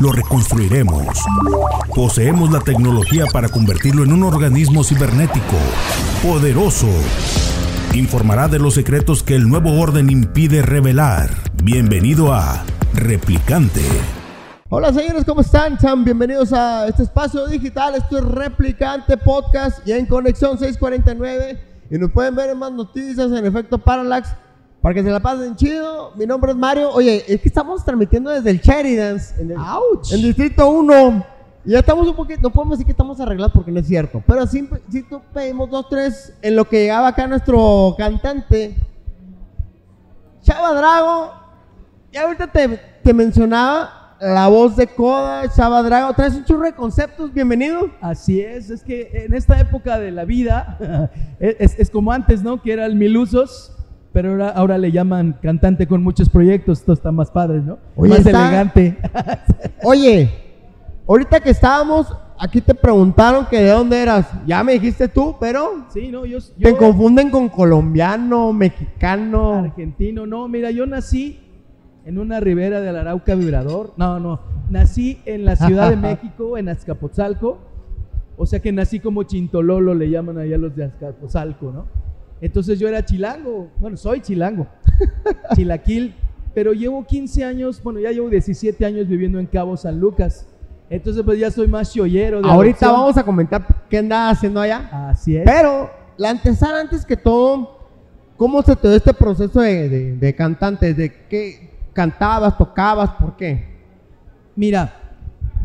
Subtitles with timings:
[0.00, 1.06] lo reconstruiremos.
[1.94, 5.56] Poseemos la tecnología para convertirlo en un organismo cibernético,
[6.22, 6.88] poderoso.
[7.94, 11.30] Informará de los secretos que el nuevo orden impide revelar.
[11.62, 13.82] Bienvenido a Replicante.
[14.68, 15.78] Hola señores, ¿cómo están?
[15.78, 17.94] Sean bienvenidos a este espacio digital.
[17.94, 21.58] Esto es Replicante Podcast y en Conexión 649.
[21.90, 24.34] Y nos pueden ver en más noticias en Efecto Parallax
[24.86, 26.12] para que se la pasen chido.
[26.14, 26.92] Mi nombre es Mario.
[26.92, 29.56] Oye, es que estamos transmitiendo desde el Sheridan, en el,
[30.12, 31.26] en Distrito 1.
[31.64, 34.22] Y ya estamos un poquito, no podemos decir que estamos arreglados porque no es cierto.
[34.24, 38.76] Pero sí, sí pedimos dos, tres en lo que llegaba acá nuestro cantante,
[40.42, 41.32] Chava Drago.
[42.12, 46.14] Y ahorita te, te mencionaba la voz de Coda, Chava Drago.
[46.14, 47.90] Traes un churro de conceptos, bienvenido.
[48.00, 51.10] Así es, es que en esta época de la vida,
[51.40, 52.62] es, es como antes, ¿no?
[52.62, 53.72] Que era el mil usos
[54.16, 57.76] pero ahora, ahora, le llaman cantante con muchos proyectos, esto está más padre, ¿no?
[57.96, 58.96] más elegante.
[59.84, 60.30] Oye,
[61.06, 64.26] ahorita que estábamos, aquí te preguntaron que de dónde eras.
[64.46, 70.24] Ya me dijiste tú, pero sí, no, yo, te confunden con colombiano, mexicano, argentino.
[70.24, 71.38] No, mira, yo nací
[72.06, 73.92] en una ribera del Arauca Vibrador.
[73.98, 77.58] No, no, nací en la Ciudad de México, en Azcapotzalco.
[78.38, 82.05] O sea que nací como Chintololo, le llaman allá los de Azcapotzalco, ¿no?
[82.40, 84.66] Entonces yo era chilango, bueno, soy chilango,
[85.54, 86.14] chilaquil,
[86.54, 90.46] pero llevo 15 años, bueno, ya llevo 17 años viviendo en Cabo San Lucas.
[90.88, 92.40] Entonces pues ya soy más chollero.
[92.40, 95.08] De Ahorita vamos a comentar qué andaba haciendo allá.
[95.10, 95.44] Así es.
[95.44, 97.78] Pero la antesala antes que todo,
[98.36, 100.94] ¿cómo se te dio este proceso de, de, cantante?
[100.94, 103.76] ¿De qué cantabas, tocabas, por qué?
[104.54, 104.94] Mira,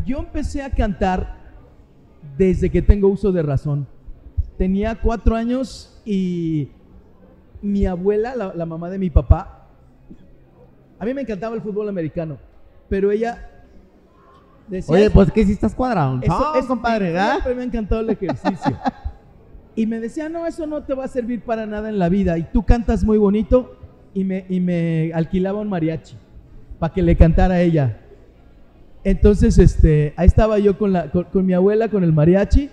[0.04, 1.36] yo empecé a cantar
[2.36, 3.86] desde que tengo uso de razón.
[4.56, 6.68] Tenía cuatro años y
[7.62, 9.68] mi abuela, la, mamá de mi papá,
[10.98, 12.38] a mí me encantaba el fútbol americano,
[12.88, 13.50] pero ella
[14.68, 14.94] decía...
[14.94, 16.20] Oye, pues que si estás cuadrado.
[16.22, 17.32] Eso, es, compadre, ¿verdad?
[17.32, 18.76] Siempre me ha encantado el ejercicio.
[19.74, 22.36] y me decía, no, eso no te va a servir para nada en la vida.
[22.38, 23.78] Y tú cantas muy bonito.
[24.14, 26.16] Y me, y me alquilaba un mariachi
[26.78, 27.98] para que le cantara a ella.
[29.04, 32.68] Entonces, este, ahí estaba yo con, la, con mi abuela, con el mariachi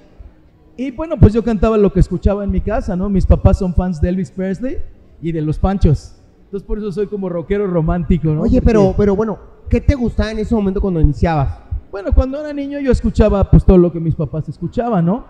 [0.79, 3.09] y bueno, pues yo cantaba lo que escuchaba en mi casa, ¿no?
[3.09, 4.78] Mis papás son fans de Elvis Presley
[5.22, 6.16] y de Los Panchos.
[6.45, 8.44] Entonces por eso soy como rockero romántico, ¿no?
[8.44, 9.38] Oye, pero, pero bueno,
[9.68, 11.59] ¿qué te gustaba en ese momento cuando iniciabas?
[11.91, 15.25] Bueno, cuando era niño yo escuchaba pues todo lo que mis papás escuchaban, ¿no?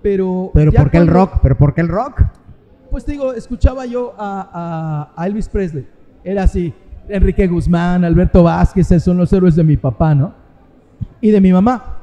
[0.00, 0.52] Pero...
[0.54, 1.34] Pero ¿por qué el rock?
[1.42, 2.22] ¿Pero por qué el rock?
[2.90, 5.86] Pues digo, escuchaba yo a, a, Elvis Presley.
[6.24, 6.72] Era así,
[7.10, 10.32] Enrique Guzmán, Alberto Vázquez, esos son los héroes de mi papá, ¿no?
[11.20, 11.98] Y de mi mamá.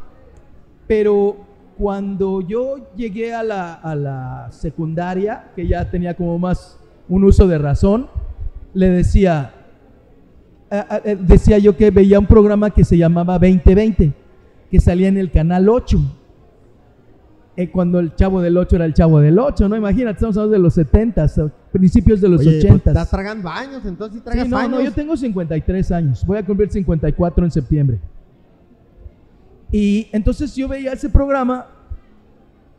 [0.85, 1.44] Pero
[1.78, 8.08] cuando yo llegué a la, secundaria, que ya tenía como más un uso de razón,
[8.74, 9.53] le decía,
[11.19, 14.13] decía yo que veía un programa que se llamaba 2020,
[14.72, 16.00] que salía en el canal 8.
[17.58, 19.78] Eh, cuando el chavo del 8 era el chavo del 8, ¿no?
[19.78, 21.25] Imagínate, estamos hablando de los 70,
[21.72, 22.68] principios de los 80.
[22.68, 26.69] Pues, estás tragando años, entonces tragas no, No, yo tengo 53 años, voy a cumplir
[26.69, 28.00] 54 en septiembre.
[29.78, 31.68] Y entonces yo veía ese programa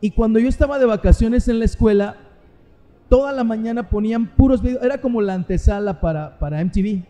[0.01, 2.17] y cuando yo estaba de vacaciones en la escuela,
[3.07, 7.03] toda la mañana ponían puros videos, era como la antesala para, para MTV.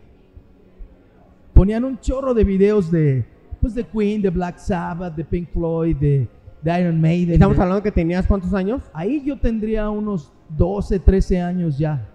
[1.53, 3.25] Ponían un chorro de videos de,
[3.61, 6.27] pues de Queen, de Black Sabbath, de Pink Floyd, de,
[6.65, 7.35] Iron Maiden.
[7.35, 8.83] ¿Estamos hablando que tenías cuántos años?
[8.91, 12.05] Ahí yo tendría unos 12, 13 años ya.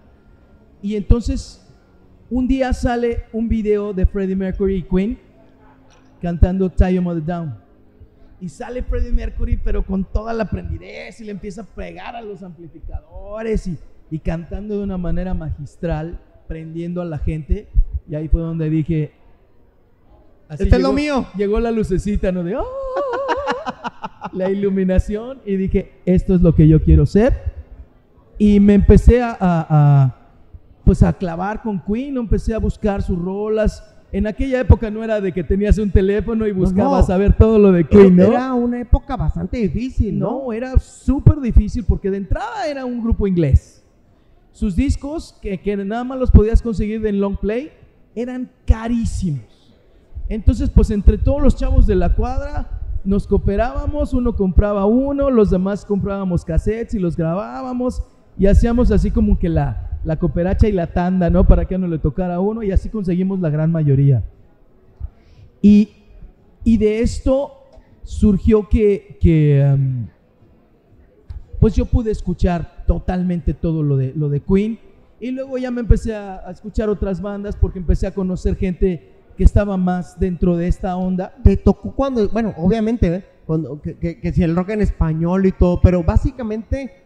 [0.79, 1.67] Y entonces,
[2.29, 5.17] un día sale un video de Freddie Mercury y Queen
[6.21, 7.62] cantando Tie Your Mother Down.
[8.43, 12.21] Y sale Freddie Mercury, pero con toda la prendidez y le empieza a pegar a
[12.21, 13.77] los amplificadores y,
[14.11, 17.69] y cantando de una manera magistral, prendiendo a la gente.
[18.05, 19.13] Y ahí fue donde dije,
[20.49, 21.25] así este es lo mío.
[21.37, 22.43] Llegó la lucecita, ¿no?
[22.43, 22.65] De, oh",
[24.33, 27.53] la iluminación y dije, esto es lo que yo quiero ser.
[28.37, 30.15] Y me empecé a, a,
[30.83, 35.19] pues a clavar con Queen, empecé a buscar sus rolas en aquella época no era
[35.19, 38.25] de que tenías un teléfono y buscabas saber todo lo de Queen, ¿no?
[38.25, 40.43] Era una época bastante difícil, ¿no?
[40.43, 43.83] No, era súper difícil porque de entrada era un grupo inglés.
[44.51, 47.71] Sus discos, que, nada más los podías conseguir en long play,
[48.13, 49.73] eran carísimos.
[50.29, 52.69] Entonces, pues entre todos los chavos de la cuadra
[53.03, 58.03] nos cooperábamos, uno compraba uno, los demás comprábamos cassettes y los grabábamos
[58.37, 61.45] y hacíamos así como que la, la cooperacha y la tanda, ¿no?
[61.45, 64.23] Para que no le tocara a uno y así conseguimos la gran mayoría.
[65.61, 65.89] Y,
[66.63, 67.53] y de esto
[68.03, 70.07] surgió que, que um,
[71.59, 74.77] pues yo pude escuchar totalmente todo lo de, lo de Queen
[75.21, 79.45] y luego ya me empecé a, escuchar otras bandas porque empecé a conocer gente que
[79.45, 81.33] estaba más dentro de esta onda.
[81.43, 83.23] Te tocó cuando, bueno, obviamente, ¿eh?
[83.45, 87.02] cuando, que, que- que si el rock en español y todo, pero básicamente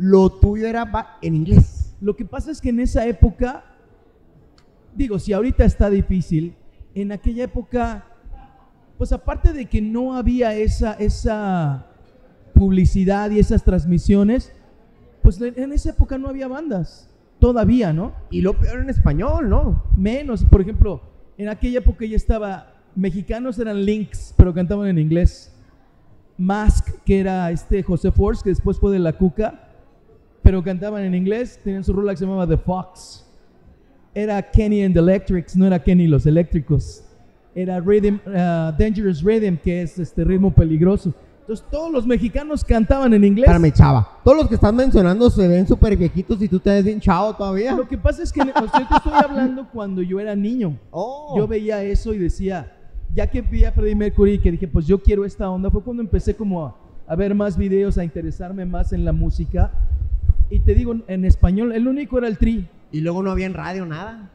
[0.00, 1.94] lo tuyo era en inglés.
[2.00, 3.64] Lo que pasa es que en esa época,
[4.96, 6.54] digo, si ahorita está difícil,
[6.94, 8.06] en aquella época,
[8.96, 11.86] pues aparte de que no había esa, esa
[12.54, 14.52] publicidad y esas transmisiones,
[15.20, 18.14] pues en esa época no había bandas, todavía, ¿no?
[18.30, 19.84] Y lo peor en español, ¿no?
[19.98, 21.02] Menos, por ejemplo,
[21.36, 25.54] en aquella época ya estaba, mexicanos eran Lynx, pero cantaban en inglés.
[26.38, 29.66] Mask, que era este José Force, que después fue de La Cuca,
[30.50, 33.24] pero cantaban en inglés, tenían su rola que se llamaba The Fox.
[34.12, 37.04] Era Kenny and the Electrics, no era Kenny los eléctricos.
[37.54, 41.14] Era Rhythm, uh, Dangerous Rhythm, que es este ritmo peligroso.
[41.42, 43.48] Entonces todos los mexicanos cantaban en inglés.
[43.48, 44.18] Espérame, chava.
[44.24, 47.32] Todos los que están mencionando se ven súper viejitos y tú te ves bien chavo
[47.32, 47.76] todavía.
[47.76, 50.76] Lo que pasa es que o sea, yo te estoy hablando cuando yo era niño.
[50.90, 51.34] Oh.
[51.36, 52.76] Yo veía eso y decía,
[53.14, 55.80] ya que vi a Freddie Mercury y que dije, pues yo quiero esta onda, fue
[55.80, 56.76] cuando empecé como a,
[57.06, 59.70] a ver más videos, a interesarme más en la música.
[60.50, 62.68] Y te digo, en español, el único era el tri.
[62.92, 64.30] Y luego no había en radio nada.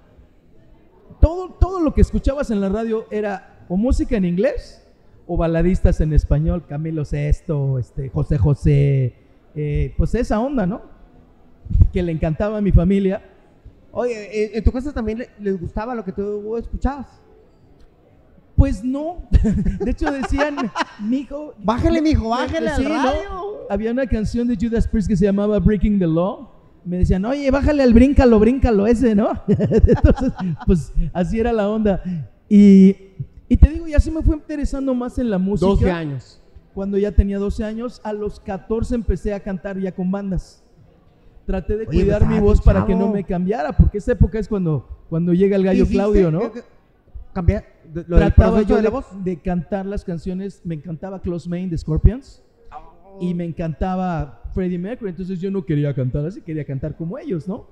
[1.20, 4.82] Todo, todo lo que escuchabas en la radio era o música en inglés
[5.28, 9.14] o baladistas en español, Camilo Sesto, este, José José,
[9.56, 10.82] eh, pues esa onda, ¿no?
[11.92, 13.22] Que le encantaba a mi familia.
[13.92, 17.08] Oye, ¿en- ¿en tu casa también le- les gustaba lo que tú escuchabas?
[18.56, 19.28] Pues no.
[19.80, 20.56] De hecho decían,
[21.00, 21.54] mijo.
[21.64, 23.68] Bájale, mijo, bájale al radio.
[23.70, 26.50] Había una canción de Judas Priest que se llamaba Breaking the Law.
[26.86, 29.30] Me decían, oye, bájale al bríncalo, bríncalo ese, ¿no?
[29.48, 30.32] Entonces,
[30.68, 32.02] pues así era la onda.
[32.48, 32.96] Y,
[33.50, 35.68] y te digo, ya se me fue interesando más en la música.
[35.68, 36.42] 12 años.
[36.76, 40.62] Cuando ya tenía 12 años, a los 14 empecé a cantar ya con bandas.
[41.48, 44.12] Traté de Oye, cuidar pues, mi ah, voz para que no me cambiara, porque esa
[44.12, 46.52] época es cuando, cuando llega el gallo ¿Hiciste- Claudio, ¿no?
[46.52, 46.62] que-
[47.36, 48.34] Cambiar de- lo del
[48.66, 49.06] yo de la voz.
[49.24, 52.42] de cantar las canciones, me encantaba Close Main de Scorpions
[53.20, 57.46] y me encantaba Freddie Mercury, entonces yo no quería cantar así, quería cantar como ellos,
[57.48, 57.68] ¿no?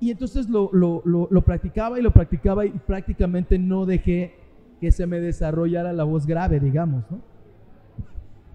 [0.00, 4.34] Y entonces lo, lo, lo, lo practicaba y lo practicaba y prácticamente no dejé
[4.80, 7.20] que se me desarrollara la voz grave, digamos, ¿no?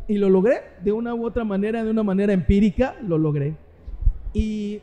[0.08, 3.56] Y lo logré, de una u otra manera, de una manera empírica, lo logré.
[4.34, 4.82] Y,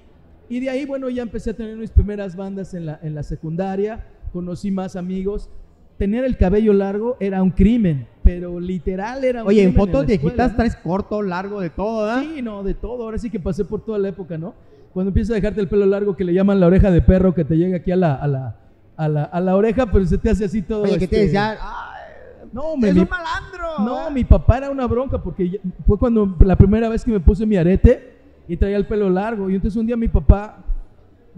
[0.48, 3.22] y de ahí, bueno, ya empecé a tener mis primeras bandas en la, en la
[3.22, 5.50] secundaria, conocí más amigos.
[5.98, 10.02] Tener el cabello largo era un crimen, pero literal era un Oye, en crimen fotos
[10.02, 12.22] la viejitas traes corto, largo, de todo, ¿verdad?
[12.22, 13.02] Sí, no, de todo.
[13.02, 14.54] Ahora sí que pasé por toda la época, ¿no?
[14.92, 17.44] Cuando empiezas a dejarte el pelo largo que le llaman la oreja de perro, que
[17.44, 18.56] te llega aquí a la, a la,
[18.96, 20.82] a la, a la oreja, pero se te hace así todo.
[20.82, 21.56] Oye, ¿qué te este, decían?
[21.60, 23.84] ¡Ay, No, me, es un malandro!
[23.84, 24.10] no, ¿verdad?
[24.10, 27.56] mi papá era una bronca porque fue cuando la primera vez que me puse mi
[27.56, 29.50] arete y traía el pelo largo.
[29.50, 30.64] Y entonces un día mi papá,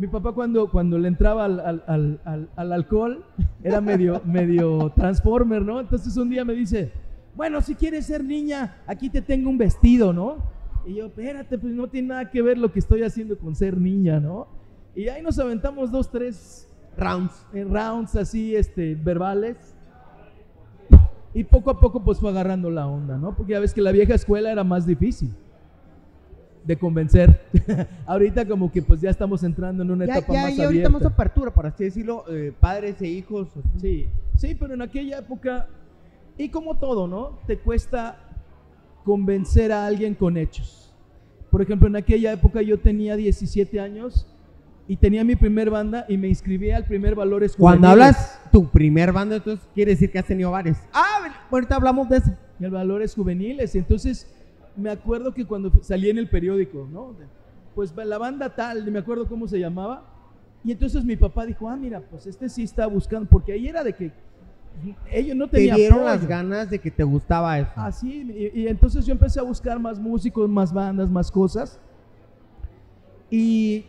[0.00, 3.22] mi papá cuando, cuando le entraba al, al- al- al- al alcohol,
[3.62, 5.78] era medio, medio transformer, ¿no?
[5.78, 6.90] Entonces un día me dice,
[7.36, 10.38] bueno, si quieres ser niña, aquí te tengo un vestido, ¿no?
[10.86, 13.76] Y yo, espérate, pues no tiene nada que ver lo que estoy haciendo con ser
[13.78, 14.48] niña, ¿no?
[14.96, 17.46] Y ahí nos aventamos dos, tres Rounds.
[17.52, 19.76] eh, rounds así, este, verbales.
[21.34, 23.36] Y poco a poco pues fue agarrando la onda, ¿no?
[23.36, 25.30] Porque ya ves que la vieja escuela era más difícil
[26.64, 27.40] de convencer.
[28.06, 30.88] Ahorita como que pues ya estamos entrando en una Ya, etapa ya más hay ahorita
[30.88, 33.48] más apertura, por así decirlo, eh, padres e hijos.
[33.80, 35.66] Sí, sí, pero en aquella época,
[36.36, 37.38] y como todo, ¿no?
[37.46, 38.18] Te cuesta
[39.04, 40.92] convencer a alguien con hechos.
[41.50, 44.26] Por ejemplo, en aquella época yo tenía 17 años
[44.86, 48.16] y tenía mi primer banda y me inscribí al primer Valores Cuando Juveniles.
[48.16, 50.76] hablas tu primer banda, entonces quiere decir que has tenido varios.
[50.92, 52.30] Ah, ahorita hablamos de eso.
[52.60, 53.74] el valores juveniles.
[53.74, 54.26] Y entonces
[54.76, 57.14] me acuerdo que cuando salí en el periódico, ¿no?
[57.74, 60.04] Pues la banda tal, me acuerdo cómo se llamaba.
[60.62, 63.82] Y entonces mi papá dijo, ah, mira, pues este sí está buscando, porque ahí era
[63.82, 64.12] de que
[65.10, 67.72] ellos no Te tenían dieron las ganas de que te gustaba eso.
[67.76, 71.78] Así, y, y entonces yo empecé a buscar más músicos, más bandas, más cosas.
[73.30, 73.84] Y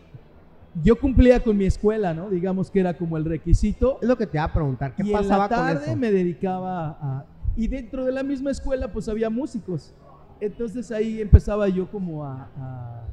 [0.83, 2.29] yo cumplía con mi escuela, ¿no?
[2.29, 3.97] Digamos que era como el requisito.
[4.01, 4.95] Es lo que te iba a preguntar.
[4.95, 5.95] ¿Qué y pasaba en la tarde con eso?
[5.97, 7.25] me dedicaba a...
[7.57, 9.93] Y dentro de la misma escuela pues había músicos.
[10.41, 13.03] Entonces ahí empezaba yo como a, a,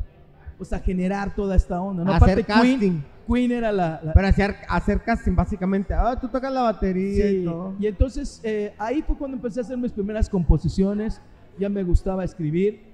[0.57, 2.13] pues a generar toda esta onda, ¿no?
[2.13, 3.05] Hacer Aparte Queen.
[3.27, 5.93] Queen era la, la- Pero hacer, hacer casting, básicamente.
[5.93, 7.75] Ah, tú tocas la batería Sí, y todo.
[7.79, 11.21] y entonces eh, ahí fue cuando empecé a hacer mis primeras composiciones,
[11.59, 12.88] ya me gustaba escribir.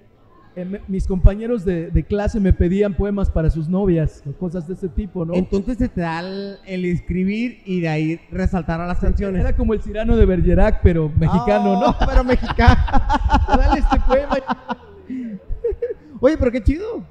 [0.56, 4.74] Eh, mis compañeros de, de clase me pedían poemas para sus novias o cosas de
[4.74, 5.34] ese tipo, ¿no?
[5.34, 9.40] Entonces se te da el, el escribir y de ahí resaltar a las canciones.
[9.40, 12.06] Era como el Cirano de Bergerac, pero mexicano, Ah, ¿no?
[12.06, 12.76] Pero mexicano.
[13.48, 14.36] Dale este poema.
[16.20, 17.04] Oye, pero qué chido.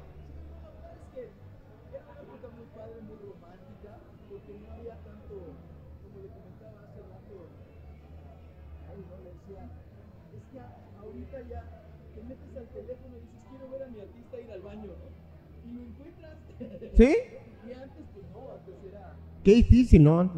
[16.96, 17.16] ¿Sí?
[19.42, 20.30] Qué difícil, ¿no?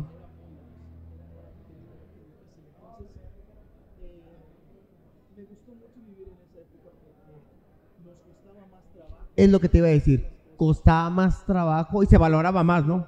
[9.36, 10.26] Es lo que te iba a decir.
[10.56, 13.06] Costaba más trabajo y se valoraba más, ¿no?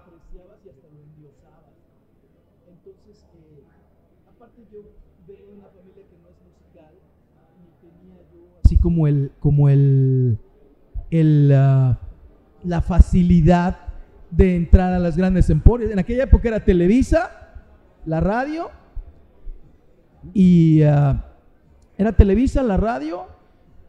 [8.63, 10.39] Así como el, como el,
[11.11, 11.99] el, ah,
[12.69, 13.79] la facilidad
[14.31, 15.91] de entrar a las grandes emporios.
[15.91, 17.31] En aquella época era Televisa,
[18.05, 18.71] la radio,
[20.35, 21.25] y ah,
[21.97, 23.27] era Televisa, la radio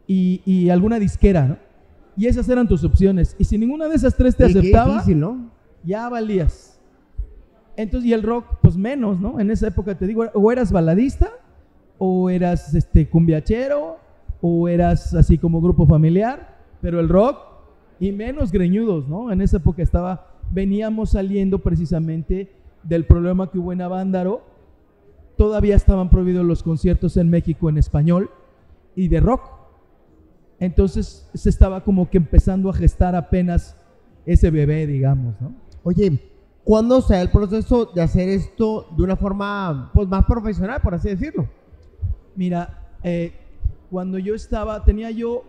[0.06, 1.58] y, y alguna disquera, ¿no?
[2.16, 3.36] Y esas eran tus opciones.
[3.38, 5.50] Y si ninguna de esas tres te Y aceptaba, difícil, ¿no?
[5.84, 6.80] ya valías.
[7.76, 9.40] Entonces, y el rock, pues menos, ¿no?
[9.40, 11.30] En esa época te digo, o eras baladista,
[11.98, 13.98] o eras este cumbiachero,
[14.40, 17.49] o eras así como grupo familiar, pero el rock,
[18.00, 19.30] y menos greñudos, ¿no?
[19.30, 22.50] En esa época estaba, veníamos saliendo precisamente
[22.82, 24.40] del problema que hubo en Avándaro,
[25.36, 28.30] todavía estaban prohibidos los conciertos en México en español
[28.96, 29.42] y de rock.
[30.58, 33.76] Entonces se estaba como que empezando a gestar apenas
[34.24, 35.54] ese bebé, digamos, ¿no?
[35.82, 36.18] Oye,
[36.64, 40.94] ¿cuándo se da el proceso de hacer esto de una forma pues más profesional, por
[40.94, 41.48] así decirlo?
[42.34, 43.34] Mira, eh,
[43.90, 45.44] cuando yo estaba, tenía yo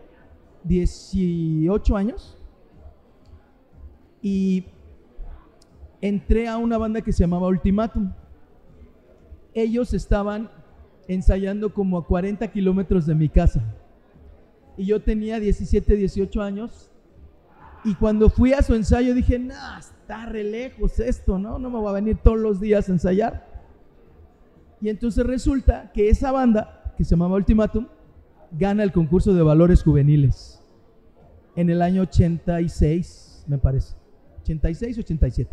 [0.66, 2.38] 18 años
[4.22, 4.66] y
[6.02, 8.12] entré a una banda que se llamaba Ultimatum.
[9.54, 10.50] Ellos estaban
[11.08, 13.62] ensayando como a 40 kilómetros de mi casa.
[14.78, 16.92] Y yo tenía 17, 18 años.
[17.84, 21.60] Y cuando fui a su ensayo dije, nah, está re lejos esto, ¿no?
[21.60, 23.48] No me voy a venir todos los días a ensayar.
[24.80, 27.88] Y entonces resulta que esa banda, que se llamaba Ultimatum,
[28.52, 30.62] gana el concurso de valores juveniles
[31.56, 34.01] en el año 86, me parece.
[34.52, 35.50] 86, 87.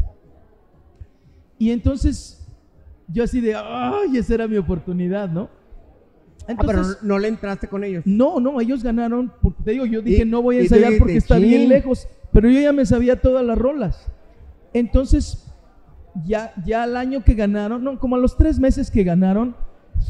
[1.58, 2.46] Y entonces
[3.08, 5.48] yo así de, ay, esa era mi oportunidad, ¿no?
[6.48, 8.04] ah, pero Entonces, no le entraste con ellos.
[8.06, 11.38] no, no, ellos ganaron, porque te digo, yo dije, no voy a ensayar porque está
[11.38, 14.10] bien lejos, pero yo ya me sabía todas las rolas.
[14.74, 15.50] Entonces,
[16.26, 19.56] ya, ya al año que ganaron, no, como a los tres meses que ganaron,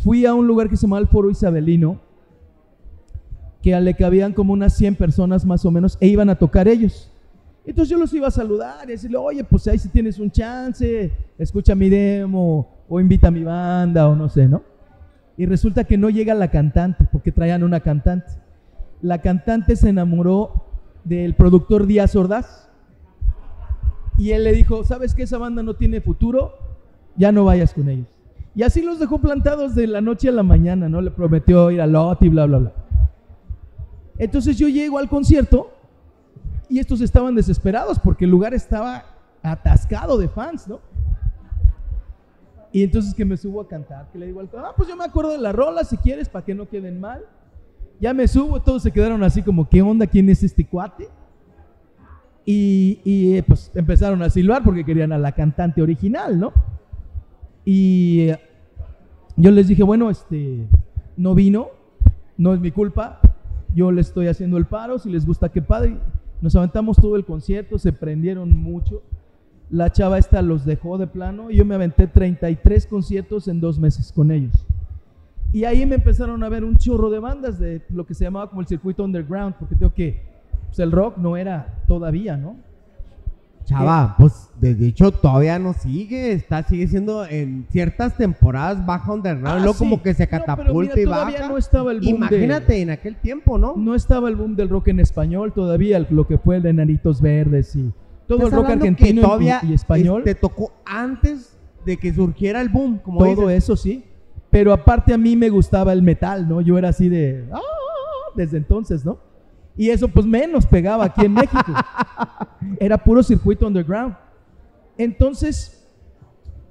[0.03, 2.01] fui a un lugar que se llama el Foro Isabelino,
[3.63, 7.11] que le cabían como unas 100 personas más o menos, e iban a tocar ellos.
[7.69, 11.13] Entonces yo los iba a saludar y decirle, oye, pues ahí si tienes un chance,
[11.37, 14.63] escucha mi demo, o invita a mi banda, o no sé, ¿no?
[15.37, 18.33] Y resulta que no llega la cantante, porque traían una cantante.
[19.03, 20.65] La cantante se enamoró
[21.05, 22.71] del productor Díaz Ordaz.
[24.17, 26.55] Y él le dijo, ¿sabes que esa banda no tiene futuro?
[27.17, 28.07] Ya no vayas con ellos.
[28.55, 31.03] Y así los dejó plantados de la noche a la mañana, ¿no?
[31.03, 32.73] Le prometió ir a Lot y bla, bla, bla.
[34.17, 35.78] Entonces yo llego al concierto
[36.69, 39.05] y estos estaban desesperados porque el lugar estaba
[39.43, 40.81] atascado de fans, ¿no?
[42.71, 45.05] Y entonces que me subo a cantar, que le digo al ah, pues yo me
[45.05, 47.25] acuerdo de la rola, si quieres, para que no queden mal.
[48.01, 50.07] Ya me subo, todos se quedaron así como, ¿qué onda?
[50.07, 51.09] ¿Quién es este cuate?
[52.45, 56.53] Y, y, eh, pues empezaron a silbar porque querían a la cantante original, ¿no?
[57.65, 58.41] Y eh,
[59.37, 60.67] yo les dije, bueno, este,
[61.17, 61.69] no vino,
[62.37, 63.21] no es mi culpa,
[63.75, 65.99] yo le estoy haciendo el paro, si les gusta, qué padre.
[66.41, 69.03] Nos aventamos todo el concierto, se prendieron mucho.
[69.71, 73.79] La chava esta los dejó de plano y yo me aventé 33 conciertos en dos
[73.79, 74.65] meses con ellos.
[75.53, 78.49] Y ahí me empezaron a ver un chorro de bandas de lo que se llamaba
[78.49, 80.23] como el circuito underground, porque tengo que,
[80.67, 82.57] pues el rock no era todavía, ¿no?
[83.69, 89.47] Chava, pues de hecho todavía no sigue, está sigue siendo en ciertas temporadas baja underground,
[89.59, 89.79] Ah, luego sí.
[89.81, 91.49] como que se No, catapulta mira, y baja.
[91.49, 93.75] no estaba el boom Imagínate de- en aquel tiempo, ¿no?
[93.77, 97.21] No estaba el boom del rock en español todavía, lo que fue el de Naritos
[97.21, 97.93] Verdes y
[98.27, 100.23] todo el rock argentino y- español.
[100.25, 103.65] Te tocó antes de que surgiera el boom, como todo dices.
[103.65, 104.05] eso sí.
[104.51, 106.63] Pero aparte a mí me gustaba el metal, ¿no?
[106.63, 107.45] Yo era así de...
[107.53, 107.61] "Ah",
[108.35, 109.19] Desde entonces, ¿no?
[109.79, 111.73] Y eso pues menos pegaba aquí en México.
[112.81, 114.17] Era puro circuito underground.
[114.99, 115.89] Entonces,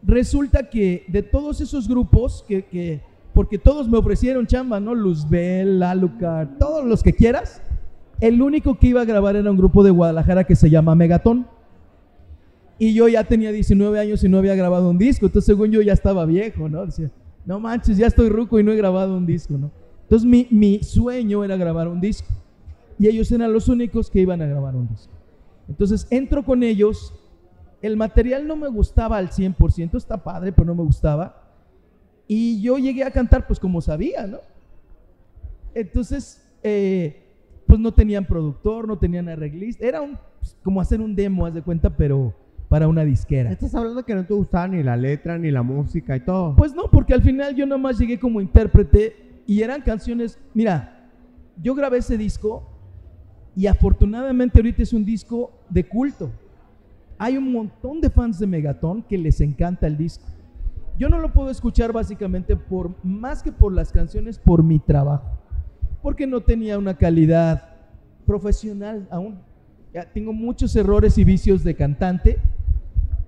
[0.04, 3.02] resulta que de todos esos grupos, que, que
[3.34, 4.94] porque todos me ofrecieron chamba, ¿no?
[4.94, 7.62] Luzbel, Alucard, todos los que quieras,
[8.20, 11.48] el único que iba a grabar era un grupo de Guadalajara que se llama Megatón.
[12.78, 15.28] Y yo ya tenía 19 años y no había grabado un disco.
[15.28, 16.86] Entonces, según yo, ya estaba viejo, ¿no?
[16.86, 17.10] Decía,
[17.46, 19.72] no manches, ya estoy ruco y no he grabado un disco, ¿no?
[20.04, 22.28] Entonces, mi, mi sueño era grabar un disco.
[23.00, 25.13] Y ellos eran los únicos que iban a grabar un disco.
[25.68, 27.13] Entonces, entro con ellos.
[27.82, 31.44] El material no me gustaba al 100%, está padre, pero no me gustaba.
[32.27, 34.39] Y yo llegué a cantar, pues como sabía, ¿no?
[35.75, 37.24] Entonces, eh,
[37.68, 39.86] pues no tenían productor, no tenían arreglista.
[39.86, 42.34] Era un, pues, como hacer un demo, haz de cuenta, pero
[42.68, 43.51] para una disquera.
[43.51, 46.56] Estás hablando que no te gustaba ni la letra, ni la música y todo.
[46.56, 50.39] Pues no, porque al final yo nomás llegué como intérprete y eran canciones.
[50.54, 51.10] Mira,
[51.62, 52.77] yo grabé ese disco
[53.58, 56.30] y afortunadamente ahorita es un disco de culto.
[57.18, 60.28] Hay un montón de fans de Megatón que les encanta el disco.
[60.96, 65.40] Yo no lo puedo escuchar básicamente por más que por las canciones, por mi trabajo.
[66.04, 67.70] Porque no tenía una calidad
[68.28, 69.40] profesional aún.
[70.14, 72.40] Tengo muchos errores y vicios de cantante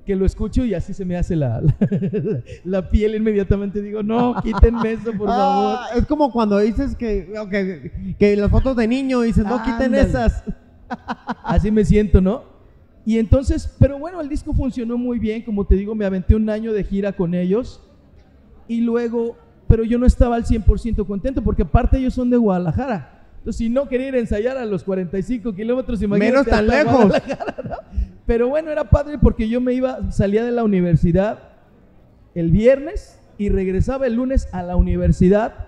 [0.09, 3.79] que lo escucho y así se me hace la, la, la piel inmediatamente.
[3.79, 5.77] Digo, no, quítenme eso, por favor.
[5.77, 9.93] Ah, es como cuando dices que, que, que las fotos de niño dices, no quiten
[9.93, 10.43] esas.
[11.43, 12.41] Así me siento, ¿no?
[13.05, 16.49] Y entonces, pero bueno, el disco funcionó muy bien, como te digo, me aventé un
[16.49, 17.79] año de gira con ellos
[18.67, 19.37] y luego,
[19.67, 23.18] pero yo no estaba al 100% contento porque aparte ellos son de Guadalajara.
[23.39, 26.31] Entonces, si no quería ir a ensayar a los 45 kilómetros, imagínate.
[26.31, 27.05] Menos tan lejos.
[27.07, 27.75] ¿no?
[28.25, 31.39] Pero bueno, era padre porque yo me iba, salía de la universidad
[32.35, 35.67] el viernes y regresaba el lunes a la universidad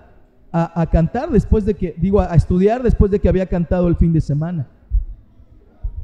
[0.51, 3.87] a, a cantar después de que, digo, a, a estudiar después de que había cantado
[3.87, 4.67] el fin de semana.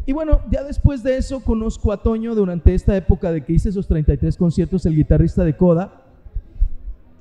[0.05, 3.69] Y bueno, ya después de eso conozco a Toño durante esta época de que hice
[3.69, 6.01] esos 33 conciertos, el guitarrista de Coda.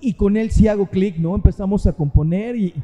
[0.00, 1.34] Y con él sí hago clic, ¿no?
[1.34, 2.74] Empezamos a componer y...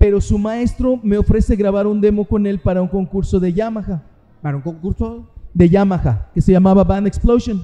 [0.00, 4.02] Pero su maestro me ofrece grabar un demo con él para un concurso de Yamaha,
[4.40, 5.28] Para un concurso.
[5.52, 7.60] de Yamaha, que se llamaba Band Explosion.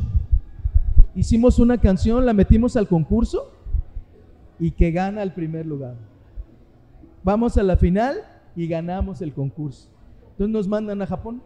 [1.14, 3.50] Hicimos una canción, la metimos al concurso
[4.58, 5.94] y que gana el primer lugar.
[7.24, 8.16] Vamos a la final
[8.54, 9.88] y ganamos el concurso.
[10.32, 11.40] Entonces nos mandan a Japón.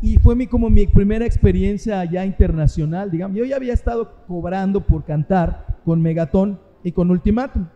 [0.00, 3.36] Y fue mi, como mi primera experiencia ya internacional, digamos.
[3.36, 7.66] Yo ya había estado cobrando por cantar con Megatón y con Ultimatum.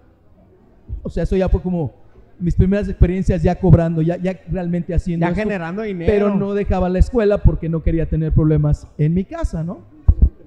[1.03, 1.92] O sea, eso ya fue como
[2.38, 6.12] mis primeras experiencias ya cobrando, ya, ya realmente haciendo Ya esto, generando dinero.
[6.12, 9.79] pero no dejaba la escuela porque no quería tener problemas en mi casa, ¿no?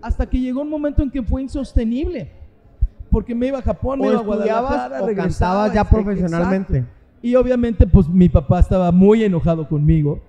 [0.02, 2.32] Hasta que llegó un momento en que fue insostenible.
[3.10, 5.96] Porque me iba a Japón, me O iba a Guadalajara, o regresaba, ya exacto.
[5.96, 6.86] profesionalmente.
[7.24, 10.22] Y obviamente, pues mi papá estaba muy enojado conmigo.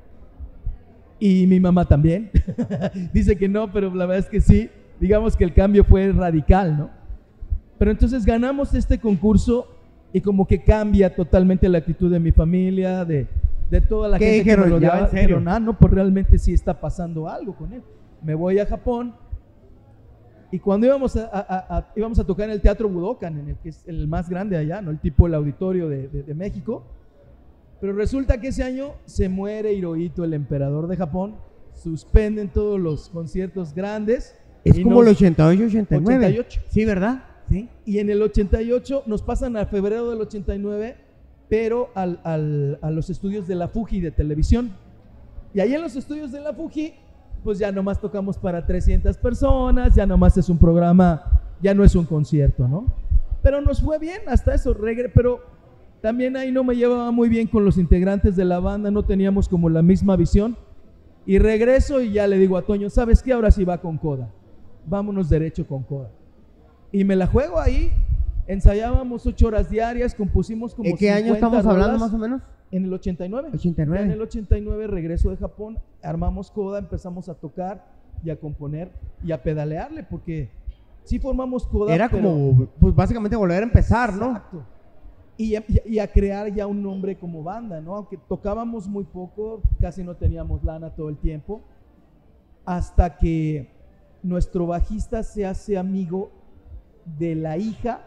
[1.18, 2.30] Y mi mamá también.
[3.12, 4.70] Dice que no, pero la verdad es que sí.
[4.98, 6.90] Digamos que el cambio fue radical, ¿no?
[7.78, 9.68] Pero entonces ganamos este concurso
[10.12, 13.26] y como que cambia totalmente la actitud de mi familia, de,
[13.70, 14.64] de toda la ¿Qué gente dijeron?
[14.64, 15.08] que me rodeaba.
[15.08, 17.82] Dijeron, ah, no, pues realmente sí está pasando algo con él.
[18.22, 19.14] Me voy a Japón
[20.52, 23.56] y cuando íbamos a, a- a- íbamos a tocar en el Teatro Budokan, en el
[23.56, 24.90] que es el más grande allá, ¿no?
[24.90, 26.82] El tipo el auditorio de, de- de México.
[27.80, 31.36] Pero resulta que ese año se muere Hirohito, el emperador de Japón.
[31.72, 34.36] Suspenden todos los conciertos grandes.
[34.64, 36.26] Es como nos- el 88, 89.
[36.26, 36.60] 88.
[36.68, 37.22] Sí, ¿verdad?
[37.50, 37.68] Sí.
[37.84, 40.96] Y en el 88 nos pasan a febrero del 89,
[41.48, 42.20] pero al-
[42.80, 44.70] a los estudios de la Fuji de televisión.
[45.52, 46.94] Y ahí en los estudios de la Fuji,
[47.42, 51.94] pues ya nomás tocamos para 300 personas, ya nomás es un programa, ya no es
[51.96, 52.86] un concierto, ¿no?
[53.42, 54.76] Pero nos fue bien hasta eso,
[55.14, 55.40] pero
[56.00, 59.48] también ahí no me llevaba muy bien con los integrantes de la banda, no teníamos
[59.48, 60.56] como la misma visión.
[61.26, 63.32] Y regreso y ya le digo a Toño, ¿sabes qué?
[63.32, 64.30] Ahora sí va con Coda.
[64.86, 66.10] Vámonos derecho con Coda.
[66.92, 67.92] Y me la juego ahí.
[68.46, 72.42] Ensayábamos ocho horas diarias, compusimos como ¿En qué año 50 estamos hablando más o menos?
[72.72, 73.50] En el 89.
[73.54, 74.00] 89.
[74.00, 77.84] Ya En el 89 regreso de Japón, armamos Coda, empezamos a tocar
[78.24, 78.90] y a componer
[79.24, 80.50] y a pedalearle, porque
[81.04, 81.94] sí formamos Coda.
[81.94, 84.26] Era pero- como, pues básicamente volver a empezar, ¿no?
[84.28, 84.62] Exacto.
[85.36, 87.94] Y, a- y a crear ya un nombre como banda, ¿no?
[87.96, 91.60] Aunque tocábamos muy poco, casi no teníamos lana todo el tiempo,
[92.64, 93.70] hasta que
[94.22, 96.30] nuestro bajista se hace amigo
[97.04, 98.04] de la hija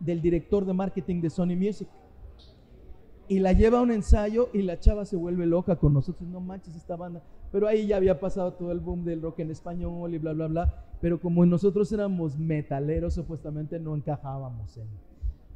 [0.00, 1.88] del director de marketing de Sony Music.
[3.26, 6.28] Y la lleva a un ensayo y la chava se vuelve loca con nosotros.
[6.28, 7.22] No manches esta banda.
[7.50, 10.46] Pero ahí ya había pasado todo el boom del rock en español y bla, bla,
[10.48, 10.84] bla.
[11.00, 14.86] Pero como nosotros éramos metaleros, supuestamente no encajábamos en,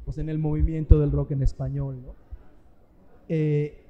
[0.05, 2.13] pues, en el movimiento del rock en español, ¿no?
[3.27, 3.83] Eh,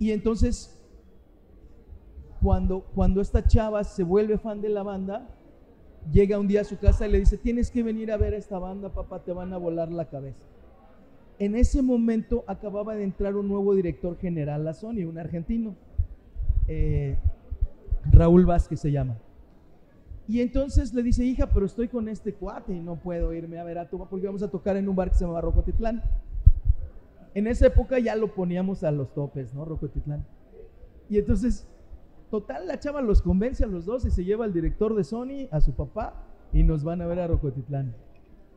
[0.00, 0.76] y entonces,
[2.42, 5.28] cuando, cuando esta chava se vuelve fan de la banda,
[6.12, 8.36] llega un día a su casa y le dice, tienes que venir a ver a
[8.36, 10.44] esta banda, papá, te van a volar la cabeza.
[11.38, 15.74] En ese momento acababa de entrar un nuevo director general a Sony, un argentino,
[16.68, 17.16] eh,
[18.10, 19.16] Raúl Vázquez se llama.
[20.28, 23.64] Y entonces le dice, hija, pero estoy con este cuate y no puedo irme a
[23.64, 26.02] ver a tu porque vamos a tocar en un bar que se llama Rocotitlán.
[27.34, 29.64] En esa época ya lo poníamos a los topes, ¿no?
[29.64, 30.24] Rocotitlán.
[31.08, 31.66] Y entonces,
[32.30, 35.48] total, la chava los convence a los dos y se lleva al director de Sony,
[35.50, 36.14] a su papá,
[36.52, 37.94] y nos van a ver a Rocotitlán.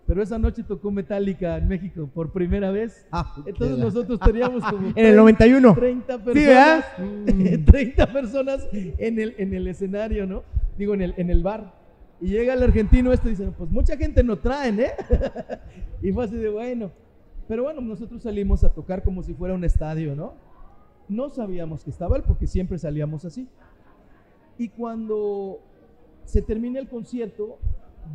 [0.05, 3.07] Pero esa noche tocó Metallica en México por primera vez.
[3.11, 5.73] Ah, Entonces la- nosotros teníamos como En el 91.
[5.75, 7.65] 30 Sí, personas, ¿verdad?
[7.65, 10.43] 30 personas en el, en el escenario, ¿no?
[10.77, 11.73] Digo, en el, en el bar.
[12.19, 14.91] Y llega el argentino este y dice, pues mucha gente no traen, ¿eh?
[16.01, 16.91] y fue así de bueno.
[17.47, 20.33] Pero bueno, nosotros salimos a tocar como si fuera un estadio, ¿no?
[21.13, 23.47] No sabíamos que estaba él porque siempre salíamos así.
[24.57, 25.59] Y cuando
[26.25, 27.57] se termina el concierto,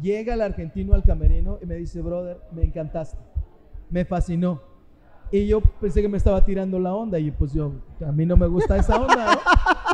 [0.03, 3.17] llega el argentino al camerino y me dice, brother, me encantaste,
[3.91, 4.61] me fascinó.
[5.31, 7.73] Y yo pensé que me estaba tirando la onda y pues yo,
[8.07, 9.41] a mí no me gusta esa onda, ¿no?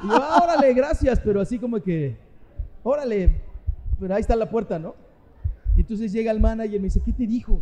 [0.05, 2.17] Y yo, "Ah, órale, gracias, pero así como que,
[2.83, 3.41] órale,
[3.99, 4.95] pero ahí está la puerta, ¿no?
[5.77, 7.61] Y entonces llega el manager y me dice, ¿qué te dijo?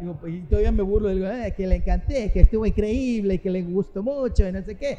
[0.00, 3.62] Digo, y todavía me burlo, digo, "Eh, que le encanté, que estuvo increíble, que le
[3.62, 4.98] gustó mucho y no sé qué.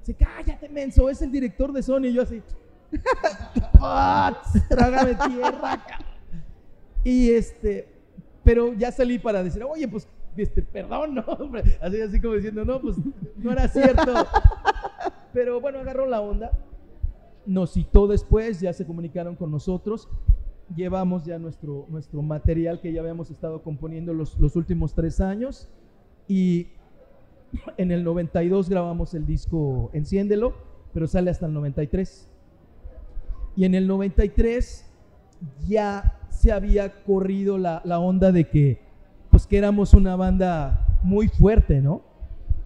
[0.00, 2.04] Dice, cállate, menso, es el director de Sony.
[2.06, 2.40] Y yo así,
[3.78, 5.84] "Pats, trágame tierra.
[5.86, 5.98] ca-".
[7.04, 7.88] Y este,
[8.44, 11.22] pero ya salí para decir, oye, pues, este, perdón, ¿no?
[11.22, 12.96] Hombre, Así, así como diciendo, no, pues,
[13.36, 14.26] no era cierto.
[15.32, 16.52] Pero bueno, agarró la onda.
[17.44, 20.08] Nos citó después, ya se comunicaron con nosotros.
[20.76, 25.68] Llevamos ya nuestro, nuestro material que ya habíamos estado componiendo los, los últimos tres años.
[26.26, 26.68] Y
[27.76, 30.54] en el 92 grabamos el disco Enciéndelo,
[30.92, 32.30] pero sale hasta el 93.
[33.56, 34.84] Y en el 93
[35.66, 38.80] ya se había corrido la, la onda de que,
[39.30, 42.02] pues que éramos una banda muy fuerte, ¿no?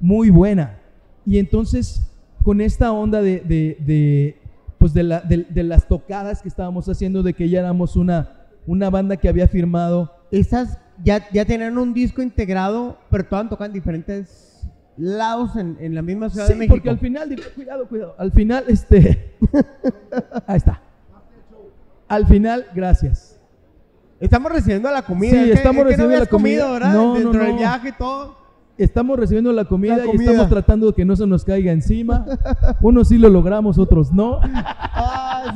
[0.00, 0.78] Muy buena.
[1.24, 2.12] Y entonces,
[2.42, 4.41] con esta onda de, de, de,
[4.82, 8.32] pues de, la- de- de las tocadas que estábamos haciendo, de que ya éramos una,
[8.66, 13.72] una banda que había firmado Estas ya, ya tenían un disco integrado, pero todas tocan
[13.72, 14.66] diferentes
[14.96, 16.74] lados en, en la misma Ciudad Sí, de México.
[16.74, 18.14] porque al final, cuidado, cuidado.
[18.18, 19.36] Al final, este.
[20.48, 20.82] ahí está.
[22.08, 23.38] Al final, gracias.
[24.18, 25.30] Estamos recibiendo la comida.
[25.30, 26.62] Sí, es que- estamos es que no recibiendo habías la comida.
[26.64, 26.92] comido, ¿verdad?
[26.94, 27.58] No, Dentro no, del no.
[27.58, 28.36] viaje y todo.
[28.78, 30.30] Estamos recibiendo la comida, La y comida.
[30.30, 32.24] estamos tratando de que no se nos caiga encima.
[32.80, 34.40] Unos sí lo logramos, otros no.
[34.94, 35.52] Ah,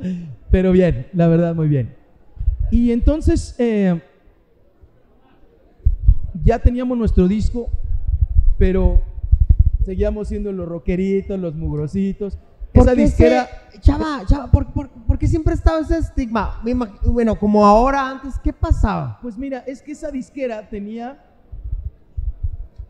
[0.00, 0.28] sí, sí.
[0.50, 1.94] Pero bien, la verdad, muy bien.
[2.70, 4.00] Y entonces, eh,
[6.44, 7.68] ya teníamos nuestro disco,
[8.58, 9.02] pero
[9.84, 12.38] seguíamos siendo los rockeritos, los mugrositos.
[12.72, 13.42] ¿Por Esa qué disquera.
[13.68, 16.60] ese- Chava, chava, ¿por, por, por qué siempre estaba ese estigma?
[17.04, 19.18] Bueno, como ahora, antes, ¿qué pasaba?
[19.22, 21.18] Pues mira, es que esa disquera tenía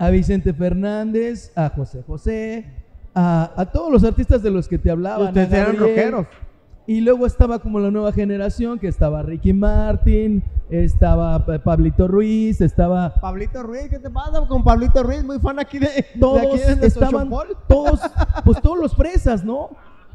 [0.00, 2.64] a Vicente Fernández, a José José,
[3.14, 5.28] a, a todos los artistas de los que te hablaban.
[5.28, 6.26] Ustedes eran rockeros.
[6.86, 12.60] Y luego estaba como la nueva generación, que estaba Ricky Martin, estaba Pa- Pablito Ruiz,
[12.62, 13.12] estaba...
[13.20, 15.22] Pablito Ruiz, ¿qué te pasa con Pablito Ruiz?
[15.22, 17.30] Muy fan aquí de, de Todos aquí de nuestro estaban,
[17.68, 18.00] todos,
[18.44, 19.68] pues todos los fresas, ¿no?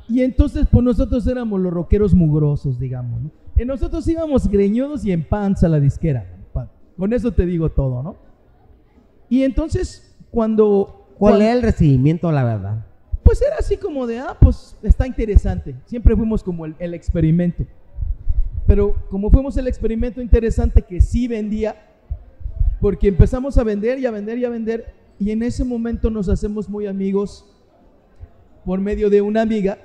[0.10, 3.30] Y entonces, pues nosotros éramos los rockeros mugrosos, digamos, ¿no?
[3.56, 6.26] Y nosotros íbamos greñudos y en panza a la disquera.
[6.98, 8.16] Con eso te digo todo, ¿no?
[9.30, 11.08] Y entonces, cuando...
[11.18, 12.86] ¿Cuál es el recibimiento, la verdad?
[13.24, 15.76] Pues era así como de, ah, pues está interesante.
[15.86, 17.66] Siempre fuimos como el, el experimento.
[18.68, 21.76] Pero como fuimos el experimento interesante que sí vendía,
[22.82, 26.28] porque empezamos a vender y a vender y a vender, y en ese momento nos
[26.30, 27.46] hacemos muy amigos
[28.66, 29.78] por medio de una amiga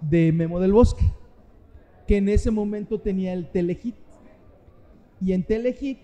[0.00, 1.04] de Memo del Bosque,
[2.06, 3.94] que en ese momento tenía el Telehit.
[5.20, 5.98] Y en Telehit,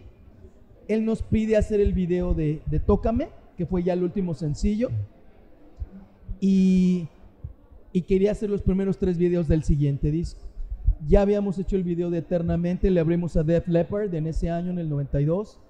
[0.89, 4.89] él nos pide hacer el video de, de Tócame, que fue ya el último sencillo
[6.41, 7.09] y,
[7.93, 10.41] y quería hacer los primeros tres videos del siguiente disco.
[11.07, 14.71] Ya habíamos hecho el video de Eternamente, le abrimos a Def Leppard en ese año,
[14.71, 15.61] en el 92,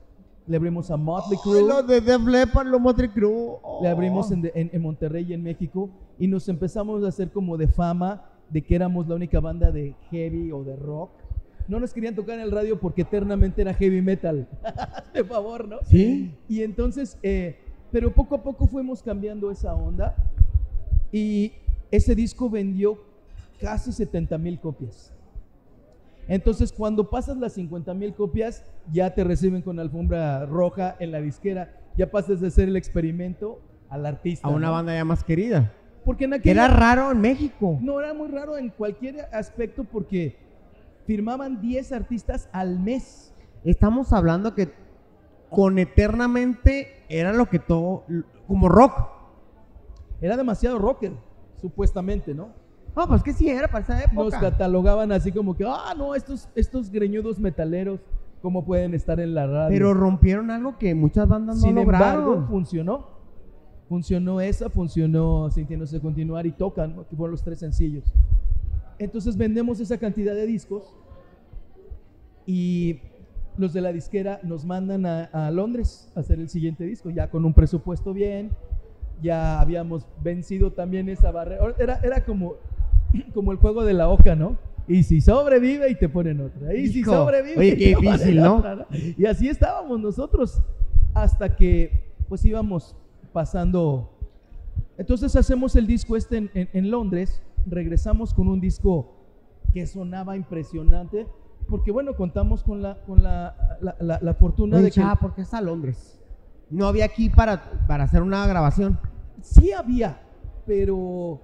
[0.46, 3.59] le abrimos a Motley Ay, Crue, los de Def Leppard, los Motley Crue.
[3.83, 3.88] le Oh.
[3.88, 7.68] abrimos en, en- en Monterrey y en México y nos empezamos a hacer como de
[7.68, 11.11] fama de que éramos la única banda de heavy o de rock.
[11.68, 14.48] No nos querían tocar en el radio porque Eternamente era heavy metal.
[15.14, 15.78] de favor, ¿no?
[15.85, 16.35] ¿Sí?
[16.48, 17.59] Y entonces, eh,
[17.92, 20.16] pero poco a poco fuimos cambiando esa onda
[21.12, 21.52] y
[21.90, 22.98] ese disco vendió
[23.61, 25.12] casi 70 mil copias.
[26.26, 31.20] Entonces, cuando pasas las 50 mil copias, ya te reciben con alfombra roja en la
[31.20, 31.74] disquera.
[31.96, 34.46] ya pasas de ser el experimento al artista.
[34.46, 34.72] A una ¿no?
[34.74, 35.72] banda ya más querida.
[36.04, 37.78] Porque en aquella era raro en México.
[37.83, 40.37] no era muy raro en cualquier aspecto porque
[41.08, 43.32] firmaban 10 artistas al mes.
[43.64, 44.70] Estamos hablando que
[45.48, 48.04] con Eternamente era lo que todo,
[48.46, 49.08] como rock.
[50.20, 51.12] Era demasiado rocker,
[51.62, 52.50] supuestamente, ¿no?
[52.94, 54.50] No, pues que sí era para esa Nos época.
[54.50, 58.00] catalogaban así como que, ah, no, estos, estos greñudos metaleros,
[58.42, 59.74] ¿cómo pueden estar en la radio?
[59.74, 62.18] Pero rompieron algo que muchas bandas no Sin lograron.
[62.18, 63.06] embargo, funcionó.
[63.88, 67.08] Funcionó esa, funcionó Sintiéndose Continuar y Tocan, ¿no?
[67.08, 68.12] que fueron los tres sencillos.
[68.98, 70.94] Entonces vendemos esa cantidad de discos
[72.46, 73.00] y
[73.56, 77.28] los de la disquera nos mandan a, a Londres a hacer el siguiente disco, ya
[77.30, 78.50] con un presupuesto bien,
[79.22, 81.74] ya habíamos vencido también esa barrera.
[81.78, 82.54] Era, era como,
[83.34, 84.56] como el juego de la oca, ¿no?
[84.87, 86.74] Y si sobrevive y te ponen otra.
[86.74, 88.56] Y si sobrevive oye, y qué difícil, ¿no?
[88.58, 88.87] otra,
[89.18, 90.62] Y así estábamos nosotros
[91.12, 92.96] hasta que pues íbamos
[93.32, 94.11] pasando.
[94.96, 99.14] Entonces hacemos el disco este en, en- en Londres, regresamos con un disco
[99.72, 101.26] que sonaba impresionante,
[101.68, 105.16] porque bueno, contamos con la, con la, la, la- la fortuna Oye, de que chava,
[105.16, 106.20] ¿por qué está Londres?
[106.70, 108.98] No había aquí para, para hacer una grabación.
[109.42, 110.20] sí había,
[110.66, 111.40] pero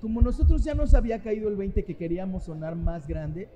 [0.00, 3.48] como nosotros ya nos había caído el 20 que queríamos sonar más grande,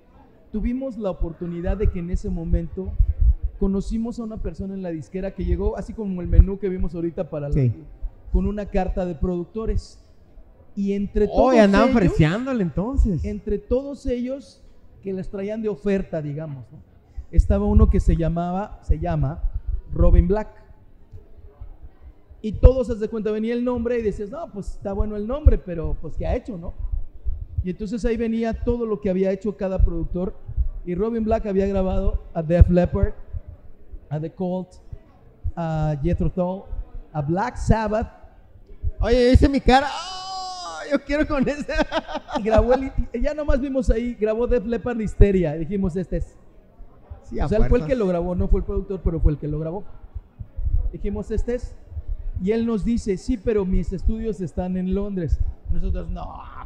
[0.52, 2.90] tuvimos la oportunidad de que en ese momento
[3.58, 6.94] conocimos a una persona en la disquera que llegó, así como el menú que vimos
[6.94, 7.72] ahorita para la- Sí.
[8.32, 10.04] con una carta de productores.
[10.78, 13.24] Y entre todos Hoy andaban ellos, entonces.
[13.24, 14.62] entre todos ellos
[15.02, 16.78] que les traían de oferta, digamos, ¿no?
[17.32, 19.42] estaba uno que se llamaba, se llama
[19.92, 20.46] Robin Black.
[22.42, 25.26] Y todos, haz de cuenta, venía el nombre y decías, no, pues está bueno el
[25.26, 26.74] nombre, pero pues ¿qué ha hecho, no?
[27.64, 30.36] Y entonces ahí venía todo lo que había hecho cada productor.
[30.86, 33.14] Y Robin Black había grabado a Def Leppard,
[34.10, 34.68] a The Cult,
[35.56, 36.62] a Jethro Tull,
[37.12, 38.12] a Black Sabbath,
[39.00, 39.88] Oye, hice mi cara.
[39.88, 40.17] ¡Oh!
[40.92, 41.72] Yo quiero con ese.
[42.38, 45.56] y grabó el, ya nomás vimos ahí, grabó Def Leppard Histeria.
[45.56, 46.36] Y dijimos, este es.
[47.22, 49.32] Sí, O sea, él fue el que lo grabó, no fue el productor, pero fue
[49.32, 49.84] el que lo grabó.
[50.92, 51.76] Dijimos, este es.
[52.42, 55.40] Y él nos dice, sí, pero mis estudios están en Londres.
[55.70, 56.24] Nosotros, no,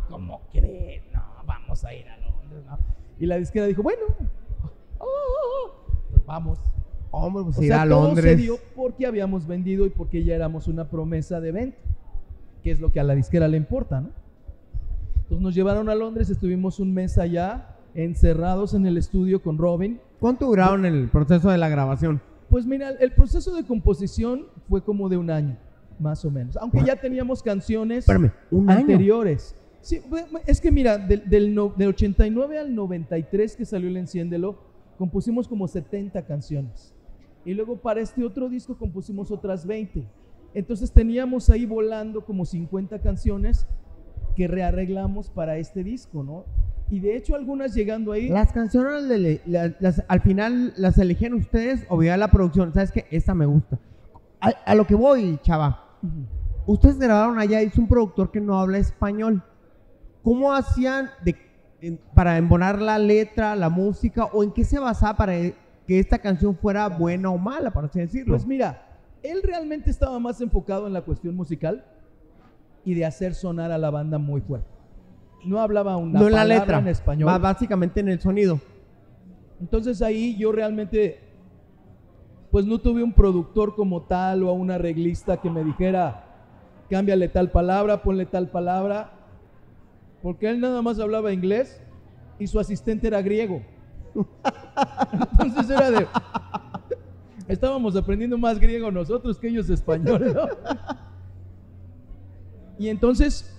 [0.09, 1.03] ¿cómo crees?
[1.13, 2.65] No, vamos a ir a Londres.
[2.67, 2.79] no".
[3.19, 4.03] Y la disquera dijo, bueno,
[4.99, 5.07] oh, oh,
[5.67, 5.75] oh,
[6.11, 6.59] pues vamos.
[7.11, 8.37] Hombre, pues O ir sea, a todo se Londres.
[8.39, 11.79] dio porque habíamos vendido y porque ya éramos una promesa de venta,
[12.63, 14.11] que es lo que a la disquera le importa, ¿no?
[15.23, 20.01] Entonces nos llevaron a Londres, estuvimos un mes allá, encerrados en el estudio con Robin.
[20.21, 22.21] ¿Cuánto duraron el proceso de la grabación?
[22.49, 25.57] Pues mira, el proceso de composición fue como de un año,
[25.99, 26.57] más o menos.
[26.59, 28.81] Aunque ya teníamos canciones Espérame, un año.
[28.81, 29.55] anteriores.
[29.81, 33.97] Sí, fue- es que mira, del, del, no- del 89 al 93 que salió el
[33.97, 34.57] Enciéndelo,
[34.99, 36.93] compusimos como 70 canciones.
[37.45, 40.05] Y luego para este otro disco compusimos otras 20.
[40.55, 43.67] Entonces teníamos ahí volando como 50 canciones
[44.37, 46.45] que rearreglamos para este disco, ¿no?
[46.91, 48.29] Y de hecho algunas llegando ahí...
[48.29, 52.73] Las canciones de le- la- las- al final las eligieron ustedes o vía la producción.
[52.75, 53.07] ¿Sabes qué?
[53.11, 53.79] Esta me gusta.
[54.41, 55.85] A, a lo que voy, chava.
[56.67, 59.43] Ustedes grabaron allá, es un productor que no habla español.
[60.23, 61.37] ¿Cómo hacían de-
[61.81, 66.19] en- para embonar la letra, la música, o en qué se basaba para que esta
[66.19, 68.35] canción fuera buena o mala, por así decirlo?
[68.35, 68.92] Pues mira,
[69.23, 71.85] él realmente estaba más enfocado en la cuestión musical
[72.85, 74.69] y de hacer sonar a la banda muy fuerte.
[75.45, 77.41] No hablaba una no en la palabra letra, en español.
[77.41, 78.61] básicamente en el sonido.
[79.61, 81.21] Entonces ahí yo realmente,
[82.51, 86.27] pues no tuve un productor como tal o a un arreglista que me dijera,
[86.91, 89.13] cámbiale tal palabra, ponle tal palabra,
[90.23, 91.81] porque él nada más hablaba inglés
[92.39, 93.63] y su asistente era griego.
[95.13, 96.07] Entonces era de,
[97.53, 100.49] estábamos aprendiendo más griego nosotros que ellos español, ¿no?
[102.79, 103.55] Y entonces,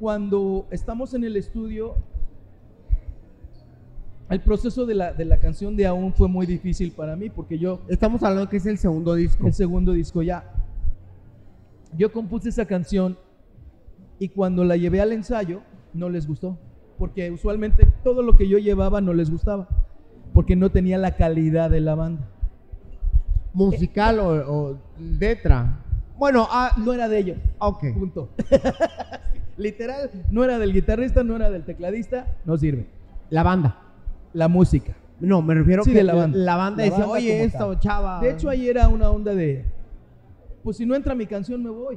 [0.00, 1.94] cuando estamos en el estudio,
[4.28, 7.58] el proceso de la, de la canción de Aún fue muy difícil para mí porque
[7.58, 9.46] yo, Estamos hablando que es el segundo disco.
[9.46, 10.50] el segundo disco ya,
[11.96, 13.16] yo compuse esa canción
[14.18, 15.62] y cuando la llevé al ensayo
[15.92, 16.58] no les gustó
[16.98, 19.68] porque usualmente todo lo que yo llevaba no les gustaba
[20.36, 22.28] porque no tenía la calidad de la banda.
[23.54, 25.78] Musical o, o letra.
[26.18, 27.84] Bueno, ah, No era de ellos, ok.
[27.94, 28.28] punto.
[29.56, 32.84] Literal, no era del guitarrista, no era del tecladista, no sirve.
[33.30, 33.80] La banda.
[34.34, 34.94] La música.
[35.20, 36.36] No, me refiero Sí, que de la banda.
[36.36, 37.80] La banda decía, banda oye, esto, tal.
[37.80, 38.20] chava.
[38.20, 39.64] De hecho, ahí era una onda de,
[40.62, 41.96] pues si no entra mi canción, me voy.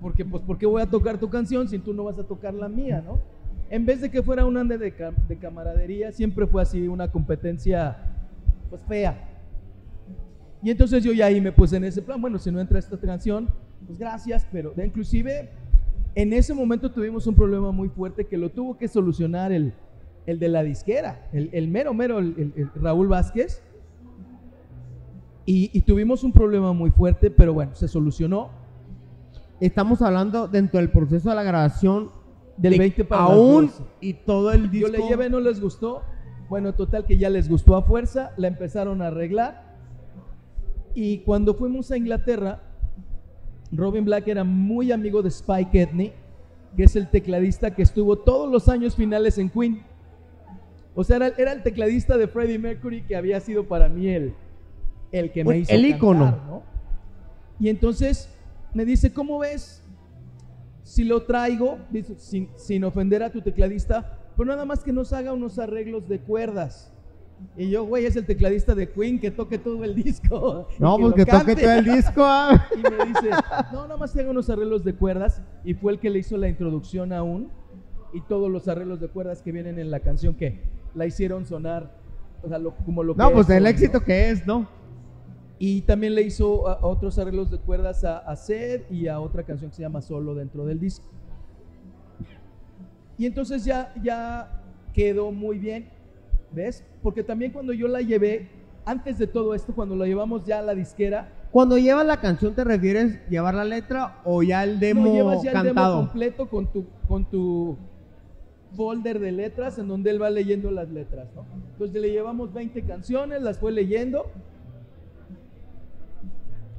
[0.00, 2.54] Porque, pues, ¿por qué voy a tocar tu canción si tú no vas a tocar
[2.54, 3.20] la mía, no?
[3.70, 7.10] En vez de que fuera una onda de, ca- de camaradería, siempre fue así, una
[7.10, 7.96] competencia,
[8.70, 9.28] pues fea.
[10.62, 12.98] Y entonces yo ya ahí me puse en ese plan, bueno, si no entra esta
[12.98, 13.48] canción,
[13.86, 15.50] pues gracias, pero de, inclusive
[16.14, 19.72] en ese momento tuvimos un problema muy fuerte que lo tuvo que solucionar el,
[20.26, 23.62] el de la disquera, el, el mero, mero, el, el Raúl Vázquez.
[25.44, 28.50] Y, y, tuvimos un problema muy fuerte, pero bueno, se solucionó.
[29.60, 32.10] Estamos hablando dentro del proceso de la grabación
[32.58, 34.88] del de 20 para aún y todo el disco.
[34.88, 36.02] Yo le llevé, no les gustó.
[36.48, 39.76] Bueno, total que ya les gustó a fuerza, la empezaron a arreglar.
[40.94, 42.62] Y cuando fuimos a Inglaterra,
[43.70, 46.12] Robin Black era muy amigo de Spike Edney,
[46.76, 49.82] que es el tecladista que estuvo todos los años finales en Queen.
[50.94, 54.34] O sea, era, era el tecladista de Freddie Mercury que había sido para mí el,
[55.12, 56.38] el que me hizo el ícono.
[56.46, 56.62] ¿no?
[57.60, 58.34] Y entonces
[58.74, 59.77] me dice, ¿cómo ves
[60.88, 61.76] si lo traigo,
[62.16, 66.18] sin, sin, ofender a tu tecladista, pero nada más que nos haga unos arreglos de
[66.18, 66.90] cuerdas?
[67.58, 70.66] Y yo, güey, es el tecladista de Queen que toque todo el disco.
[70.78, 72.22] No, que pues que toque todo el disco.
[72.24, 72.66] ah.
[72.74, 73.28] Y me dice,
[73.70, 75.42] no, nada más que haga unos arreglos de cuerdas.
[75.62, 77.50] Y fue el que le hizo la introducción aún.
[78.14, 80.62] Y todos los arreglos de cuerdas que vienen en la canción que
[80.94, 81.92] la hicieron sonar,
[82.42, 83.68] o sea, lo, como lo No, que pues es, el ¿no?
[83.68, 84.66] éxito que es, ¿no?
[85.58, 89.42] Y también le hizo a, otros arreglos de cuerdas a, a Sed y a otra
[89.42, 91.06] canción que se llama Solo dentro del disco.
[93.18, 94.62] Y entonces ya, ya
[94.94, 95.88] quedó muy bien,
[96.52, 96.84] ¿ves?
[97.02, 98.48] Porque también cuando yo la llevé,
[98.84, 102.54] antes de todo esto, cuando la llevamos ya a la disquera, Cuando llevas la canción,
[102.54, 105.96] ¿te refieres llevar la letra o ya el demo no llevas ya el demo cantado?
[106.00, 107.76] completo con tu, con tu
[108.76, 111.44] folder de letras en donde él va leyendo las letras, ¿no?
[111.72, 114.26] Entonces le llevamos 20 canciones, las fue leyendo.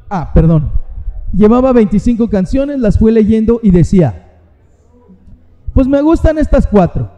[0.10, 0.72] Ah, perdón.
[1.34, 4.30] Llevaba 25 canciones, las fue leyendo y decía,
[5.74, 7.12] pues me gustan estas cuatro.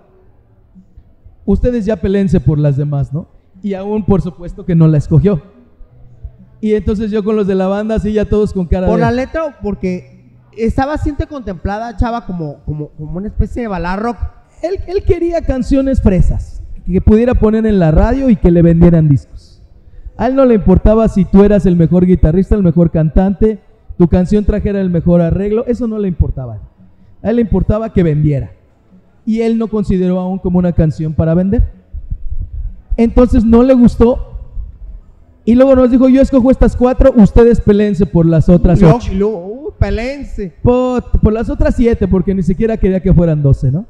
[1.46, 3.28] Ustedes ya pelense por las demás, ¿no?
[3.64, 5.42] Y aún por supuesto que no la escogió.
[6.60, 9.02] Y entonces yo con los de la banda, así ya todos con cara Por de...
[9.02, 13.96] la letra o porque estaba siempre contemplada, chava, como, como, como una especie de balada
[13.96, 14.18] rock.
[14.62, 19.08] Él, él quería canciones fresas, que pudiera poner en la radio y que le vendieran
[19.10, 19.31] discos.
[20.22, 23.58] A él no le importaba si tú eras el mejor guitarrista, el mejor cantante,
[23.98, 26.60] tu canción trajera el mejor arreglo, eso no le importaba.
[27.24, 28.52] A él le importaba que vendiera.
[29.26, 31.64] Y él no consideró aún como una canción para vender.
[32.98, 34.28] Entonces no le gustó.
[35.44, 39.12] Y luego nos dijo, yo escojo estas cuatro, ustedes peleense por las otras ocho.
[39.16, 40.54] lo- uh, pelense.
[40.62, 43.88] Por, por las otras siete, porque ni siquiera quería que fueran doce, ¿no?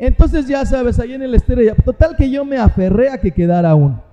[0.00, 3.72] Entonces ya sabes, ahí en el estéreo, total que yo me aferré a que quedara
[3.76, 4.09] uno.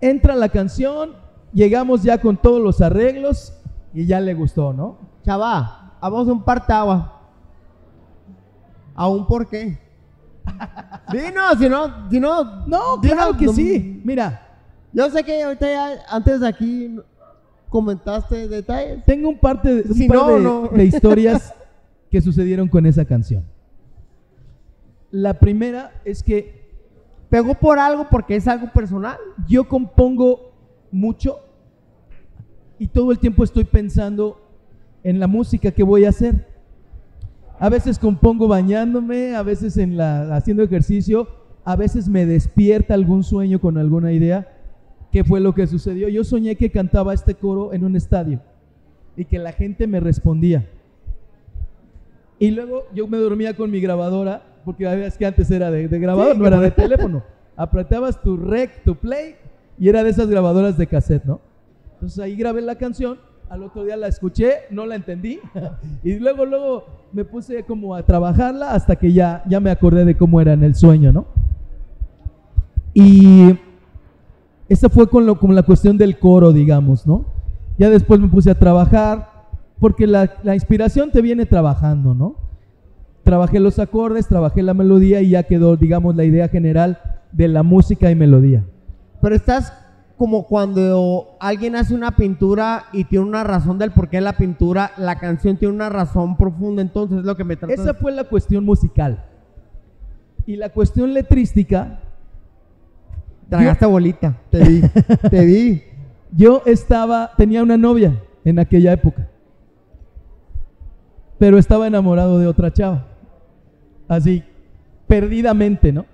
[0.00, 1.12] Entra la canción,
[1.52, 3.52] llegamos ya con todos los arreglos
[3.94, 4.98] y ya le gustó, ¿no?
[5.24, 7.12] Chava, vamos a un parteagua.
[8.94, 9.78] ¿Aún por qué?
[11.12, 12.66] Dinos, si no, si no.
[12.66, 14.00] No, claro que no- sí.
[14.04, 14.42] Mira,
[14.92, 16.96] Yo sé que ahorita ya, antes de aquí,
[17.68, 19.04] comentaste detalles.
[19.04, 20.68] tengo un, parte de, un Si par no, de, no.
[20.68, 21.52] de historias
[22.10, 23.44] que sucedieron con esa canción.
[25.10, 26.65] La primera es que
[27.28, 29.16] Pegó por algo porque es algo personal.
[29.48, 30.52] yo compongo
[30.92, 31.40] mucho
[32.78, 34.40] y todo el tiempo estoy pensando
[35.02, 36.46] en la música que voy a hacer.
[37.58, 41.28] A veces compongo bañándome, a veces haciendo ejercicio,
[41.64, 44.46] a veces me despierta algún sueño con alguna idea.
[45.10, 46.08] ¿Qué fue lo que sucedió?
[46.08, 48.40] Yo soñé que cantaba este coro en un estadio
[49.16, 50.68] y que la gente me respondía.
[52.38, 55.88] Y luego yo me dormía con mi grabadora, porque ya ves que antes era de,
[55.88, 57.22] de grabador, Sí, no era de de- teléfono.
[57.56, 59.36] Apretabas tu rec, tu play,
[59.78, 61.40] y era de esas grabadoras de cassette, ¿no?
[61.94, 63.16] Entonces ahí grabé la canción,
[63.48, 65.38] al otro día la escuché, no la entendí,
[66.04, 70.16] y luego, luego me puse como a trabajarla hasta que ya, ya me acordé de
[70.16, 71.24] cómo era en el sueño, ¿no?
[72.92, 73.58] Y
[74.68, 77.24] esa fue con, lo, con la cuestión del coro, digamos, ¿no?
[77.78, 79.30] Ya después me puse a trabajar,
[79.78, 82.36] porque la, la inspiración te viene trabajando, ¿no?
[83.26, 87.00] Trabajé los acordes, trabajé la melodía y ya quedó, digamos, la idea general
[87.32, 88.64] de la música y melodía.
[89.20, 89.72] Pero estás
[90.16, 94.92] como cuando alguien hace una pintura y tiene una razón del por qué la pintura,
[94.96, 97.74] la canción tiene una razón profunda, entonces es lo que me trata.
[97.74, 99.24] Esa fue la cuestión musical.
[100.46, 101.98] Y la cuestión letrística,
[103.48, 104.82] Tragaste bolita, te vi,
[105.30, 105.82] te vi.
[106.30, 109.26] yo estaba, tenía una novia en aquella época,
[111.40, 113.15] pero estaba enamorado de otra chava,
[114.08, 114.42] así,
[115.06, 116.06] perdidamente, ¿no?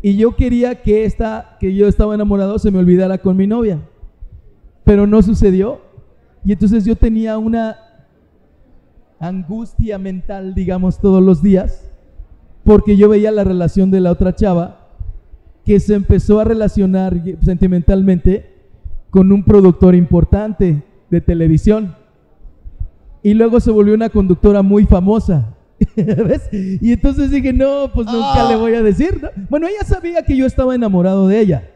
[0.00, 3.80] Y yo quería que esta, que yo estaba enamorado se me olvidara con mi novia,
[4.84, 5.80] pero no sucedió.
[6.44, 7.76] Y entonces yo tenía una
[9.18, 11.90] angustia mental, digamos, todos los días,
[12.64, 14.88] porque yo veía la relación de la otra chava
[15.64, 18.54] que se empezó a relacionar sentimentalmente
[19.10, 21.94] con un productor importante de televisión.
[23.22, 25.54] Y luego se volvió una conductora muy famosa.
[25.96, 26.48] ¿Ves?
[26.52, 28.48] Y entonces dije, no, pues nunca Ah.
[28.48, 29.20] le voy a decir.
[29.22, 29.28] ¿no?
[29.48, 31.70] Bueno, ella sabía que yo estaba enamorado de ella,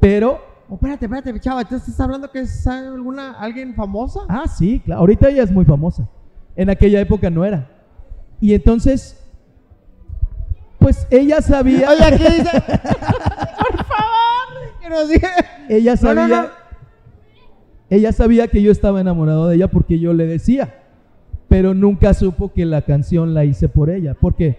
[0.00, 4.20] pero, Oh, espérate, espérate, chava, ¿tú estás hablando que es alguna, alguien famosa?
[4.30, 6.08] ah, sí, claro, ahorita ella es muy famosa.
[6.56, 7.68] En aquella época no era.
[8.40, 9.20] Y entonces,
[10.78, 12.50] pues ella sabía, Oye, aquí dice.
[12.62, 15.30] Por favor, que nos diga.
[15.68, 16.48] ella No, no, sabía, no.
[17.90, 20.82] ella sabía que yo estaba enamorado de ella porque yo le decía,
[21.54, 24.58] pero nunca supo que la canción la hice por ella, porque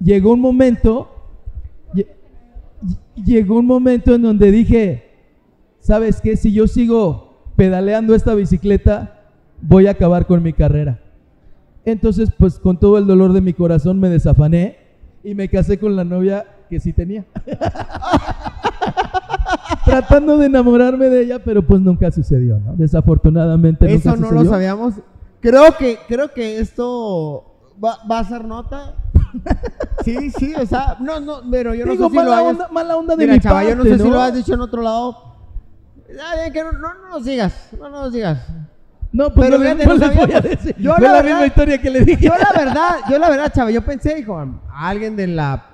[0.00, 1.08] llegó un momento,
[1.94, 2.08] lle-
[3.14, 5.04] llegó un momento en donde dije,
[5.78, 6.36] ¿sabes qué?
[6.36, 9.20] Si yo sigo pedaleando esta bicicleta,
[9.60, 10.98] voy a acabar con mi carrera.
[11.84, 14.78] Entonces, pues con todo el dolor de mi corazón me desafané
[15.22, 17.24] y me casé con la novia que sí tenía.
[19.84, 22.74] Tratando de enamorarme de ella, pero pues nunca sucedió, ¿no?
[22.74, 24.94] Desafortunadamente nunca Eso no lo sabíamos.
[25.42, 28.94] Creo que, creo que esto va, va a ser nota.
[30.04, 32.50] Sí, sí, o sea, no, no, pero yo no sé si lo mala, hayas.
[32.52, 34.52] onda, mala onda de Mira, mi chava, parte, yo no sé si lo has dicho
[34.54, 35.36] en otro lado.
[36.20, 38.44] Ah, que no, no, no nos digas, no nos digas.
[39.12, 40.50] No, pues Pero no, fíjate, no no les voy a sabíamos.
[40.50, 40.76] decir.
[40.78, 42.24] Yo Fue la verdad- misma historia que le dije.
[42.26, 45.66] Yo la verdad, yo la verdad, chava, yo pensé, dijo, alguien de la,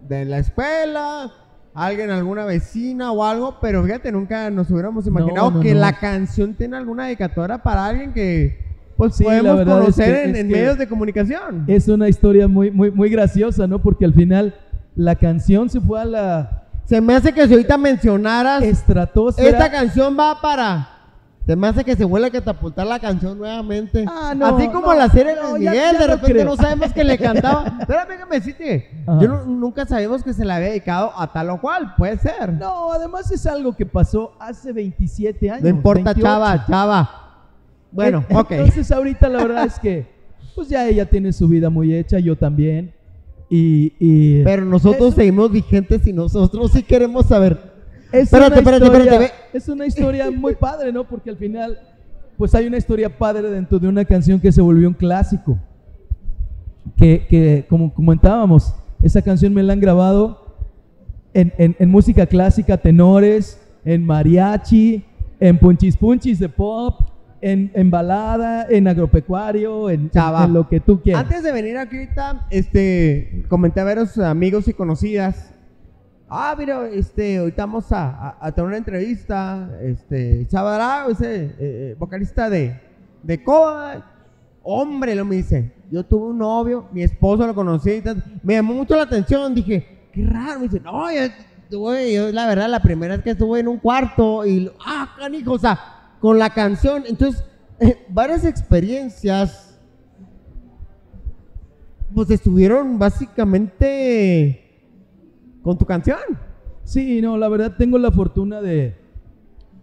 [0.00, 1.30] de la escuela,
[1.74, 5.80] alguien, alguna vecina o algo, pero fíjate, nunca nos hubiéramos imaginado no, que no.
[5.80, 10.04] la canción tiene alguna dedicatoria para alguien que pues Sí, la podemos verdad es conocer
[10.14, 11.64] que- en, es en que- medios de comunicación.
[11.66, 13.78] Es una historia muy, muy, muy graciosa, ¿no?
[13.80, 14.54] Porque al final
[14.96, 19.48] la canción se fue a la Se me hace que si ahorita mencionaras, estratosfera.
[19.48, 20.90] esta canción va para...
[21.46, 24.06] Se me hace que se vuelve a catapultar la canción nuevamente.
[24.08, 26.14] Ah, no, Así como no, la serie de no, Luis ya- Miguel, ya de no
[26.14, 26.44] repente creo.
[26.46, 27.64] no sabemos que le cantaba.
[27.80, 28.24] Espérame que
[28.64, 28.86] me.
[29.06, 29.20] Ajá.
[29.20, 31.94] Yo no- nunca sabemos que se le había dedicado a tal o cual.
[31.98, 32.50] Puede ser.
[32.54, 35.68] No, No, además es algo que pasó hace 27 años.
[35.68, 36.22] importa, 28.
[36.26, 37.23] chava, chava.
[37.94, 38.50] Bueno, En- ok.
[38.52, 40.06] Entonces ahorita la verdad es que
[40.54, 42.92] pues ya ella tiene su vida muy hecha, yo también.
[43.48, 47.58] Y, y Pero nosotros es, seguimos vigentes y nosotros sí queremos saber.
[48.12, 51.04] es espérate, una espérate, historia- espérate, Es una historia muy padre, ¿no?
[51.04, 51.78] Porque al final
[52.36, 55.58] pues hay una historia padre dentro de una canción que se volvió un clásico.
[56.96, 60.56] Que, que como comentábamos, esa canción me la han grabado
[61.32, 65.04] en, en- en música clásica, tenores, en mariachi,
[65.40, 67.00] en punchis punchis de pop,
[67.52, 70.44] en, en balada, en agropecuario, en, Chava.
[70.44, 71.22] en lo que tú quieras.
[71.24, 75.52] Antes de venir aquí ahorita, este, comenté a varios amigos y conocidas.
[76.28, 79.70] Ah, mira, este, ahorita vamos a, a- a tener una entrevista.
[79.82, 82.80] Este, Chavará, ese eh, eh, vocalista de,
[83.22, 84.10] de Coa.
[84.62, 85.72] Hombre, lo me dice.
[85.90, 87.90] Yo tuve un novio, mi esposo lo conocí.
[87.92, 88.24] y tal.
[88.42, 89.54] Me llamó mucho la atención.
[89.54, 90.60] Dije, qué raro.
[90.60, 91.20] Me dice, no, yo,
[91.70, 95.52] tuve- yo, la verdad, la primera vez que estuve en un cuarto y, ah, canijo,
[95.52, 95.78] o sea,
[96.24, 97.02] con la canción.
[97.06, 97.44] Entonces,
[97.78, 99.78] eh, varias experiencias
[102.14, 104.58] pues estuvieron básicamente
[105.62, 106.16] con tu canción.
[106.82, 108.96] Sí, no, la verdad tengo la fortuna de...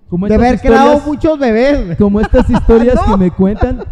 [0.09, 1.95] Como de haber creado muchos bebés.
[1.95, 3.13] como estas historias No.
[3.13, 3.83] que me cuentan.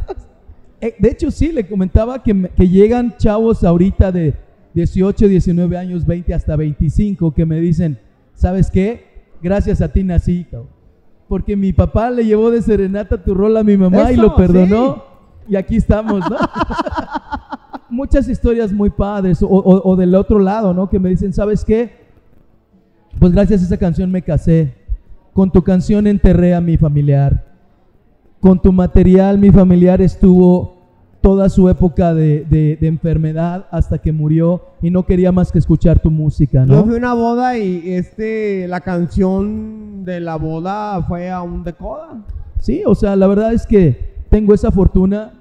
[0.82, 4.34] Eh, de hecho, sí, le comentaba que, me- que llegan chavos ahorita de
[4.74, 8.00] 18, 19 años, 20 hasta 25, que me dicen,
[8.34, 9.06] ¿sabes qué?
[9.40, 10.79] Gracias a ti nací, cabrón.
[11.30, 15.04] Porque mi papá le llevó de serenata tu rol a mi mamá y lo perdonó.
[15.48, 16.36] Y aquí estamos, ¿no?
[17.90, 19.42] Muchas historias muy padres.
[19.42, 20.90] O, o- o del otro lado, ¿no?
[20.90, 22.08] Que me dicen, ¿sabes qué?
[23.20, 24.74] Pues gracias a esa canción me casé.
[25.34, 27.46] Con tu canción enterré a mi familiar.
[28.42, 30.79] Con tu material mi familiar estuvo
[31.22, 35.60] toda su época de, de- de enfermedad hasta que murió y no quería más que
[35.60, 36.86] escuchar tu música, Yo ¿no?
[36.86, 42.22] fui a una boda y este la canción de la boda fue a un decoda.
[42.60, 45.34] Sí, o sea, la verdad es que tengo esa fortuna.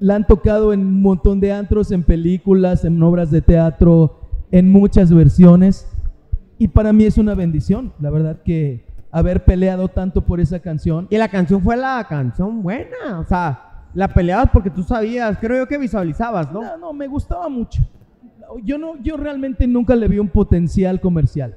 [0.00, 4.18] La han tocado en un montón de antros, en películas, en obras de teatro,
[4.50, 5.86] en muchas versiones.
[6.58, 11.06] Y para mí es una bendición, la verdad que haber peleado tanto por esa canción.
[11.10, 15.58] Y la canción fue la canción buena, o sea, la peleabas porque tú sabías, creo
[15.64, 16.62] yo que visualizabas, ¿no?
[16.62, 17.82] No, no, me gustaba mucho.
[18.62, 21.56] Yo no, yo realmente nunca le vi un potencial comercial.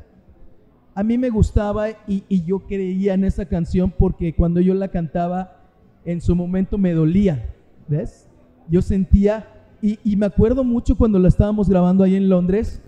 [0.95, 4.87] A mí me gustaba y, y yo creía en esa canción porque cuando yo la
[4.87, 5.57] cantaba,
[6.05, 7.53] en su momento me dolía,
[7.87, 8.27] ¿ves?
[8.69, 9.47] Yo sentía,
[9.81, 12.81] y, y me acuerdo mucho cuando la estábamos grabando ahí en Londres,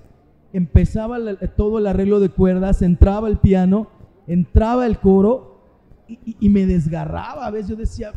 [0.54, 1.18] empezaba
[1.56, 3.88] todo el arreglo de cuerdas, entraba el piano,
[4.26, 5.62] entraba el coro
[6.08, 7.46] y- y me desgarraba.
[7.46, 8.14] A veces yo decía,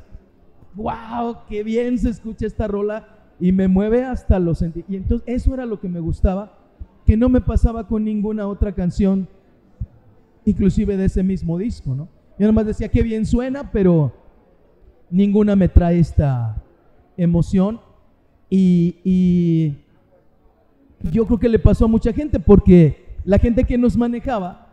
[0.75, 3.09] wow, qué bien se escucha esta rola
[3.41, 6.59] y me mueve hasta los senti- Y entonces eso era lo que me gustaba,
[7.07, 9.29] que no me pasaba con ninguna otra canción,
[10.45, 12.09] inclusive de ese mismo disco, ¿no?
[12.39, 14.13] Yo nomás decía que bien suena, pero
[15.11, 16.63] ninguna me trae esta
[17.17, 17.81] emoción.
[18.49, 19.77] Y, y
[21.11, 24.69] yo creo que le pasó a mucha gente porque la gente que nos manejaba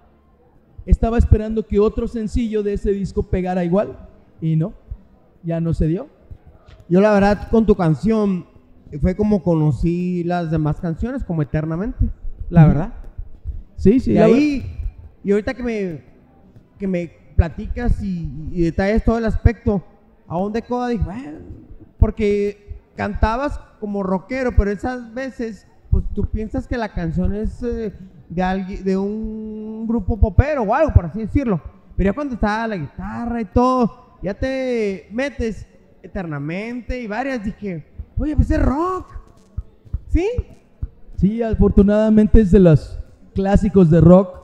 [0.86, 3.98] estaba esperando que otro sencillo de ese disco pegara igual
[4.42, 4.74] y no,
[5.44, 6.08] ya no se dio.
[6.88, 8.46] Yo la verdad con tu canción
[9.02, 12.10] fue como conocí las demás canciones, como eternamente,
[12.50, 12.94] la verdad.
[13.76, 14.14] Sí, sí.
[14.14, 14.80] Y ahí,
[15.24, 16.04] y ahorita que me,
[16.78, 19.84] que me platicas y, y detalles todo el aspecto,
[20.28, 20.90] ¿a dónde coda?
[20.90, 21.40] Dije, bueno,
[21.98, 27.94] porque cantabas como rockero, pero esas veces, pues tú piensas que la canción es eh,
[28.28, 31.62] de alguien, de un grupo popero o algo, por así decirlo.
[31.96, 35.66] Pero ya cuando estaba la guitarra y todo, ya te metes
[36.02, 37.86] eternamente y varias, dije,
[38.18, 39.08] oye, pues es rock.
[40.08, 40.28] ¿Sí?
[41.16, 43.00] Sí, afortunadamente es de los
[43.34, 44.40] clásicos de rock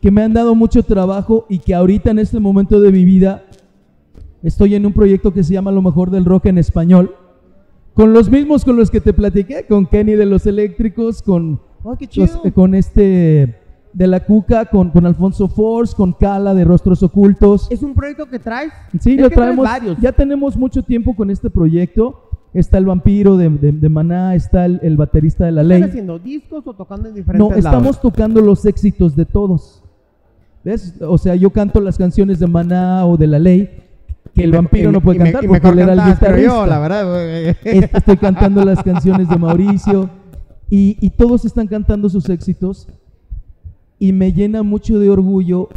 [0.00, 3.44] que me han dado mucho trabajo y que ahorita en este momento de mi vida
[4.42, 7.16] estoy en un proyecto que se llama Lo mejor del rock en español,
[7.94, 11.96] con los mismos con los que te platiqué, con Kenny de los Eléctricos, con, ¡Ay,
[11.98, 12.42] qué chido!
[12.44, 13.58] eh, con este
[13.92, 17.66] de la Cuca, con, con Alfonso Force, con Cala de Rostros Ocultos.
[17.70, 18.72] ¿Es un proyecto que traes?
[19.00, 19.64] Sí, Es lo traemos.
[19.64, 19.96] varios.
[20.00, 22.24] Ya tenemos mucho tiempo con este proyecto.
[22.54, 25.88] Está el vampiro de, de- de Maná, está el, el baterista de la ¿Están ley.
[25.88, 28.00] haciendo discos o tocando en diferentes No, estamos lados?
[28.00, 29.82] tocando los éxitos de todos.
[30.64, 30.94] ¿Ves?
[31.00, 33.70] O sea, yo canto las canciones de Maná o de la ley
[34.34, 36.52] que el vampiro y- no puede y cantar y porque él era el guitarrista.
[36.54, 37.08] yo, la verdad.
[37.10, 37.48] güey.
[37.64, 40.08] Es- Estoy cantando las canciones de Mauricio
[40.70, 42.88] y, y todos están cantando sus éxitos
[43.98, 45.68] y me llena mucho de orgullo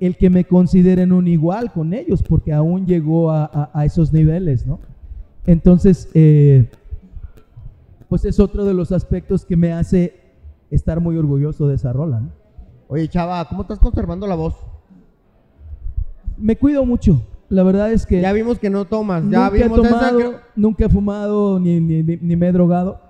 [0.00, 4.12] el que me consideren un igual con ellos porque aún llegó a, a- a esos
[4.12, 4.80] niveles, ¿no?
[5.46, 6.68] Entonces, eh,
[8.08, 10.14] pues es otro de los aspectos que me hace
[10.70, 12.30] estar muy orgulloso de esa rola, ¿no?
[12.88, 14.54] Oye, chava, ¿cómo estás conservando la voz?
[16.36, 19.22] Me cuido mucho, la verdad es que Ya vimos que no tomas.
[19.30, 22.52] Ya nunca he vimos esa tomado, nunca he fumado ni, ni- ni- ni me he
[22.52, 23.00] drogado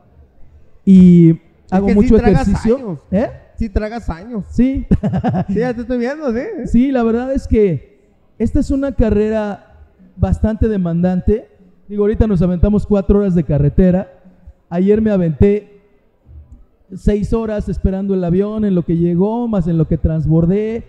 [0.84, 1.40] y
[1.70, 2.98] hago sí mucho tragas ejercicio.
[3.10, 3.30] ¿Eh?
[3.56, 4.44] Sí, tragas años.
[4.50, 4.86] Sí,
[5.48, 6.42] Sí, ya te estoy viendo, sí.
[6.66, 7.94] sí, la verdad es que
[8.38, 9.74] esta es una carrera
[10.16, 11.48] bastante demandante.
[11.88, 14.10] Digo, ahorita nos aventamos cuatro horas de carretera.
[14.68, 15.82] Ayer me aventé
[16.94, 20.84] seis horas esperando el avión en lo que llegó, más en lo que transbordé.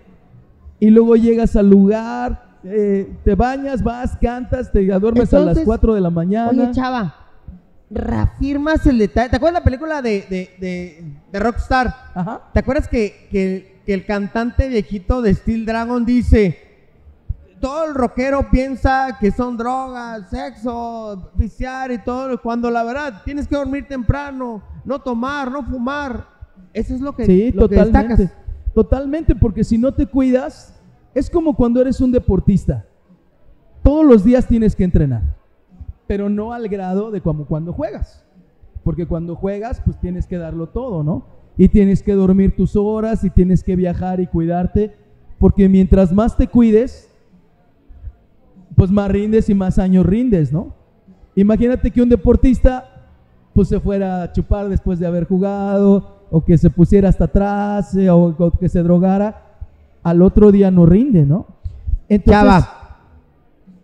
[0.79, 5.93] Y luego llegas al lugar, eh, te bañas, vas, cantas, te duermes a las 4
[5.93, 6.49] de la mañana.
[6.49, 7.15] Oye, chava,
[7.95, 9.29] reafirmas el detalle.
[9.29, 11.87] ¿Te acuerdas la película de, de, de, de Rockstar?
[12.13, 12.41] Ajá.
[12.53, 16.57] ¿Te acuerdas que, que- que el cantante viejito de Steel Dragon dice,
[17.59, 23.47] todo el rockero piensa que son drogas, sexo, viciar y todo, cuando la verdad tienes
[23.47, 26.25] que dormir temprano, no tomar, no fumar.
[26.73, 28.21] Eso es lo que, Sí, lo que destacas.
[28.73, 30.73] Totalmente, porque si no te cuidas,
[31.13, 32.85] es como cuando eres un deportista.
[33.83, 35.21] Todos los días tienes que entrenar,
[36.07, 38.23] pero no al grado de como cuando juegas.
[38.83, 41.25] Porque cuando juegas, pues tienes que darlo todo, ¿no?
[41.57, 44.95] Y tienes que dormir tus horas y tienes que viajar y cuidarte,
[45.39, 47.09] porque mientras más te cuides,
[48.75, 50.73] pues más rindes y más años rindes, ¿no?
[51.35, 52.91] Imagínate que un deportista
[53.53, 57.95] pues se fuera a chupar después de haber jugado, o que se pusiera hasta atrás,
[57.95, 59.59] eh, o, o que se drogara,
[60.03, 61.47] al otro día no rinde, ¿no?
[62.09, 62.99] Entonces, Chava,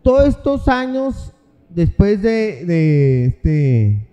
[0.03, 1.33] todos estos años
[1.73, 4.07] después de, de este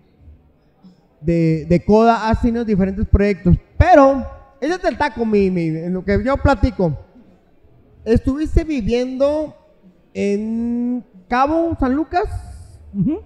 [1.20, 4.24] de, de Coda has tenido diferentes proyectos, pero
[4.60, 6.96] ese es el taco, mi, mi- en lo que yo platico.
[8.04, 9.54] Estuviste viviendo
[10.14, 12.24] en Cabo San Lucas,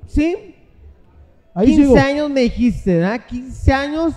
[0.07, 0.55] ¿sí?
[1.55, 1.97] ahí 15 sigo.
[1.99, 3.21] años me dijiste, ¿verdad?
[3.27, 4.15] 15 años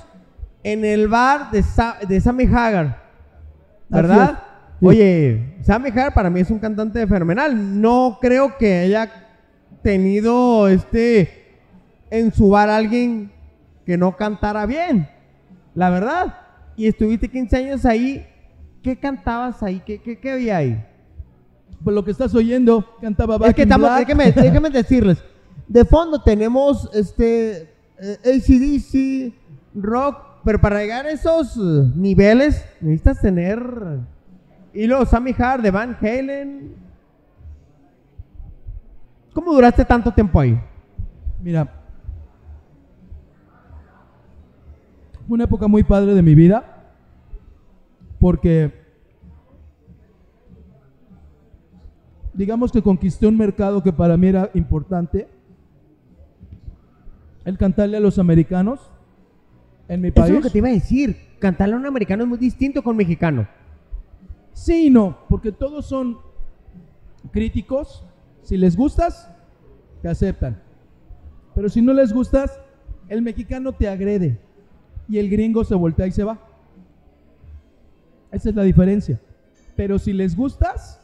[0.63, 3.03] en el bar de, Sa- de Sammy Hagar,
[3.89, 4.39] ¿verdad?
[4.79, 4.85] Sí.
[4.87, 7.79] Oye, Sammy Hagar para mí es un cantante fenomenal.
[7.81, 9.24] No creo que haya
[9.85, 11.29] tenido este
[12.09, 13.31] en su bar alguien
[13.85, 15.07] que no cantara bien,
[15.75, 16.39] la verdad.
[16.75, 18.25] Y estuviste 15 años ahí.
[18.81, 19.83] ¿Qué cantabas ahí?
[19.85, 20.83] ¿Qué, qué, qué había ahí?
[21.83, 24.07] Pues lo que estás oyendo, cantaba Back Es que in estamos, Black.
[24.07, 25.23] déjeme, déjeme decirles.
[25.67, 27.69] De fondo tenemos este
[27.99, 29.33] eh, ACDC,
[29.75, 31.55] rock, pero para llegar a esos
[31.95, 33.59] niveles necesitas tener.
[34.73, 36.84] Y luego Sammy Hart de Van Halen.
[39.35, 40.57] ¿Cómo duraste tanto tiempo ahí?
[41.41, 41.69] Mira,
[45.27, 46.93] una época muy padre de mi vida
[48.17, 48.73] porque
[52.33, 55.27] digamos que conquisté un mercado que para mí era importante.
[57.43, 58.89] El cantarle a los americanos
[59.89, 60.35] en mi Eso es país.
[60.35, 61.17] lo que te iba a decir.
[61.39, 63.49] Cantarle a un americano es muy distinto con un mexicano.
[64.53, 66.19] Sí y no, porque todos son
[67.33, 68.05] críticos,
[68.45, 69.29] si les gustas,
[70.01, 70.61] te aceptan.
[71.55, 72.59] Pero si no les gustas,
[73.09, 74.39] el mexicano te agrede
[75.09, 76.39] y el gringo se voltea y se va.
[78.31, 79.19] Esa es la diferencia.
[79.75, 81.01] Pero si les gustas,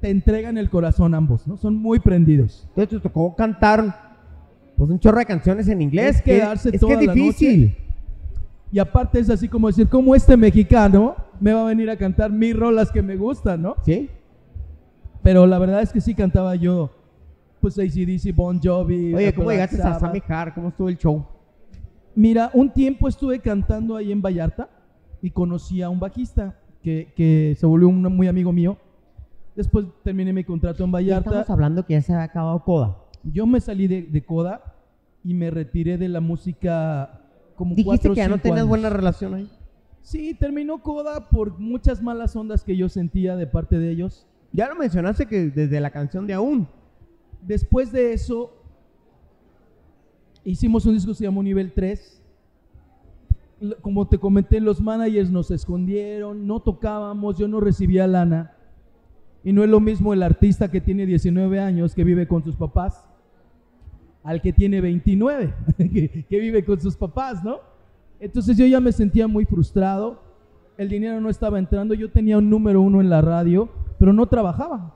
[0.00, 1.56] te entregan el corazón ambos, ¿no?
[1.56, 2.64] Son muy prendidos.
[2.68, 4.14] Entonces te tocó cantar
[4.76, 6.16] pues un chorro de canciones en inglés.
[6.16, 7.76] Es que quedarse es toda que es la difícil.
[8.70, 12.30] Y aparte es así como decir, ¿cómo este mexicano me va a venir a cantar
[12.30, 13.74] mis rolas que me gustan, no?
[13.84, 14.10] ¿Sí?
[15.24, 16.90] Pero la verdad es que sí cantaba yo,
[17.60, 19.14] pues ACDC, Bon Jovi.
[19.14, 19.98] Oye, ¿cómo llegaste a.
[19.98, 20.52] Sammy Har?
[20.54, 21.24] ¿Cómo estuvo el show?
[22.14, 24.68] Mira, un tiempo estuve cantando ahí en Vallarta
[25.22, 28.76] y conocí a un bajista que, que se volvió un muy amigo mío.
[29.56, 31.30] Después terminé mi contrato en Vallarta.
[31.30, 32.98] estamos hablando que ya se había acabado Coda.
[33.22, 34.74] Yo me salí de, de Coda
[35.24, 37.22] y me retiré de la música
[37.56, 38.68] como Dijiste cuatro que ya no tenías años.
[38.68, 39.50] buena relación ahí.
[40.02, 44.26] Sí, terminó Coda por muchas malas ondas que yo sentía de parte de ellos.
[44.54, 46.68] Ya lo mencionaste que desde la canción de Aún.
[47.42, 48.52] Después de eso,
[50.44, 52.22] hicimos un disco que se llamó Nivel 3.
[53.60, 58.52] L- Como te comenté, los managers nos escondieron, no tocábamos, yo no recibía lana.
[59.42, 62.54] Y no es lo mismo el artista que tiene 19 años, que vive con sus
[62.56, 63.04] papás,
[64.22, 67.58] al que tiene 29, que, que vive con sus papás, ¿no?
[68.20, 70.22] Entonces yo ya me sentía muy frustrado,
[70.78, 73.68] el dinero no estaba entrando, yo tenía un número uno en la radio,
[73.98, 74.94] pero no trabajaba.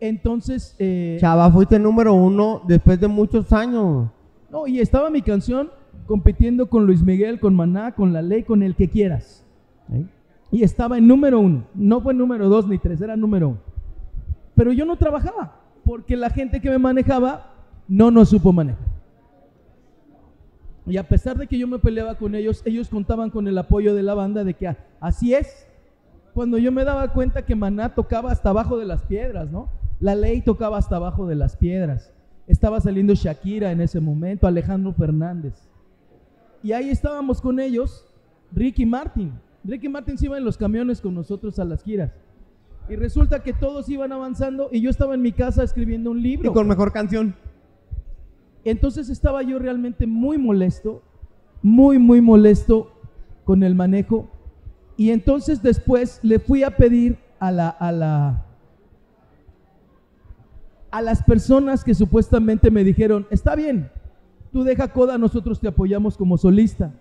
[0.00, 4.08] Entonces, eh, Chava, fuiste número uno después de muchos años.
[4.50, 5.70] no, y estaba mi canción
[6.06, 9.44] compitiendo con Luis Miguel, con Maná, con La Ley, con el que quieras.
[10.50, 11.64] Y estaba en número uno.
[11.74, 13.58] No fue número dos ni tres, era número uno.
[14.54, 17.52] Pero yo no trabajaba, porque la gente que me manejaba
[17.88, 18.86] no nos supo manejar.
[20.86, 23.94] Y a pesar de que yo me peleaba con ellos, ellos contaban con el apoyo
[23.94, 25.65] de la banda de que así es.
[26.36, 29.70] Cuando yo me daba cuenta que Maná tocaba hasta abajo de las piedras, ¿no?
[30.00, 32.12] La ley tocaba hasta abajo de las piedras.
[32.46, 35.54] Estaba saliendo Shakira en ese momento, Alejandro Fernández.
[36.62, 38.04] Y ahí estábamos con ellos,
[38.52, 39.32] Ricky Martin.
[39.64, 42.12] Ricky Martin se iba en los camiones con nosotros a las giras.
[42.86, 46.50] Y resulta que todos iban avanzando y yo estaba en mi casa escribiendo un libro.
[46.50, 47.34] Y con mejor canción.
[48.62, 51.02] Entonces estaba yo realmente muy molesto,
[51.62, 52.92] muy, muy molesto
[53.46, 54.28] con el manejo.
[54.96, 58.44] Y entonces después le fui a pedir a la, a la,
[60.90, 63.90] a las personas que supuestamente me dijeron, está bien,
[64.52, 66.92] tú deja coda, nosotros te apoyamos como solista.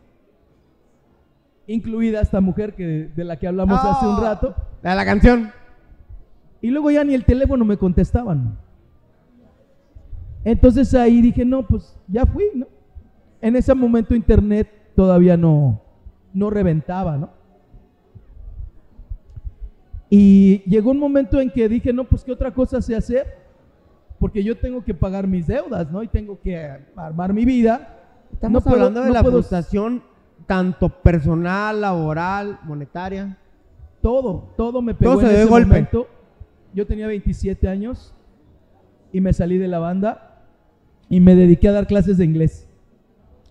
[1.68, 4.54] Incluida esta mujer que, de la que hablamos hace un rato.
[4.84, 5.52] La de la canción.
[6.62, 8.58] Y luego ya ni el teléfono me contestaban.
[10.44, 12.68] Entonces ahí dije, no, pues ya fui, ¿no?
[13.42, 15.82] En ese momento internet todavía no,
[16.34, 17.30] no reventaba, ¿no?
[20.18, 23.26] Y llegó un momento en que dije, no, pues qué otra cosa sé hacer,
[24.18, 26.02] porque yo tengo que pagar mis deudas, ¿no?
[26.04, 26.56] Y tengo que
[26.96, 28.00] armar mi vida.
[28.32, 30.04] Estamos No puedo- hablando de no la puedo- frustración
[30.48, 33.38] tanto personal, laboral, monetaria.
[34.02, 35.68] Todo, todo me pegó Todo se en dio de ese golpe.
[35.68, 36.08] momento.
[36.74, 38.14] Yo tenía 27 años
[39.12, 40.44] y me salí de la banda
[41.10, 42.70] y me dediqué a dar clases de inglés.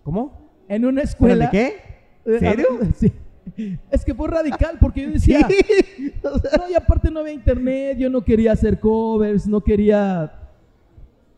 [0.03, 0.51] ¿Cómo?
[0.69, 1.45] En una ¿Pero escuela.
[1.47, 1.73] de qué?
[2.25, 2.67] Eh, ¿Serio?
[2.97, 3.13] Sí.
[3.91, 5.47] Es que fue radical porque yo decía,
[6.23, 10.33] sea, no, y aparte no había internet, yo no quería hacer covers, no quería,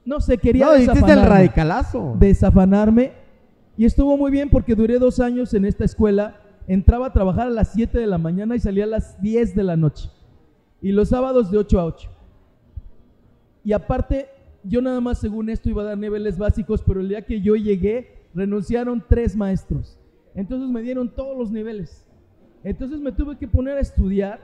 [0.05, 2.17] no sé, quería no, diste el desafanarme, radicalazo.
[2.19, 3.13] desafanarme.
[3.77, 7.51] Y estuvo muy bien porque duré dos años en esta escuela, entraba a trabajar a
[7.51, 10.09] las 7 de la mañana y salía a las 10 de la noche.
[10.81, 12.11] Y los sábados de 8 a 8.
[13.65, 14.29] Y aparte,
[14.63, 17.57] yo nada más según esto iba a dar niveles básicos, pero el día que yo
[17.57, 19.99] llegué, renunciaron tres maestros.
[20.37, 22.07] Entonces me dieron todos los niveles.
[22.63, 24.39] Entonces me tuve que poner a estudiar,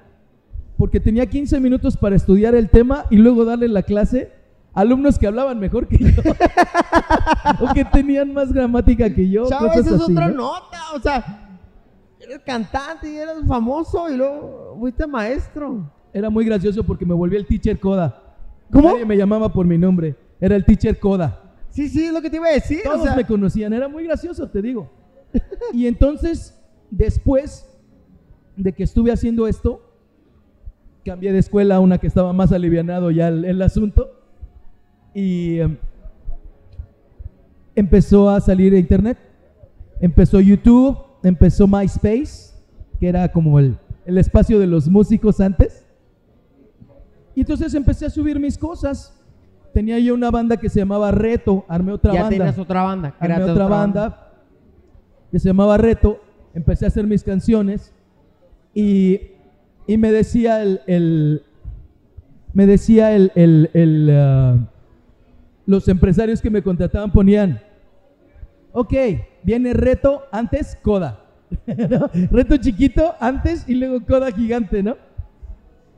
[0.78, 4.32] porque tenía 15 minutos para estudiar el tema y luego darle la clase
[4.72, 6.22] a alumnos que hablaban mejor que yo.
[7.60, 9.46] o que tenían más gramática que yo.
[9.46, 10.34] Chava, cosas esa es así, otra ¿no?
[10.34, 10.78] nota.
[10.94, 11.58] O sea,
[12.18, 15.90] eres cantante y eres famoso y luego fuiste maestro.
[16.14, 18.22] Era muy gracioso porque me volví el teacher Coda.
[18.72, 18.92] ¿Cómo?
[18.92, 20.16] Nadie me llamaba por mi nombre.
[20.40, 21.38] Era el teacher Coda.
[21.68, 22.80] Sí, sí, es lo que te iba a decir.
[22.82, 25.01] Todos o sea, me conocían, era muy gracioso, te digo.
[25.72, 26.58] Y entonces,
[26.90, 27.66] después
[28.56, 29.80] de que estuve haciendo esto,
[31.04, 34.20] cambié de escuela a una que estaba más alivianado ya el, el asunto
[35.14, 35.76] y em,
[37.74, 39.18] empezó a salir internet.
[40.00, 42.54] Empezó YouTube, empezó MySpace,
[42.98, 45.86] que era como el, el espacio de los músicos antes.
[47.34, 49.18] Y entonces empecé a subir mis cosas.
[49.72, 53.14] Tenía yo una banda que se llamaba Reto, armé otra ya banda tenías otra banda.
[53.18, 54.31] armé otra banda
[55.32, 56.20] que se llamaba Reto,
[56.54, 57.92] empecé a hacer mis canciones
[58.74, 59.20] y
[59.88, 61.42] Y me decía el, el-
[62.54, 64.56] me decía el, el- ah,
[65.66, 67.60] los empresarios que me contrataban ponían,
[68.72, 68.92] ok,
[69.42, 71.18] viene reto, antes coda.
[72.30, 74.96] Reto chiquito, antes y luego coda gigante, ¿no?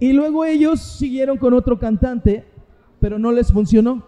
[0.01, 2.45] Y luego ellos siguieron con otro cantante,
[3.01, 4.03] pero no les funcionó.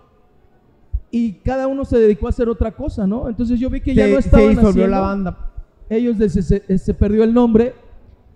[1.10, 3.28] Y cada uno se dedicó a hacer otra cosa, ¿no?
[3.28, 4.90] Entonces yo vi que ya se, no se estaban disolvió haciendo.
[4.90, 5.38] la banda.
[5.88, 7.74] Ellos des- se, se perdió el nombre.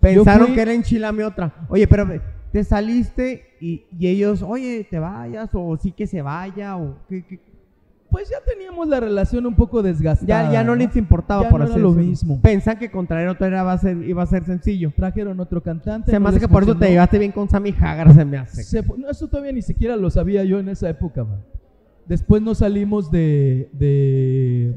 [0.00, 1.52] Pensaron fui- que era enchilame otra.
[1.68, 2.08] Oye, pero
[2.52, 7.24] te saliste y, y ellos, oye, te vayas o sí que se vaya o qué,
[7.26, 7.40] qué?
[8.08, 10.26] Pues ya teníamos la relación un poco desgastada.
[10.46, 12.10] Ya, ya no les importaba Ya por no así era lo decirlo.
[12.10, 12.40] mismo.
[12.42, 14.92] Pensan que contraer otra era, va a ser, iba a ser sencillo.
[14.96, 16.10] Trajeron otro cantante.
[16.10, 16.90] Se me no hace que por eso te funcionó.
[16.92, 18.62] llevaste bien con Sammy Hagar, se me hace.
[18.64, 21.40] Se no, eso todavía ni siquiera lo sabía yo en esa época, man.
[22.06, 23.70] Después nos salimos de.
[23.72, 24.74] de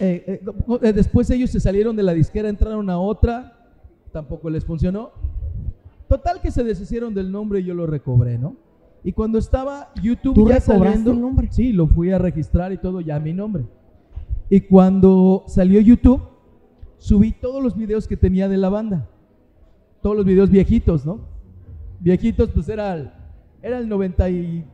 [0.00, 0.40] eh, eh,
[0.82, 3.70] eh, después ellos se salieron de la disquera, entraron a otra,
[4.10, 5.10] tampoco les funcionó.
[6.08, 8.56] Total que se deshicieron del nombre y yo lo recobré, ¿no?
[9.04, 11.48] Y cuando estaba YouTube ¿Tú ya saliendo, el nombre?
[11.50, 13.64] sí, lo fui a registrar y todo ya mi nombre.
[14.48, 16.20] Y cuando salió YouTube,
[16.98, 19.08] subí todos los videos que tenía de la banda.
[20.02, 21.20] Todos los videos viejitos, ¿no?
[22.00, 23.21] Viejitos, pues era
[23.62, 24.64] era el 90 y...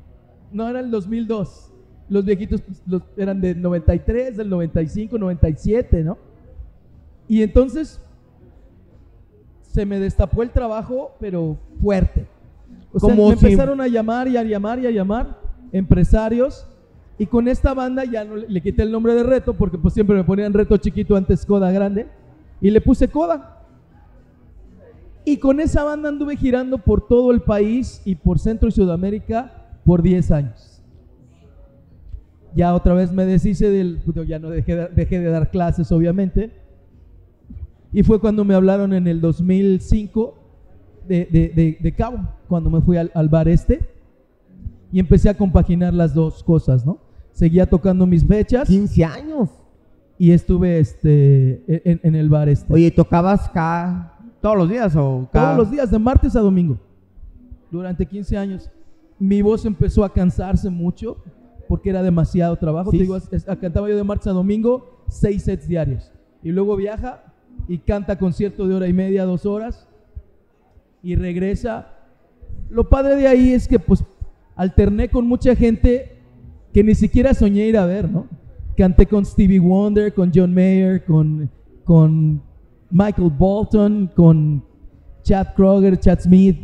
[0.53, 1.73] No, era el 2002.
[2.09, 6.17] Los viejitos pues, los- eran del 93, del 95, 97, ¿no?
[7.29, 8.01] Y entonces
[9.63, 12.27] se me destapó el trabajo, pero fuerte.
[12.93, 15.39] O sea, Como me si- empezaron a llamar y a llamar y a llamar
[15.73, 16.67] empresarios.
[17.19, 19.93] Y con esta banda ya no le, le quité el nombre de Reto, porque pues
[19.93, 22.07] siempre me ponían Reto chiquito antes Coda grande.
[22.61, 23.58] Y le puse Coda.
[25.29, 29.53] Y con esa banda anduve girando por todo el país y por Centro y Sudamérica
[29.85, 30.83] por 10 años.
[32.55, 34.01] Ya otra vez me deshice del...
[34.27, 36.51] Ya no dejé de, dejé de dar clases, obviamente.
[37.93, 40.35] Y fue cuando me hablaron en el 2005
[41.07, 42.19] de, de- de- de Cabo,
[42.49, 43.81] cuando me fui al, al bar este.
[44.91, 46.99] Y empecé a compaginar las dos cosas, ¿no?
[47.33, 49.51] Seguía tocando mis fechas 15 años.
[50.19, 52.73] y estuve este, en, en el bar este.
[52.73, 54.18] Oye, ¿y ¿tocabas cada
[54.49, 55.47] todos los días o cada...
[55.55, 56.79] Todos los días, de martes a domingo,
[57.71, 58.71] durante 15 años.
[59.19, 61.17] Mi voz empezó a cansarse mucho
[61.69, 62.91] porque era demasiado trabajo.
[62.91, 62.99] Sí.
[62.99, 66.11] Te digo, es- es- cantaba yo de martes a domingo, seis sets diarios.
[66.43, 67.25] Y luego viaja
[67.67, 69.87] y canta concierto de hora y media, dos horas,
[71.03, 71.89] y regresa.
[72.71, 74.05] Lo padre de ahí es que pues
[74.57, 76.17] alterné con mucha gente
[76.73, 78.27] que ni siquiera soñé ir a ver, ¿no?
[78.77, 81.51] Canté con Stevie Wonder, con John Mayer, con,
[81.85, 82.41] con
[82.91, 84.63] Michael Bolton, con
[85.23, 86.59] Chad Kroger, Chad Smith,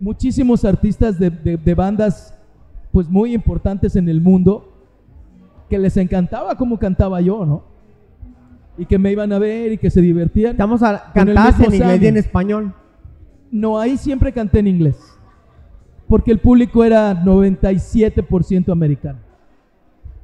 [0.00, 2.34] muchísimos artistas de, de- de bandas
[2.90, 4.68] pues muy importantes en el mundo
[5.70, 7.64] que les encantaba cómo cantaba yo, ¿no?
[8.76, 10.52] Y que me iban a ver y que se divertían.
[10.52, 11.10] Estamos a...
[11.34, 12.74] Mismo en inglés y en español.
[13.50, 14.96] No, ahí siempre canté en inglés.
[16.08, 19.18] Porque el público era 97% americano.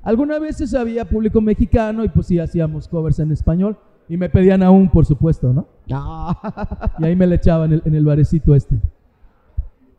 [0.02, 3.76] Algunas veces había público mexicano y pues sí hacíamos covers en español.
[4.08, 5.66] Y me pedían aún, por supuesto, ¿no?
[6.98, 8.76] Y ahí me le echaban en el, en el barecito este.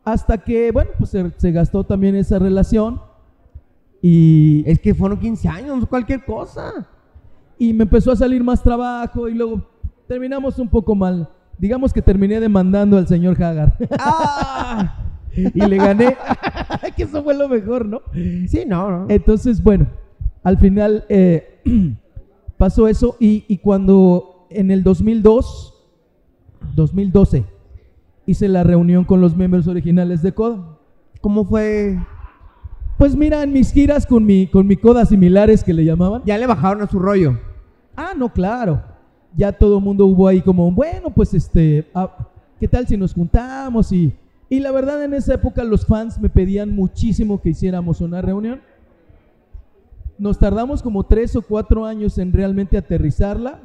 [0.04, 3.00] Hasta que, bueno, pues se, se gastó también esa relación.
[4.02, 6.88] Y, es que fueron 15 años, cualquier cosa.
[7.58, 9.62] y me empezó a salir más trabajo y luego
[10.08, 11.28] terminamos un poco mal.
[11.58, 13.76] Digamos que terminé demandando al señor Hagar.
[13.98, 15.04] ¡Ah!
[15.36, 16.16] y le gané.
[16.96, 18.02] que eso fue lo mejor, ¿no?
[18.12, 19.06] Sí, no, no.
[19.08, 19.86] Entonces, bueno,
[20.42, 21.60] al final eh,
[22.60, 25.74] pasó eso y, y cuando en el 2002,
[26.76, 27.46] 2012,
[28.26, 30.76] hice la reunión con los miembros originales de Coda.
[31.22, 31.98] ¿Cómo fue?
[32.98, 36.20] Pues mira, en mis giras con mi, con mi Coda similares que le llamaban.
[36.26, 37.38] Ya le bajaron a su rollo.
[37.96, 38.82] Ah, no, claro.
[39.34, 42.28] Ya todo el mundo hubo ahí como, bueno, pues este, ah,
[42.60, 43.90] ¿qué tal si nos juntamos?
[43.90, 44.12] Y,
[44.50, 48.60] y la verdad en esa época los fans me pedían muchísimo que hiciéramos una reunión.
[50.20, 53.58] Nos tardamos como tres o cuatro años en realmente aterrizarla.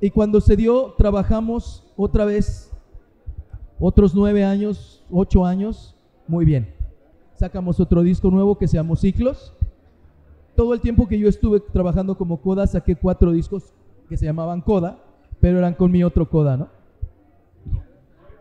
[0.00, 2.70] Y cuando se dio, trabajamos otra vez,
[3.80, 5.96] otros nueve años, ocho años,
[6.28, 6.72] muy bien.
[7.34, 9.52] Sacamos otro disco nuevo que se llamó Ciclos.
[10.54, 13.72] Todo el tiempo que yo estuve trabajando como Coda, saqué cuatro discos
[14.08, 15.02] que se llamaban Coda,
[15.40, 16.68] pero eran con mi otro Coda, ¿no?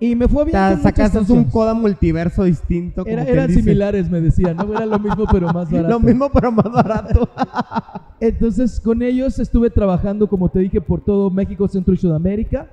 [0.02, 0.54] Y me fue bien.
[0.54, 3.04] Ta- con muchas sacaste un coda multiverso distinto.
[3.04, 3.62] como Era- quien eran dice.
[3.62, 4.64] similares, me decían, ¿no?
[4.74, 5.90] Era lo mismo, pero más barato.
[5.90, 7.30] Lo mismo, pero más barato.
[8.20, 12.68] Entonces, con ellos estuve trabajando, como te dije, por todo México, Centro y Sudamérica.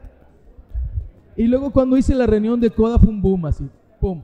[1.36, 3.68] Y luego cuando hice la reunión de Coda fue un boom así,
[4.00, 4.22] pum.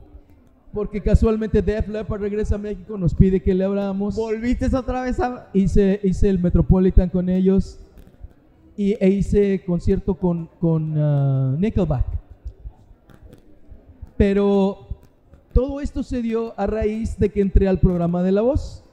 [0.73, 4.15] Porque casualmente Def Leppard regresa a México, nos pide que le abramos.
[4.17, 5.47] Volviste otra vez a.
[5.53, 7.79] Hice, hice el Metropolitan con ellos.
[8.75, 12.03] y, e hice concierto con, con ah, Nickelback.
[14.17, 14.87] Pero
[15.53, 18.83] todo esto se dio a raíz de que entré al programa de La Voz.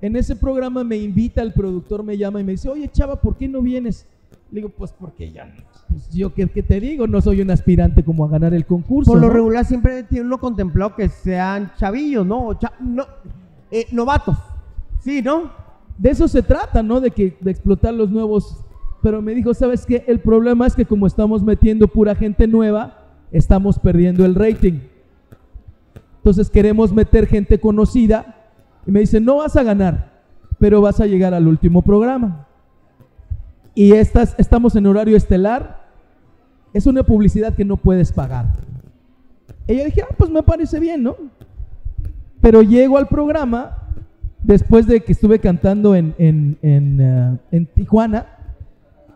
[0.00, 3.36] En ese programa me invita, el productor me llama y me dice, oye chava, ¿por
[3.36, 4.06] qué no vienes?
[4.50, 5.52] Le digo, pues porque ya,
[5.90, 9.10] pues yo ¿qué, qué te digo, no soy un aspirante como a ganar el concurso.
[9.12, 9.32] Por lo ¿no?
[9.32, 12.54] regular siempre tiene uno contemplado que sean chavillos, ¿no?
[12.58, 13.04] Cha- no
[13.70, 14.38] eh, novatos.
[15.00, 15.50] Sí, ¿no?
[15.98, 17.00] De eso se trata, ¿no?
[17.00, 18.64] De, que, de explotar los nuevos.
[19.02, 20.04] Pero me dijo, ¿sabes qué?
[20.06, 22.97] El problema es que como estamos metiendo pura gente nueva,
[23.32, 24.80] estamos perdiendo el rating.
[26.18, 28.36] Entonces queremos meter gente conocida.
[28.86, 30.12] Y me dice, no vas a ganar,
[30.58, 32.46] pero vas a llegar al último programa.
[33.74, 35.86] Y estas, estamos en horario estelar.
[36.72, 38.46] Es una publicidad que no puedes pagar.
[39.66, 41.16] Yo dije, ah, pues me parece bien, ¿no?
[42.40, 43.88] Pero llego al programa
[44.42, 48.26] después de que estuve cantando en, en, en, eh, en Tijuana,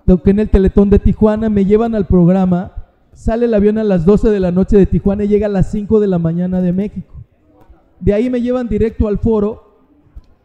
[0.06, 2.72] en el Teletón de Tijuana, me llevan al programa,
[3.12, 5.70] sale el avión a las 12 de la noche de Tijuana y llega a las
[5.70, 7.14] 5 de la mañana de México.
[8.00, 9.76] De ahí me llevan directo al foro,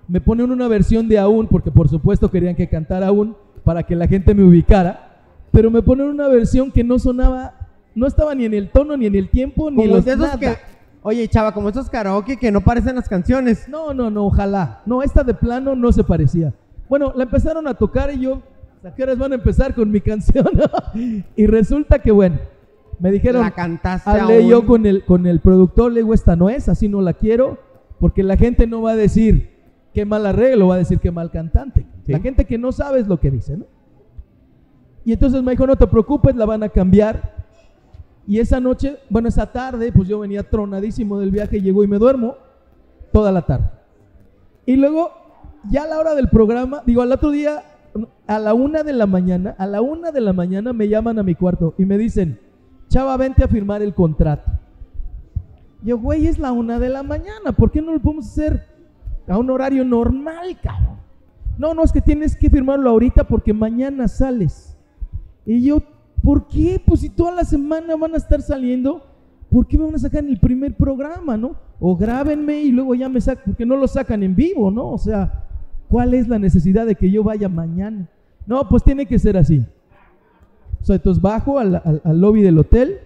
[0.07, 3.95] me ponen una versión de Aún, porque por supuesto querían que cantara Aún para que
[3.95, 7.53] la gente me ubicara, pero me ponen una versión que no sonaba,
[7.95, 10.25] no estaba ni en el tono, ni en el tiempo, ni Como los de esos
[10.25, 10.39] nada.
[10.39, 10.55] que.
[11.01, 13.67] Oye, chava, como esos karaoke que no parecen las canciones.
[13.69, 14.81] No, no, no, ojalá.
[14.85, 16.53] No, esta de plano no se parecía.
[16.89, 18.41] Bueno, la empezaron a tocar y yo,
[18.83, 20.47] ¿a qué horas van a empezar con mi canción?
[21.35, 22.37] y resulta que, bueno,
[22.99, 24.49] me dijeron, La cantaste hablé aún.
[24.49, 27.57] yo con el, con el productor, le digo, esta no es, así no la quiero,
[27.99, 29.51] porque la gente no va a decir
[29.93, 31.85] qué mal arreglo, va a decir qué mal cantante.
[32.05, 32.11] Sí.
[32.11, 33.65] La gente que no sabe es lo que dice, ¿no?
[35.05, 37.45] Y entonces me dijo, no te preocupes, la van a cambiar.
[38.27, 41.97] Y esa noche, bueno, esa tarde, pues yo venía tronadísimo del viaje, llego y me
[41.97, 42.35] duermo
[43.13, 43.69] toda la tarde.
[44.65, 45.11] Y luego,
[45.69, 47.63] ya a la hora del programa, digo, al otro día,
[48.27, 51.23] a la una de la mañana, a la una de la mañana me llaman a
[51.23, 52.39] mi cuarto y me dicen,
[52.97, 54.51] chava, vente a firmar el contrato.
[55.83, 58.65] Yo, güey, es la una de la mañana, ¿por qué no lo podemos hacer
[59.27, 60.97] a un horario normal, cabrón?
[61.59, 64.75] No, no, es que tienes que firmarlo ahorita porque mañana sales.
[65.45, 65.83] Y yo,
[66.23, 66.81] ¿por qué?
[66.83, 69.05] Pues si toda la semana van a estar saliendo,
[69.51, 71.55] ¿por qué me van a sacar en el primer programa, no?
[71.79, 74.89] O grábenme y luego ya me sacan, porque no lo sacan en vivo, ¿no?
[74.89, 75.45] O sea,
[75.87, 78.09] ¿cuál es la necesidad de que yo vaya mañana?
[78.47, 79.63] No, pues tiene que ser así.
[80.87, 82.99] Sea, entonces bajo al, al- al lobby del hotel,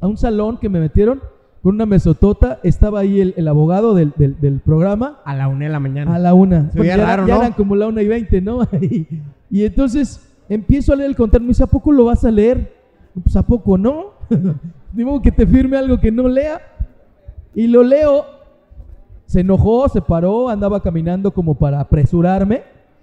[0.00, 1.20] a un salón que me metieron
[1.62, 5.64] con una mesotota, estaba ahí el, el abogado del, del- del programa, A la una
[5.66, 6.14] de la mañana.
[6.14, 6.70] a la una.
[6.70, 7.40] Se oía ya, raro, ya ¿no?
[7.40, 8.62] eran como la una y veinte, ¿no?
[8.80, 9.06] y,
[9.50, 11.42] y entonces empiezo a leer el contrato.
[11.42, 12.72] Me dice, ¿a poco lo vas a leer?
[13.24, 14.12] Pues ¿a poco no?
[14.92, 16.60] Modo que te firme algo que no lea.
[17.54, 18.24] Y lo leo.
[19.26, 22.62] Se enojó, se paró, andaba caminando como para apresurarme.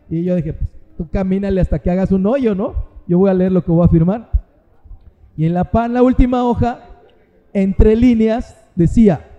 [0.09, 2.94] Y yo dije, pues tú camínale hasta que hagas un hoyo, ¿no?
[3.07, 4.29] Yo voy a leer lo que voy a firmar.
[5.37, 6.79] Y en la, en la última hoja,
[7.53, 9.29] entre líneas, decía,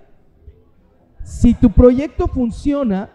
[1.23, 3.11] si tu proyecto funciona,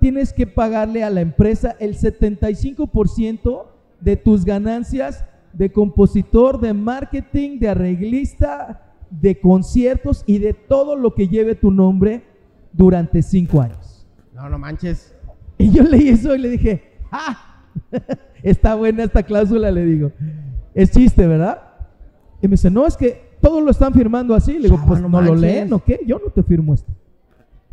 [0.00, 3.66] tienes que pagarle a la empresa el 75%
[4.00, 11.14] de tus ganancias de compositor, de marketing, de arreglista, de conciertos y de todo lo
[11.14, 12.24] que lleve tu nombre
[12.72, 14.06] durante cinco años.
[14.34, 15.14] No, no manches.
[15.56, 16.82] Y yo leí eso y le dije,
[17.12, 17.53] ¡ah!
[18.42, 20.12] Está buena esta cláusula, le digo.
[20.74, 21.62] Es chiste, ¿verdad?
[22.42, 24.54] Y me dice, no, es que todos lo están firmando así.
[24.54, 26.00] Le digo, Chava, pues no no lo leen, ¿o qué?
[26.06, 26.92] Yo no te firmo esto.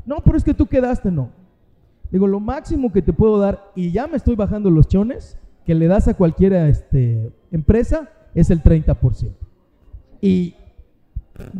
[0.06, 1.30] No, pero es que tú quedaste, no.
[2.12, 5.76] Digo, lo máximo que te puedo dar, y ya me estoy bajando los chones, que
[5.76, 9.32] le das a cualquier este, empresa, es el 30%.
[10.20, 10.56] Y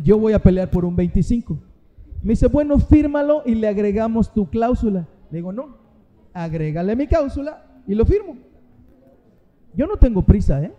[0.02, 1.58] yo voy a pelear por un 25%.
[2.22, 5.08] Me dice, bueno, fírmalo y le agregamos tu cláusula.
[5.30, 5.76] Le digo, no,
[6.32, 8.36] agrégale mi cláusula y lo firmo.
[9.74, 10.72] Yo no tengo prisa, ¿eh?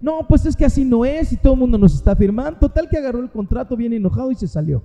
[0.00, 2.58] No, pues es que así no es y todo el mundo nos está firmando.
[2.58, 4.82] Total que agarró el contrato bien enojado y se salió.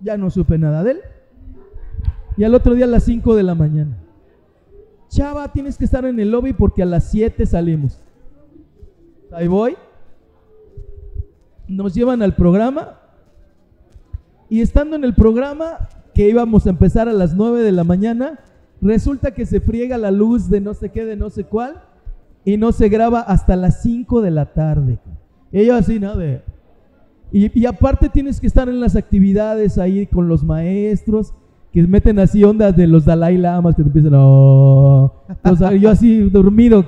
[0.00, 1.00] Ya no supe nada de él.
[2.36, 3.96] Y al otro día a las 5 de la mañana.
[5.08, 8.00] Chava, tienes que estar en el lobby porque a las 7 salimos.
[9.32, 9.76] Ahí voy.
[11.66, 13.00] Nos llevan al programa.
[14.50, 18.40] Y estando en el programa, que íbamos a empezar a las 9 de la mañana,
[18.80, 21.80] resulta que se friega la luz de no sé qué, de no sé cuál,
[22.44, 24.98] y no se graba hasta las 5 de la tarde.
[25.52, 26.16] Yo así, ¿no?
[26.16, 26.42] De-
[27.32, 31.34] y, y aparte tienes que estar en las actividades ahí con los maestros,
[31.72, 35.12] que meten así ondas de los Dalai Lamas, que te empiezan, "Oh".
[35.28, 36.82] Entonces, yo así dormido.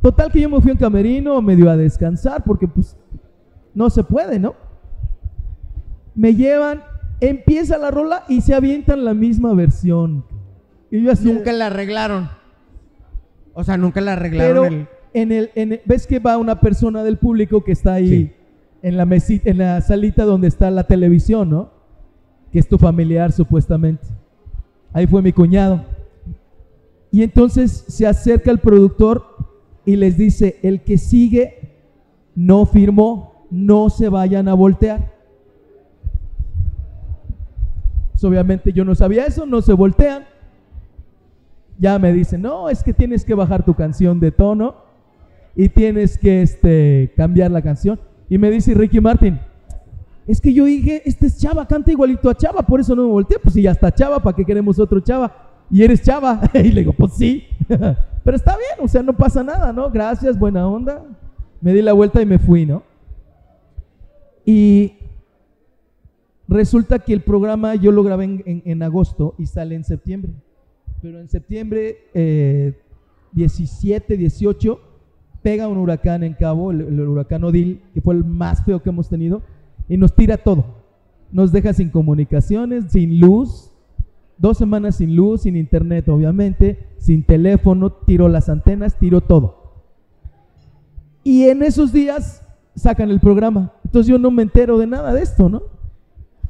[0.00, 2.96] Total que yo me fui un camerino medio a descansar, porque pues
[3.74, 4.54] no se puede, ¿no?
[6.16, 6.82] Me llevan,
[7.20, 10.24] empieza la rola y se avientan la misma versión.
[10.92, 12.28] Y yo así, Nunca la arreglaron.
[13.54, 14.86] O sea, nunca le arreglaron Pero el...
[15.14, 18.32] en el, en el- ves que va una persona del público que está ahí Sí.
[18.82, 21.70] en la mesita, en la salita donde está la televisión, ¿no?
[22.52, 24.06] Que es tu familiar supuestamente.
[24.92, 25.84] Ahí fue mi cuñado.
[27.10, 29.24] Y entonces se acerca el productor
[29.84, 31.72] y les dice, el que sigue
[32.34, 35.10] no firmó, no se vayan a voltear.
[38.12, 40.24] Pues obviamente yo no sabía eso, no se voltean.
[41.78, 44.76] Ya me dicen, no, es que tienes que bajar tu canción de tono
[45.56, 47.98] y tienes que este, cambiar la canción.
[48.28, 49.38] Y me dice Ricky Martin,
[50.26, 53.10] es que yo dije, este es Chava, canta igualito a Chava, por eso no me
[53.10, 53.38] volteé.
[53.38, 55.50] Pues si ya está Chava, ¿para qué queremos otro Chava?
[55.70, 56.40] Y eres Chava.
[56.54, 57.44] y le digo, pues sí.
[58.24, 59.90] Pero está bien, o sea, no pasa nada, ¿no?
[59.90, 61.04] Gracias, buena onda.
[61.60, 62.82] Me di la vuelta y me fui, ¿no?
[64.44, 64.92] Y
[66.48, 70.32] resulta que el programa yo lo grabé en, en- en agosto y sale en septiembre.
[71.02, 72.80] Pero en septiembre eh,
[73.32, 74.80] 17, 18,
[75.42, 78.90] pega un huracán en Cabo, el, el huracán Odil, que fue el más feo que
[78.90, 79.42] hemos tenido,
[79.88, 80.64] y nos tira todo.
[81.32, 83.72] Nos deja sin comunicaciones, sin luz,
[84.38, 89.62] dos semanas sin luz, sin internet, obviamente, sin teléfono, tiró las antenas, tiró todo.
[91.24, 92.46] Y en esos días
[92.76, 93.72] sacan el programa.
[93.84, 95.62] Entonces yo no me entero de nada de esto, ¿no?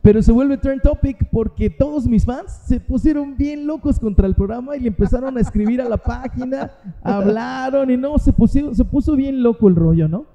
[0.03, 4.35] Pero se vuelve turn topic porque todos mis fans se pusieron bien locos contra el
[4.35, 6.73] programa y le empezaron a escribir a la página,
[7.03, 10.27] hablaron y no, se, pusieron, se puso bien loco el rollo, ¿no?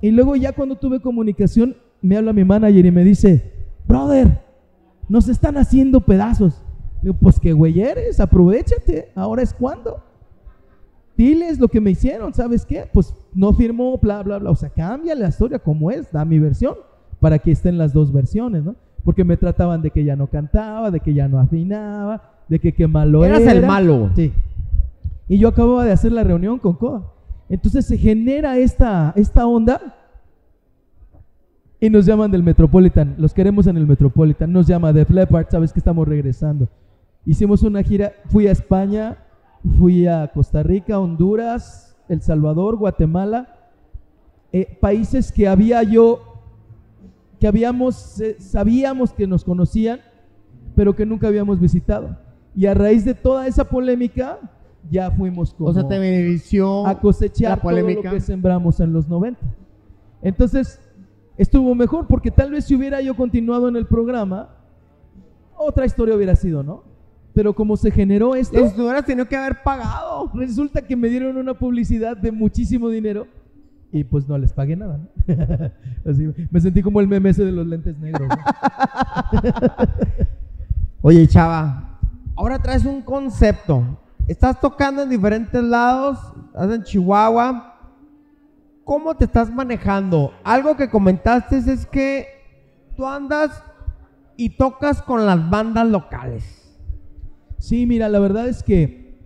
[0.00, 3.52] Y luego ya cuando tuve comunicación, me habla mi manager y me dice,
[3.86, 4.42] brother,
[5.08, 6.60] nos están haciendo pedazos.
[7.02, 10.02] Digo, pues que güey eres, aprovechate, ahora es cuando.
[11.16, 12.88] Diles lo que me hicieron, ¿sabes qué?
[12.92, 14.50] Pues no firmó, bla, bla, bla.
[14.50, 16.74] O sea, cambia la historia como es, da mi versión,
[17.22, 18.74] para que estén las dos versiones, ¿no?
[19.04, 22.72] Porque me trataban de que ya no cantaba, de que ya no afinaba, de que
[22.72, 23.52] qué malo Eras era.
[23.52, 24.10] el malo.
[24.16, 24.32] Sí.
[25.28, 27.04] Y yo acababa de hacer la reunión con Coda.
[27.48, 29.80] Entonces se genera esta, esta onda
[31.78, 33.14] y nos llaman del Metropolitan.
[33.18, 34.52] Los queremos en el Metropolitan.
[34.52, 36.68] Nos llama Def Leppard, sabes que estamos regresando.
[37.24, 39.18] Hicimos una gira, fui a España,
[39.78, 43.70] fui a Costa Rica, Honduras, El Salvador, Guatemala,
[44.52, 46.31] eh, países que había yo,
[47.42, 49.98] que habíamos, eh, sabíamos que nos conocían,
[50.76, 52.16] pero que nunca habíamos visitado.
[52.54, 54.38] Y a raíz de toda esa polémica,
[54.88, 56.86] ya fuimos como O sea, televisión.
[56.86, 58.10] a cosechar la todo lo polémica.
[58.12, 59.40] que sembramos en los 90.
[60.22, 60.80] Entonces,
[61.36, 64.50] estuvo mejor porque tal vez si hubiera yo continuado en el programa,
[65.56, 66.84] otra historia hubiera sido, ¿no?
[67.34, 70.30] Pero como se generó esto, Les hubieras tenido que haber pagado.
[70.32, 73.26] resulta que me dieron una publicidad de muchísimo dinero
[73.92, 74.98] y pues no les pagué nada.
[74.98, 75.08] ¿no?
[76.10, 78.28] Así, me sentí como el meme ese de los lentes negros.
[78.28, 78.36] ¿no?
[81.02, 82.00] Oye, chava,
[82.34, 84.00] ahora traes un concepto.
[84.26, 87.68] Estás tocando en diferentes lados, estás en Chihuahua.
[88.84, 90.32] ¿Cómo te estás manejando?
[90.42, 92.26] Algo que comentaste es que
[92.96, 93.62] tú andas
[94.36, 96.78] y tocas con las bandas locales.
[97.58, 99.20] Sí, mira, la verdad es que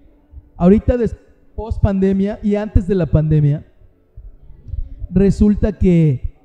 [0.56, 0.96] ahorita
[1.54, 3.64] post pandemia y antes de la pandemia,
[5.10, 6.36] resulta que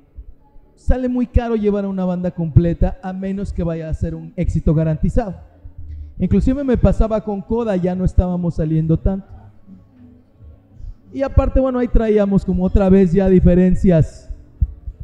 [0.74, 4.74] sale muy caro llevar una banda completa a menos que vaya a ser un éxito
[4.74, 5.36] garantizado.
[6.18, 9.26] Inclusive me pasaba con Coda, ya no estábamos saliendo tanto.
[11.12, 14.30] Y aparte, bueno, ahí traíamos como otra vez ya diferencias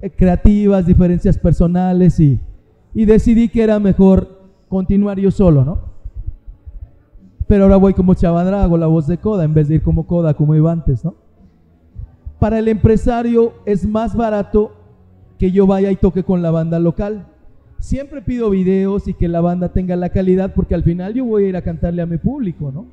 [0.01, 2.41] eh, creativas, diferencias personales y,
[2.95, 5.81] y decidí que era mejor continuar yo solo, ¿no?
[7.47, 10.07] Pero ahora voy como Chavandra, hago la voz de Coda en vez de ir como
[10.07, 11.15] Coda, como iba antes, ¿no?
[12.39, 14.73] Para el empresario es más barato
[15.39, 17.27] que yo vaya y toque con la banda local.
[17.81, 21.45] Siempre pido videos y que la banda tenga la calidad porque al final yo voy
[21.45, 22.87] a ir a cantarle a mi público, ¿no?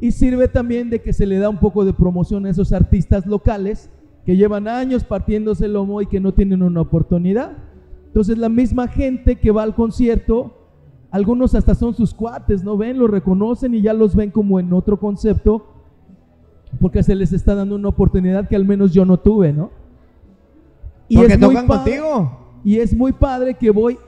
[0.00, 3.26] Y sirve también de que se le da un poco de promoción a esos artistas
[3.26, 3.90] locales
[4.24, 7.52] que llevan años partiéndose el lomo y que no tienen una oportunidad.
[8.06, 10.52] Entonces la misma gente que va al concierto,
[11.10, 12.98] algunos hasta son sus cuates, ¿no ven?
[12.98, 15.77] Los reconocen y ya los ven como en otro concepto
[16.80, 19.70] porque se les está dando una oportunidad que al menos yo no tuve, ¿no?
[21.12, 22.38] Porque es muy tocan padre- contigo.
[22.64, 23.98] y es muy padre que voy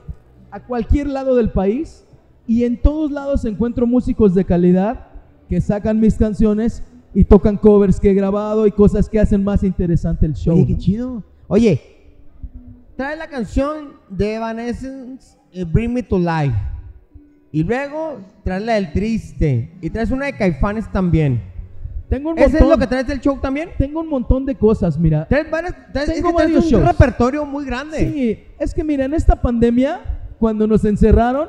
[0.51, 2.05] a cualquier lado del país
[2.47, 5.07] y en todos lados encuentro músicos de calidad
[5.49, 6.83] que sacan mis canciones
[7.15, 10.55] y tocan covers que he grabado y cosas que hacen más interesante el show.
[10.55, 10.79] Oye, qué ¿no?
[10.79, 11.23] chido.
[11.49, 11.81] Oye,
[12.97, 16.55] trae la canción de Evanescence, eh, Bring Me to Life.
[17.53, 19.73] Y luego traes la del Triste.
[19.81, 21.43] Y traes una de Caifanes también.
[22.11, 23.71] Tengo un ¿Ese es lo que traes del show también?
[23.79, 25.29] tengo un montón de cosas, mira.
[25.29, 26.85] Traes varias, traes, es Tengo que varios un shows.
[26.85, 27.99] repertorio muy grande.
[27.99, 30.01] Sí, es que mira, en esta pandemia,
[30.41, 31.49] cuando nos encerraron,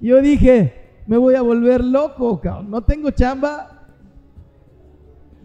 [0.00, 0.74] yo dije,
[1.06, 2.72] me voy a volver loco, cabrón.
[2.72, 3.84] No tengo chamba.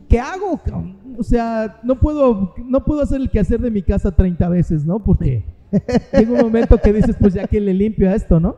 [0.10, 0.98] ¿Qué hago, cabrón?
[1.20, 4.98] O sea, no puedo, no puedo hacer el quehacer de mi casa 30 veces, ¿no?
[4.98, 5.46] Porque
[6.12, 8.56] llega un momento que dices, pues ya que le limpio a esto, ¿no?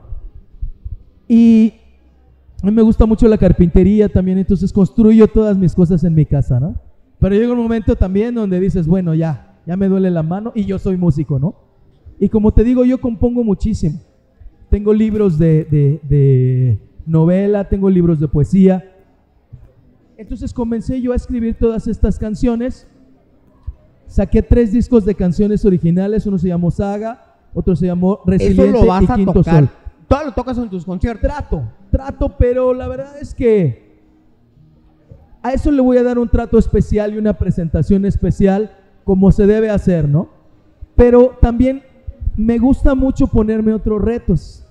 [1.28, 1.74] Y
[2.64, 6.26] a mí me gusta mucho la carpintería también, entonces construyo todas mis cosas en mi
[6.26, 6.76] casa, ¿no?
[7.20, 10.64] Pero llega un momento también donde dices, bueno, ya, ya me duele la mano y
[10.64, 11.56] yo soy músico, ¿no?
[12.20, 14.00] Y como te digo, yo compongo muchísimo.
[14.70, 18.82] Tengo libros de, de, de novela, tengo libros de poesía.
[20.16, 22.88] Entonces comencé yo a escribir todas estas canciones.
[24.08, 28.72] Saqué tres discos de canciones originales, uno se llamó Saga, otro se llamó Resiliente Eso
[28.72, 29.66] lo vas y a Quinto tocar.
[29.66, 29.83] Sol.
[30.08, 31.22] Todo lo tocas en tus conciertos.
[31.22, 33.84] Trato, trato, pero la verdad es que
[35.42, 38.72] a eso le voy a dar un trato especial y una presentación especial
[39.04, 40.30] como se debe hacer, ¿no?
[40.96, 41.84] Pero también
[42.38, 44.66] me gusta mucho ponerme otros retos.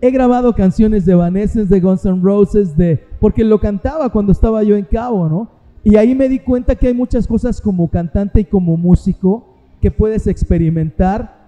[0.00, 4.62] He grabado canciones de Evanescence, de Guns N' Roses, de porque lo cantaba cuando estaba
[4.62, 5.48] yo en Cabo, ¿no?
[5.84, 9.48] Y ahí me di cuenta que hay muchas cosas como cantante y como músico
[9.80, 11.41] que puedes experimentar,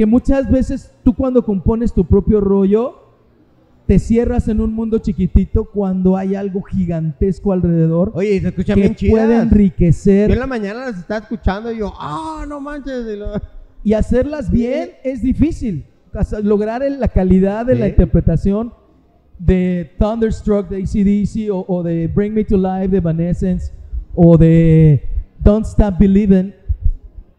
[0.00, 2.94] que muchas veces tú cuando compones tu propio rollo
[3.86, 8.74] te cierras en un mundo chiquitito cuando hay algo gigantesco alrededor Oye, y se que
[8.74, 9.10] bien chidas.
[9.12, 13.04] puede Yo enriquecer en la mañana las estaba escuchando y yo, ah, no manches.
[13.12, 13.32] y lo-
[13.84, 15.84] y hacerlas bien es difícil.
[16.14, 18.72] O sea, lograr la calidad de la interpretación
[19.38, 23.70] de Thunderstruck de ACDC o, o de Bring Me to Life de Evanescence
[24.14, 25.02] o de
[25.40, 26.54] Don't Stop Believing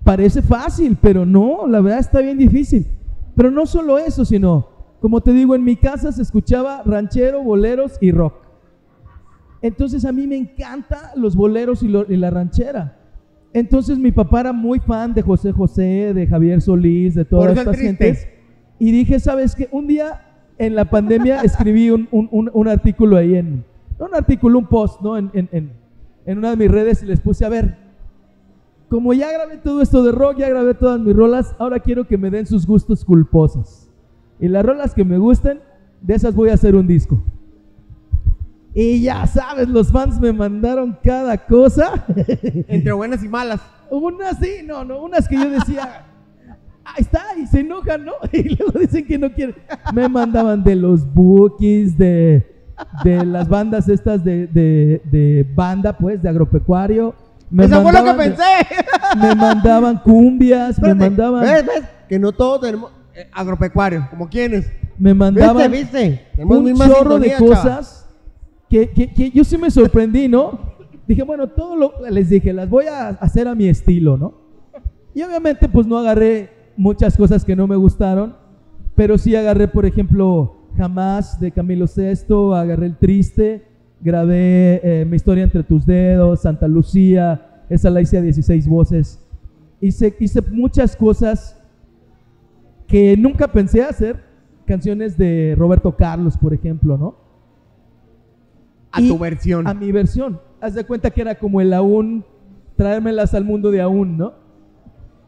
[0.03, 2.87] parece fácil, pero no, la verdad está bien difícil.
[3.35, 4.67] Pero no solo eso, sino,
[4.99, 8.33] como te digo, en mi casa se escuchaba ranchero, boleros y rock.
[9.61, 12.97] Entonces a mí me encanta los boleros y, lo- y la ranchera.
[13.53, 17.75] Entonces mi papá era muy fan de José José, de Javier Solís, de todas estas
[17.77, 17.85] triste.
[18.05, 18.27] gentes.
[18.79, 19.67] Y dije, ¿sabes qué?
[19.71, 20.21] Un día
[20.57, 23.63] en la pandemia escribí un, un- un- un artículo ahí en,
[23.99, 25.17] no un artículo, un post, ¿no?
[25.17, 25.71] En, en- en-
[26.25, 27.77] en una de mis redes y les puse, a ver,
[28.91, 32.17] como ya grabé todo esto de rock, ya grabé todas mis rolas, ahora quiero que
[32.17, 33.87] me den sus gustos culposos.
[34.37, 35.61] Y las rolas que me gusten,
[36.01, 37.23] de esas voy a hacer un disco.
[38.73, 42.05] Y ya sabes, los fans me mandaron cada cosa.
[42.67, 43.61] Entre buenas y malas.
[43.89, 46.07] Unas sí, no, no, unas que yo decía,
[46.83, 48.15] ahí está, y se enojan, ¿no?
[48.33, 49.55] Y luego dicen que no quieren.
[49.93, 52.45] Me mandaban de los bookies, de,
[53.05, 57.15] de las bandas estas de, de, de banda, pues, de agropecuario.
[57.51, 58.43] Me Eso fue lo que mandaban pensé.
[59.21, 61.83] me mandaban cumbias, me mandaban, ¿Ves, ves?
[62.07, 64.71] Que no todos tenemos eh, agropecuario, como quienes.
[64.97, 66.27] me mandaban ¿Viste, viste?
[66.35, 68.07] Tenemos un chorro de sintonía, cosas
[68.69, 70.71] que, que- que yo sí me sorprendí, ¿no?
[71.07, 74.33] Dije, bueno, todo lo, les dije, las voy a hacer a mi estilo, ¿no?
[75.13, 78.33] Y obviamente pues no agarré muchas cosas que no me gustaron,
[78.95, 83.67] pero sí agarré, por ejemplo, Jamás de Camilo Sesto, agarré El Triste,
[84.01, 89.19] grabé eh, Mi Historia Entre Tus Dedos, Santa Lucía, esa la hice a 16 voces.
[89.79, 91.57] Hice, hice muchas cosas
[92.87, 94.21] que nunca pensé hacer,
[94.65, 97.15] canciones de Roberto Carlos, por ejemplo, ¿no?
[98.91, 99.67] A Y tu versión.
[99.67, 100.39] A mi versión.
[100.59, 102.25] Haz de cuenta que era como el aún,
[102.75, 104.33] traérmelas al mundo de aún, ¿no?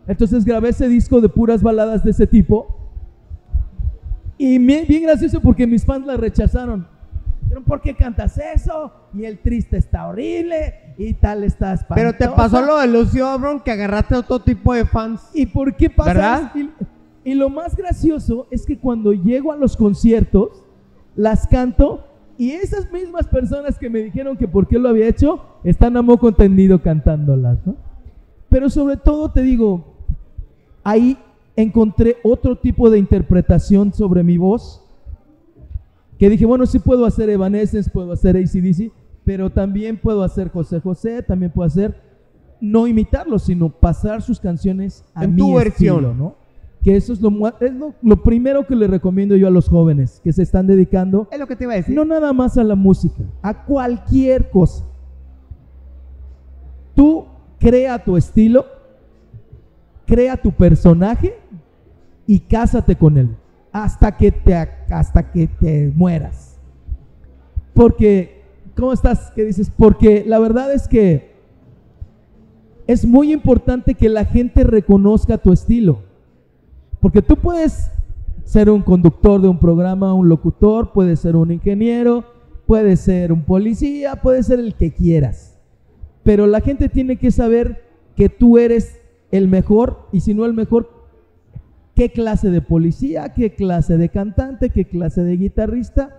[0.05, 2.67] Entonces grabé ese disco de puras baladas de ese tipo.
[4.37, 6.85] Y bien, bien gracioso porque mis fans la rechazaron.
[7.65, 8.91] ¿Por qué cantas eso?
[9.13, 11.95] Y el triste está horrible y tal está espantoso.
[11.95, 15.29] Pero te pasó lo de Lucio Obron que agarraste a otro tipo de fans.
[15.33, 16.51] ¿Y por qué pasa.
[16.55, 16.69] Y,
[17.31, 20.63] y lo más gracioso es que cuando llego a los conciertos,
[21.15, 22.05] las canto
[22.37, 26.01] y esas mismas personas que me dijeron que por qué lo había hecho, están a
[26.01, 27.75] moco entendido cantándolas, ¿no?
[28.49, 29.95] Pero sobre todo te digo,
[30.83, 31.17] ahí
[31.55, 34.82] encontré otro tipo de interpretación sobre mi voz,
[36.23, 38.93] que dije, bueno, sí puedo hacer Evanescence, puedo hacer ACDC,
[39.25, 41.99] pero también puedo hacer José José, también puedo hacer,
[42.61, 45.95] no imitarlo, sino pasar sus canciones a En mi tu versión.
[45.97, 46.35] estilo, ¿no?
[46.81, 49.67] Que eso es, lo, mu- es lo, lo primero que le recomiendo yo a los
[49.67, 51.93] jóvenes que se están dedicando, Es lo que te iba a decir.
[51.93, 54.85] no nada más a la música, a cualquier cosa.
[56.95, 57.25] Tú
[57.59, 58.65] crea tu estilo,
[60.05, 61.33] crea tu personaje
[62.25, 63.35] y cásate con él
[63.73, 66.59] hasta que te, hasta que te mueras.
[67.73, 68.43] Porque,
[68.77, 69.31] ¿cómo estás?
[69.35, 69.71] ¿Qué dices?
[69.75, 71.33] Porque la verdad es que
[72.85, 75.99] es muy importante que la gente reconozca tu estilo.
[76.99, 77.89] Porque tú puedes
[78.45, 82.23] ser un conductor de un programa, un locutor, puedes ser un ingeniero,
[82.67, 85.57] puedes ser un policía, puedes ser el que quieras.
[86.23, 87.83] Pero la gente tiene que saber
[88.15, 89.01] que tú eres
[89.31, 90.92] el mejor y si no el mejor,
[91.95, 96.09] qué clase de policía, qué clase de cantante, qué clase de guitarrista,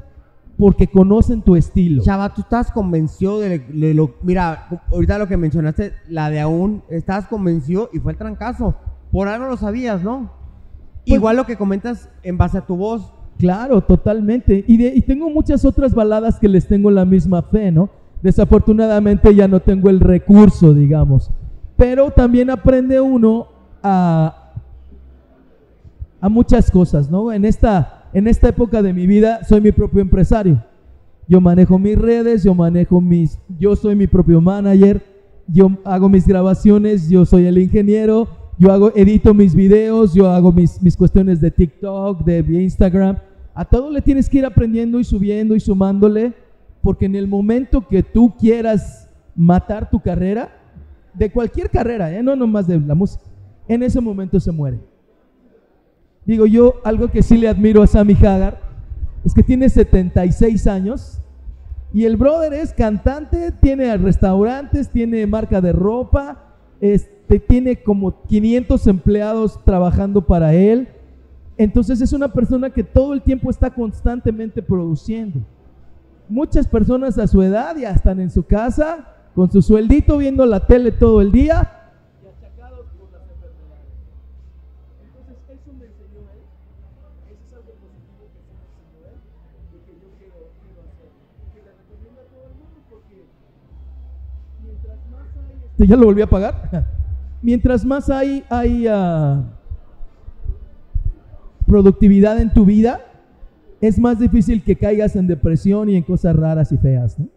[0.57, 2.03] porque conocen tu estilo.
[2.03, 4.15] Chava, tú estás convencido de, de lo.
[4.23, 8.75] Mira, ahorita lo que mencionaste, la de aún, estás convencido y fue el trancazo.
[9.11, 10.31] Por algo lo sabías, ¿no?
[11.07, 13.13] Pues- Igual lo que comentas en base a tu voz.
[13.39, 14.65] Claro, totalmente.
[14.69, 17.91] Y, de- y tengo muchas otras baladas que les tengo la misma fe, ¿no?
[18.23, 21.31] Desafortunadamente ya no tengo el recurso, digamos.
[21.77, 23.49] Pero también aprende uno
[23.83, 24.44] a,
[26.25, 27.31] a muchas cosas, ¿no?
[27.31, 30.65] En esta, en esta época de mi vida soy mi propio empresario.
[31.29, 35.03] Yo manejo mis redes, yo manejo mis, yo soy mi propio manager,
[35.47, 38.27] yo hago mis grabaciones, yo soy el ingeniero,
[38.59, 43.19] yo hago, edito mis videos, yo hago mis, mis cuestiones de TikTok, de Instagram.
[43.55, 46.33] A todo le tienes que ir aprendiendo y subiendo y sumándole,
[46.81, 50.49] porque en el momento que tú quieras matar tu carrera,
[51.13, 52.23] de cualquier carrera, ¿eh?
[52.23, 53.25] no nomás de la música,
[53.69, 54.94] en ese momento se muere.
[56.27, 58.61] Digo yo, algo que sí le admiro a Sammy Hagar
[59.25, 61.21] es que tiene 76 años
[61.93, 66.43] y el brother es cantante, tiene restaurantes, tiene marca de ropa,
[66.81, 70.89] este, tiene como 500 empleados trabajando para él.
[71.57, 75.41] Entonces es una persona que todo el tiempo está constantemente produciendo.
[76.29, 80.67] Muchas personas a su edad ya están en su casa con su sueldito viendo la
[80.67, 81.84] tele todo el día
[95.79, 96.87] ¿Ya lo volví a pagar?
[97.45, 99.45] mientras más hay, hay ah,
[101.67, 103.01] productividad en tu vida,
[103.83, 107.29] es más difícil que caigas en depresión y en cosas raras y feas, ¿no?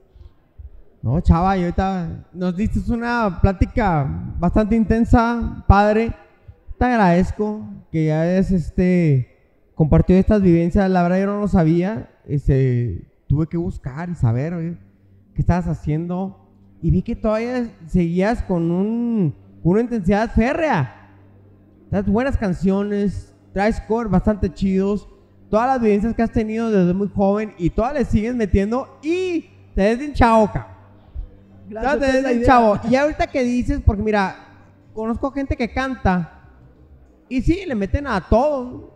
[1.04, 6.12] No, chava, y ahorita nos diste una plática bastante intensa, padre.
[6.80, 7.62] Te agradezco
[7.92, 9.28] que ya hayas este,
[9.76, 10.90] compartido estas vivencias.
[10.90, 12.10] La verdad, yo no lo sabía.
[12.26, 14.80] Este, tuve que buscar y saber
[15.34, 16.47] qué estabas haciendo.
[16.82, 21.12] Y vi que todavía seguías con un, una intensidad férrea.
[21.90, 25.08] Traes buenas canciones, traes covers bastante chidos.
[25.50, 29.46] Todas las vivencias que has tenido desde muy joven y todas le sigues metiendo y
[29.74, 30.52] te des bien chavo.
[31.70, 32.46] Gracias, te des idea.
[32.46, 32.80] chavo.
[32.90, 34.36] Y ahorita que dices, porque mira,
[34.94, 36.38] conozco gente que canta
[37.30, 38.94] y sí, le meten a todo.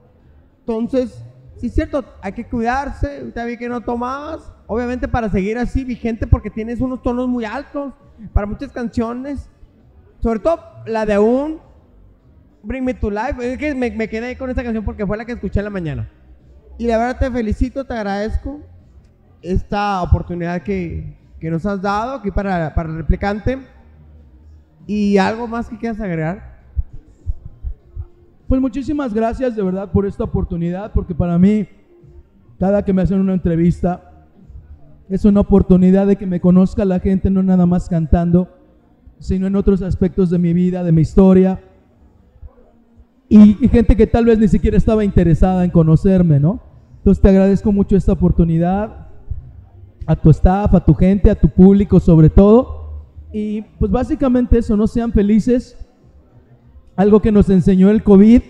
[0.60, 1.24] Entonces,
[1.58, 3.20] sí es cierto, hay que cuidarse.
[3.20, 4.54] Ahorita vi que no tomabas.
[4.74, 7.94] Obviamente para seguir así vigente porque tienes unos tonos muy altos
[8.32, 9.50] para muchas canciones.
[10.22, 11.60] Sobre todo la de un
[12.64, 13.36] Bring Me to Life.
[13.52, 15.72] Es que me, me quedé con esta canción porque fue la que escuché en la
[15.72, 16.10] mañana.
[16.78, 18.62] Y la verdad te felicito, te agradezco
[19.42, 23.60] esta oportunidad que, que nos has dado aquí para, para el replicante.
[24.88, 26.62] ¿Y algo más que quieras agregar?
[28.48, 31.68] Pues muchísimas gracias de verdad por esta oportunidad, porque para mí,
[32.58, 34.11] cada que me hacen una entrevista,
[35.12, 38.48] es una oportunidad de que me conozca la gente, no nada más cantando,
[39.20, 41.60] sino en otros aspectos de mi vida, de mi historia.
[43.28, 46.62] Y, gente que tal vez ni siquiera estaba interesada en conocerme, ¿no?
[47.00, 49.10] Entonces te agradezco mucho esta oportunidad,
[50.06, 53.04] a tu staff, a tu gente, a tu público sobre todo.
[53.34, 55.78] Y pues básicamente eso, no sean felices.
[56.96, 58.42] Algo que nos enseñó el COVID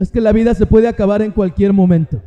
[0.00, 2.22] es que la vida se puede acabar en cualquier momento.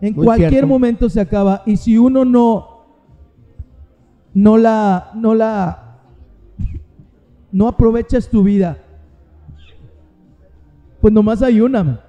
[0.00, 0.66] En Muy cualquier cierto.
[0.66, 1.62] momento se acaba.
[1.66, 2.84] Y si uno no,
[4.34, 5.98] no la, no la,
[7.50, 8.78] no aprovechas tu vida,
[11.00, 12.00] pues nomás man.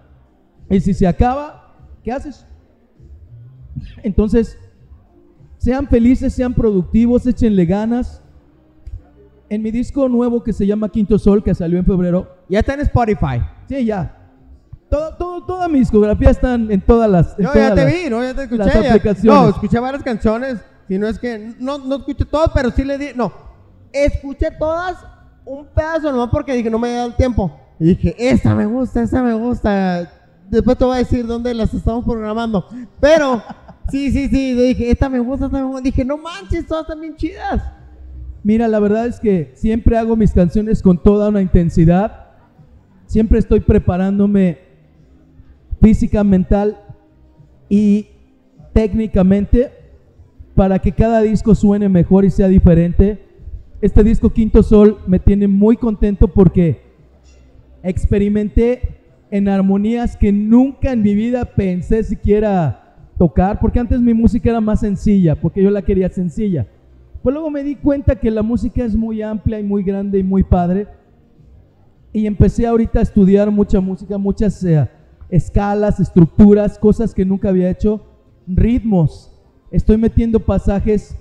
[0.70, 2.46] Y si se acaba, ¿qué haces?
[4.04, 4.58] Entonces,
[5.58, 8.22] sean felices, sean productivos, échenle ganas.
[9.50, 12.74] En mi disco nuevo que se llama Quinto Sol, que salió en febrero, Ya está
[12.74, 13.42] en Spotify.
[13.70, 14.17] sí, ya.
[14.90, 17.38] Todo, todo, toda mi discografía está en todas las.
[17.38, 18.24] en No, ya todas te las- vi, ¿no?
[18.24, 19.24] Ya te escuché.
[19.24, 19.34] ya-.
[19.34, 20.60] No, escuché varias canciones.
[20.88, 21.54] Si no es que.
[21.60, 23.08] No, no escuché todas, pero sí le di.
[23.16, 23.32] No.
[23.92, 24.96] Escuché todas
[25.46, 27.52] un pedazo nomás porque dije, no me da el tiempo.
[27.80, 30.10] Y dije, esta me gusta, esta me gusta.
[30.50, 32.66] Después te voy a decir dónde las estamos programando.
[33.02, 33.44] Pero,
[33.90, 34.54] sí, sí, sí.
[34.54, 35.82] dije, esta me gusta, esta me gusta.
[35.82, 37.62] Dije, no manches, todas están bien chidas.
[38.44, 42.28] Mira, la verdad es que siempre hago mis canciones con toda una intensidad.
[43.06, 44.67] Siempre estoy preparándome
[45.82, 46.78] física, mental
[47.70, 48.08] y
[48.74, 49.72] técnicamente
[50.56, 53.20] para que cada disco suene mejor y sea diferente.
[53.82, 56.82] Este disco Quinto Sol me tiene muy contento porque
[57.84, 58.98] experimenté
[59.30, 64.62] en armonías que nunca en mi vida pensé siquiera tocar, porque antes mi música era
[64.62, 66.68] más sencilla, porque yo la quería sencilla.
[67.22, 70.24] Pues luego me di cuenta que la música es muy amplia y muy grande y
[70.24, 70.88] muy padre.
[72.14, 74.90] y empecé ahorita a estudiar mucha música, muchas eh,
[75.30, 78.02] escalas, estructuras, cosas que nunca había hecho,
[78.48, 79.32] ritmos.
[79.72, 81.16] Estoy metiendo pasajes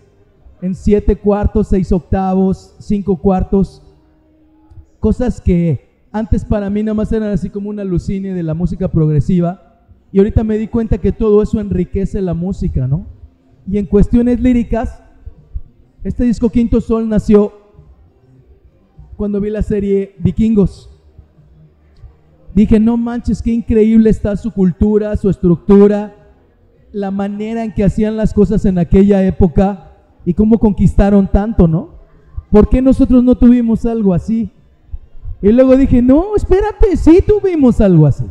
[0.62, 3.82] en siete cuartos, seis octavos, cinco cuartos,
[5.00, 8.88] cosas que antes para mí nada más eran así como una alucine de la música
[8.88, 9.66] progresiva
[10.12, 13.06] y ahorita me di cuenta que todo eso enriquece la música, ¿no?
[13.70, 15.02] Y en cuestiones líricas,
[16.04, 17.52] este disco Quinto Sol nació
[19.16, 20.95] cuando vi la serie Vikingos.
[22.56, 26.16] Dije, no manches, qué increíble está su cultura, su estructura,
[26.90, 29.90] la manera en que hacían las cosas en aquella época
[30.24, 31.90] y cómo conquistaron tanto, ¿no?
[32.50, 34.50] ¿Por qué nosotros no tuvimos algo así?
[35.42, 38.24] Y luego dije, no, espérate, sí tuvimos algo así.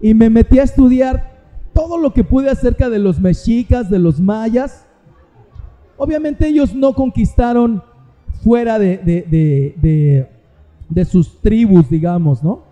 [0.00, 1.42] Y me metí a estudiar
[1.74, 4.86] todo lo que pude acerca de los mexicas, de los mayas.
[5.98, 7.82] Obviamente ellos no conquistaron
[8.42, 10.28] fuera de, de,
[10.88, 12.63] de, sus tribus, digamos, ¿no?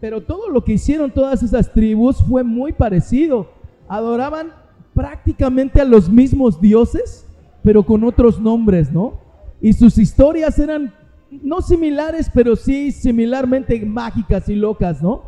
[0.00, 3.50] Pero todo lo que hicieron todas esas tribus fue muy parecido.
[3.88, 4.52] Adoraban
[4.94, 7.26] prácticamente a los mismos dioses,
[7.62, 9.20] pero con otros nombres, ¿no?
[9.60, 10.94] Y sus historias eran
[11.30, 15.22] no similares, pero sí similarmente mágicas y locas, ¿no?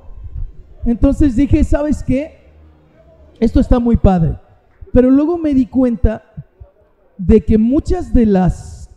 [0.84, 2.40] Entonces dije, ¿sabes qué?
[3.38, 4.36] Esto está muy padre.
[4.92, 6.24] Pero luego me di cuenta
[7.18, 8.90] de que muchas de las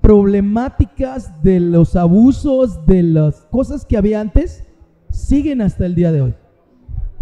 [0.00, 4.64] problemáticas, de los abusos, de las cosas que había antes,
[5.10, 6.34] siguen hasta el día de hoy.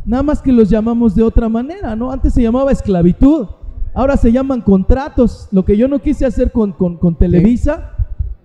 [0.05, 2.13] Nada más que los llamamos de otra manera, ¿no?
[2.13, 3.47] Antes se llamaba esclavitud,
[3.95, 5.49] ahora se llaman contratos.
[5.51, 7.93] Lo que yo no quise hacer con, con Televisa,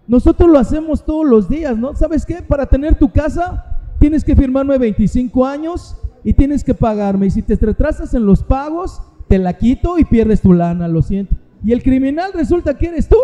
[0.08, 1.96] nosotros lo hacemos todos los días, ¿no?
[1.96, 2.42] ¿Sabes qué?
[2.42, 3.66] Para tener tu casa
[4.00, 7.28] tienes que firmarme 25 años y tienes que pagarme.
[7.28, 11.02] Y si te retrasas en los pagos, te la quito y pierdes tu lana, lo
[11.02, 11.36] siento.
[11.64, 13.16] Y el criminal resulta que eres tú.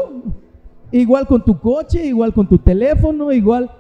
[0.91, 3.71] Igual con tu coche, igual con tu teléfono, igual.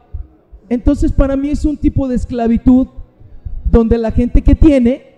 [0.69, 2.87] Entonces para mí es un tipo de esclavitud
[3.69, 5.17] donde la gente que tiene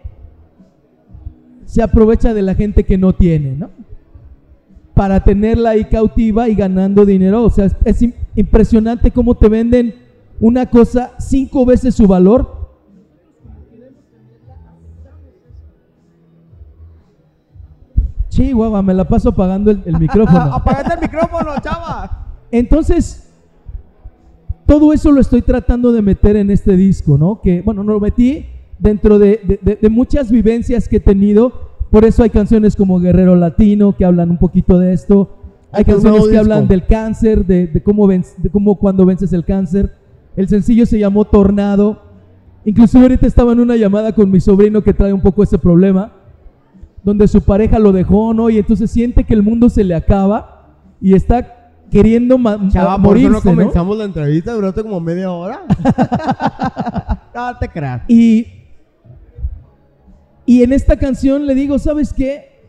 [1.65, 3.69] se aprovecha de la gente que no tiene, ¿no?
[4.99, 7.45] para tenerla ahí cautiva y ganando dinero.
[7.45, 8.05] O sea, es,
[8.35, 9.95] impresionante cómo te venden
[10.41, 12.67] una cosa cinco veces su valor.
[18.27, 20.41] Chihuahua, me la paso apagando el, micrófono.
[20.53, 22.27] Apagate el micrófono, chava.
[22.51, 23.28] Entonces,
[24.69, 27.41] todo eso lo estoy tratando de meter en este disco, ¿no?
[27.41, 28.45] Que, bueno, no lo metí
[28.77, 33.95] dentro de, de muchas vivencias que he tenido por eso hay canciones como Guerrero Latino
[33.95, 35.37] que hablan un poquito de esto.
[35.71, 39.93] Hay canciones que hablan del cáncer, de, cómo de cómo cuando vences el cáncer.
[40.35, 42.03] El sencillo se llamó Tornado.
[42.63, 46.13] Inclusive ahorita estaba en una llamada con mi sobrino que trae un poco ese problema,
[47.03, 48.49] donde su pareja lo dejó, ¿no?
[48.49, 51.58] Y entonces siente que el mundo se le acaba y está
[51.89, 52.37] queriendo
[52.69, 55.61] Chava, morirse, no comenzamos la entrevista, durante como media hora.
[57.35, 58.01] no te creas.
[58.07, 58.59] Y
[60.49, 62.63] y en esta canción le digo, ¿sabes qué?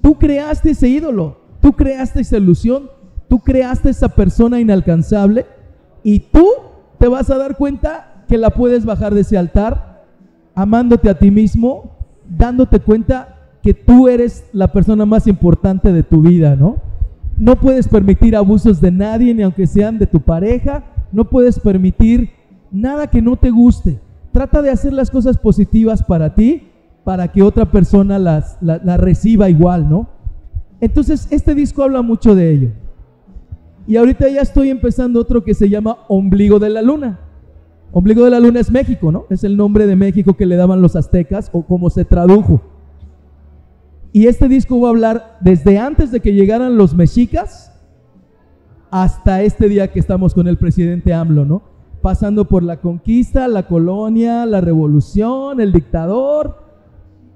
[0.00, 2.88] Tú creaste ese ídolo, tú creaste esa ilusión,
[3.28, 5.44] tú creaste esa persona inalcanzable
[6.02, 6.46] y tú
[6.98, 10.06] te vas a dar cuenta que la puedes bajar de ese altar,
[10.54, 16.22] amándote a ti mismo, dándote cuenta que tú eres la persona más importante de tu
[16.22, 16.87] vida, ¿no?
[17.38, 22.30] No puedes permitir abusos de nadie, ni aunque sean de tu pareja, no puedes permitir
[22.72, 24.00] nada que no te guste.
[24.32, 26.68] Trata de hacer las cosas positivas para ti
[27.04, 30.08] para que otra persona las, la, reciba igual, ¿no?
[30.80, 32.70] Entonces, este disco habla mucho de ello.
[33.86, 37.20] Y ahorita ya estoy empezando otro que se llama Ombligo de la Luna.
[37.92, 39.24] Ombligo de la Luna es México, ¿no?
[39.30, 42.60] Es el nombre de México que le daban los aztecas o como se tradujo.
[44.12, 47.72] Y este disco va a hablar desde antes de que llegaran los mexicas
[48.90, 51.62] hasta este día que estamos con el presidente AMLO, ¿no?
[52.00, 56.64] Pasando por la conquista, la colonia, la revolución, el dictador,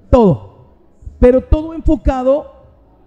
[0.09, 0.53] todo.
[1.19, 2.45] Pero todo enfocado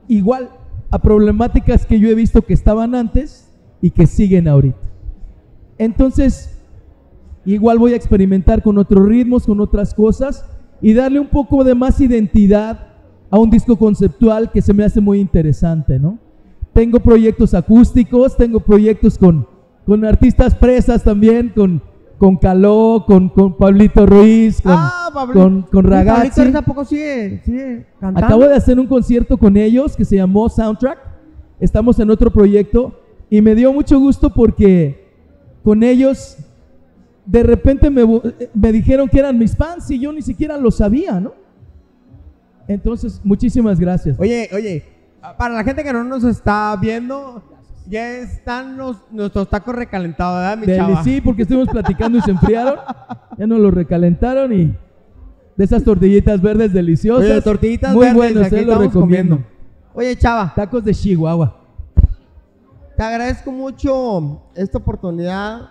[0.06, 0.50] igual
[0.90, 4.78] a problemáticas que yo he visto que estaban antes y que siguen ahorita.
[5.78, 6.62] Entonces,
[7.44, 10.46] igual voy a experimentar con otros ritmos, con otras cosas
[10.80, 12.95] y darle un poco de más identidad
[13.30, 16.18] a un disco conceptual que se me hace muy interesante, ¿no?
[16.72, 19.46] Tengo proyectos acústicos, tengo proyectos con,
[19.84, 21.80] con artistas presas también, con
[22.18, 26.50] con Caló, con, con Pablito Ruiz, con, ah, con, con Ragazzi.
[26.50, 28.26] tampoco sigue, sigue cantando.
[28.26, 30.98] Acabo de hacer un concierto con ellos que se llamó Soundtrack.
[31.60, 32.98] Estamos en otro proyecto
[33.28, 35.06] y me dio mucho gusto porque
[35.62, 36.38] con ellos
[37.24, 38.04] de repente me,
[38.54, 41.32] me dijeron que eran mis fans y yo ni siquiera lo sabía, ¿no?
[42.68, 44.16] Entonces, muchísimas gracias.
[44.18, 44.84] Oye, oye,
[45.38, 47.42] para la gente que no nos está viendo,
[47.88, 51.04] ya están los- nuestros tacos recalentados, ¿verdad, mi Deli- chava?
[51.04, 52.76] sí, porque estuvimos platicando y se enfriaron.
[53.38, 54.74] Ya nos los recalentaron y
[55.56, 57.30] de esas tortillitas verdes deliciosas.
[57.30, 59.36] Oye, tortillitas Muy verdes, buenos, aquí eh, lo recomiendo.
[59.36, 59.40] comiendo.
[59.94, 61.56] Oye, chava, Tacos de Chihuahua.
[62.96, 65.70] te agradezco mucho esta oportunidad.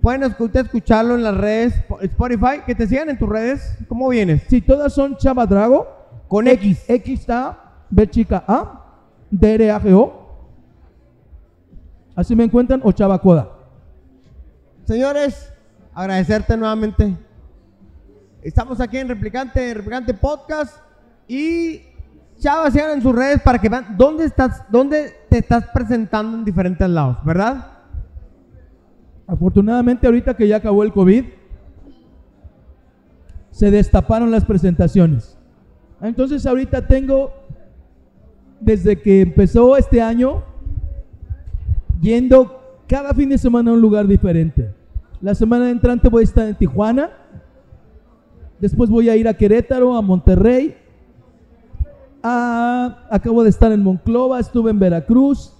[0.00, 3.76] Pueden escuchar, escucharlo en las redes, Spotify, que te sigan en tus redes.
[3.86, 4.42] ¿Cómo vienes?
[4.48, 5.86] Sí, todas son Chava Drago.
[6.26, 6.84] Con X.
[6.88, 7.58] X A,
[7.90, 8.84] B chica A,
[9.30, 10.20] D R A G O.
[12.14, 13.48] Así me encuentran o Chava Coda.
[14.84, 15.52] Señores,
[15.92, 17.16] agradecerte nuevamente.
[18.42, 20.78] Estamos aquí en Replicante, Replicante Podcast
[21.28, 21.82] y
[22.38, 26.44] Chava, sigan en sus redes para que vean dónde estás, dónde te estás presentando en
[26.44, 27.79] diferentes lados, ¿verdad?
[29.30, 31.24] Afortunadamente ahorita que ya acabó el COVID,
[33.52, 35.38] se destaparon las presentaciones.
[36.02, 37.30] Entonces ahorita tengo,
[38.58, 40.42] desde que empezó este año,
[42.00, 44.74] yendo cada fin de semana a un lugar diferente.
[45.20, 47.10] La semana entrante voy a estar en Tijuana,
[48.58, 50.74] después voy a ir a Querétaro, a Monterrey,
[52.20, 55.54] acabo de estar en Monclova, estuve en Veracruz,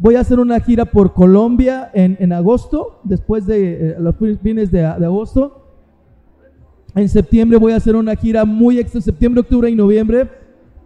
[0.00, 4.70] Voy a hacer una gira por Colombia en, en agosto, después de eh, los fines
[4.70, 5.64] de, de agosto.
[6.94, 10.28] En septiembre voy a hacer una gira muy extra, septiembre, octubre y noviembre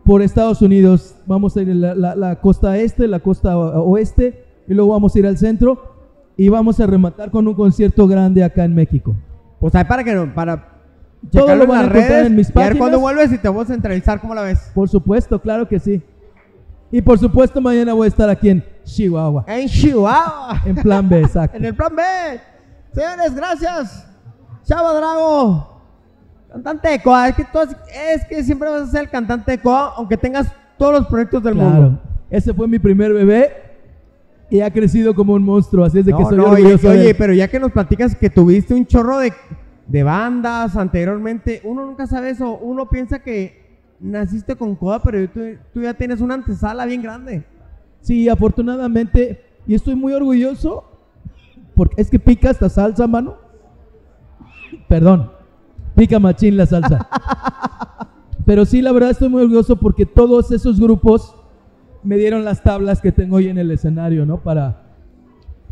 [0.05, 1.15] por Estados Unidos.
[1.27, 4.93] Vamos a ir a la, la- la costa este, la costa o- oeste y luego
[4.93, 5.93] vamos a ir al centro
[6.37, 9.15] y vamos a rematar con un concierto grande acá en México.
[9.61, 10.81] Pues ahí para que no, para
[11.31, 12.79] Todo lo van a redes en mis y a ver páginas.
[12.79, 14.71] cuándo vuelves y te vamos a entrevistar, ¿cómo la ves?
[14.75, 16.03] Por supuesto, claro que sí.
[16.91, 20.63] Y por supuesto mañana voy a estar aquí en Chihuahua, En Chihuahua.
[20.65, 21.57] en plan B, exacto.
[21.57, 22.03] En el plan B.
[22.93, 24.07] Señores, gracias.
[24.65, 25.69] Chava Drago.
[26.53, 27.29] Cantante de Coa.
[27.29, 30.53] Es que, tú es que siempre vas a ser el cantante de Coa, aunque tengas
[30.77, 31.71] todos los proyectos del Claro.
[31.71, 32.03] mundo.
[32.31, 33.53] Ese fue mi primer bebé
[34.51, 36.99] y ha crecido como un monstruo, así es de que soy no, oye, orgulloso de
[36.99, 37.17] oye, él.
[37.19, 39.33] pero ya que nos platicas que tuviste un chorro de,
[39.87, 42.59] de bandas anteriormente, uno nunca sabe eso.
[42.59, 43.63] Uno piensa que
[44.01, 45.41] naciste con Coda, pero tú,
[45.73, 47.45] tú ya tienes una antesala bien grande.
[48.03, 50.85] Sí, afortunadamente, y estoy muy orgulloso,
[51.75, 53.37] porque es que pica esta salsa, mano.
[54.89, 55.31] Perdón,
[55.95, 57.09] pica machín la salsa.
[58.45, 61.35] Pero sí, la verdad estoy muy orgulloso porque todos esos grupos
[62.03, 64.39] me dieron las tablas que tengo hoy en el escenario, ¿no?
[64.41, 64.83] Para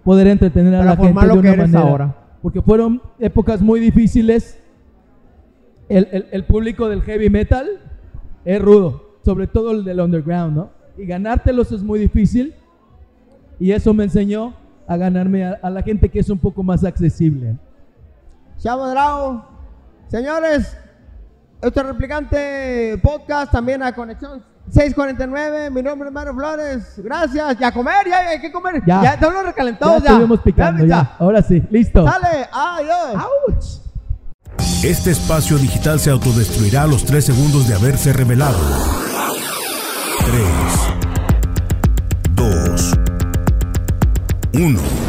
[0.04, 1.90] poder entretener a Para la gente de que una eres manera.
[1.90, 2.16] ahora.
[2.40, 4.58] Porque fueron épocas muy difíciles.
[5.88, 7.66] El, el- el público del heavy metal
[8.44, 10.70] es rudo, sobre todo el del underground, ¿no?
[11.00, 12.54] Y ganártelos es muy difícil.
[13.58, 14.54] Y eso me enseñó
[14.86, 17.56] a ganarme a, a la gente que es un poco más accesible.
[18.58, 19.44] Chavo Drago.
[20.08, 20.76] Señores,
[21.62, 25.70] este replicante podcast también a Conexión 649.
[25.70, 26.94] Mi nombre es Mario Flores.
[26.98, 27.56] Gracias.
[27.60, 28.82] Y a comer, ya hay que comer.
[28.86, 29.02] Ya.
[29.02, 30.10] Ya, estamos Ya recalentados ya.
[30.10, 31.16] estuvimos picando, ya.
[31.18, 32.04] Ahora sí, listo.
[32.06, 32.48] Sale.
[32.52, 33.14] Adiós.
[33.14, 33.80] ¡Auch!
[34.84, 38.58] Este espacio digital se autodestruirá a los 3 segundos de haberse revelado.
[40.24, 40.28] 3,
[44.52, 44.99] 2, 1.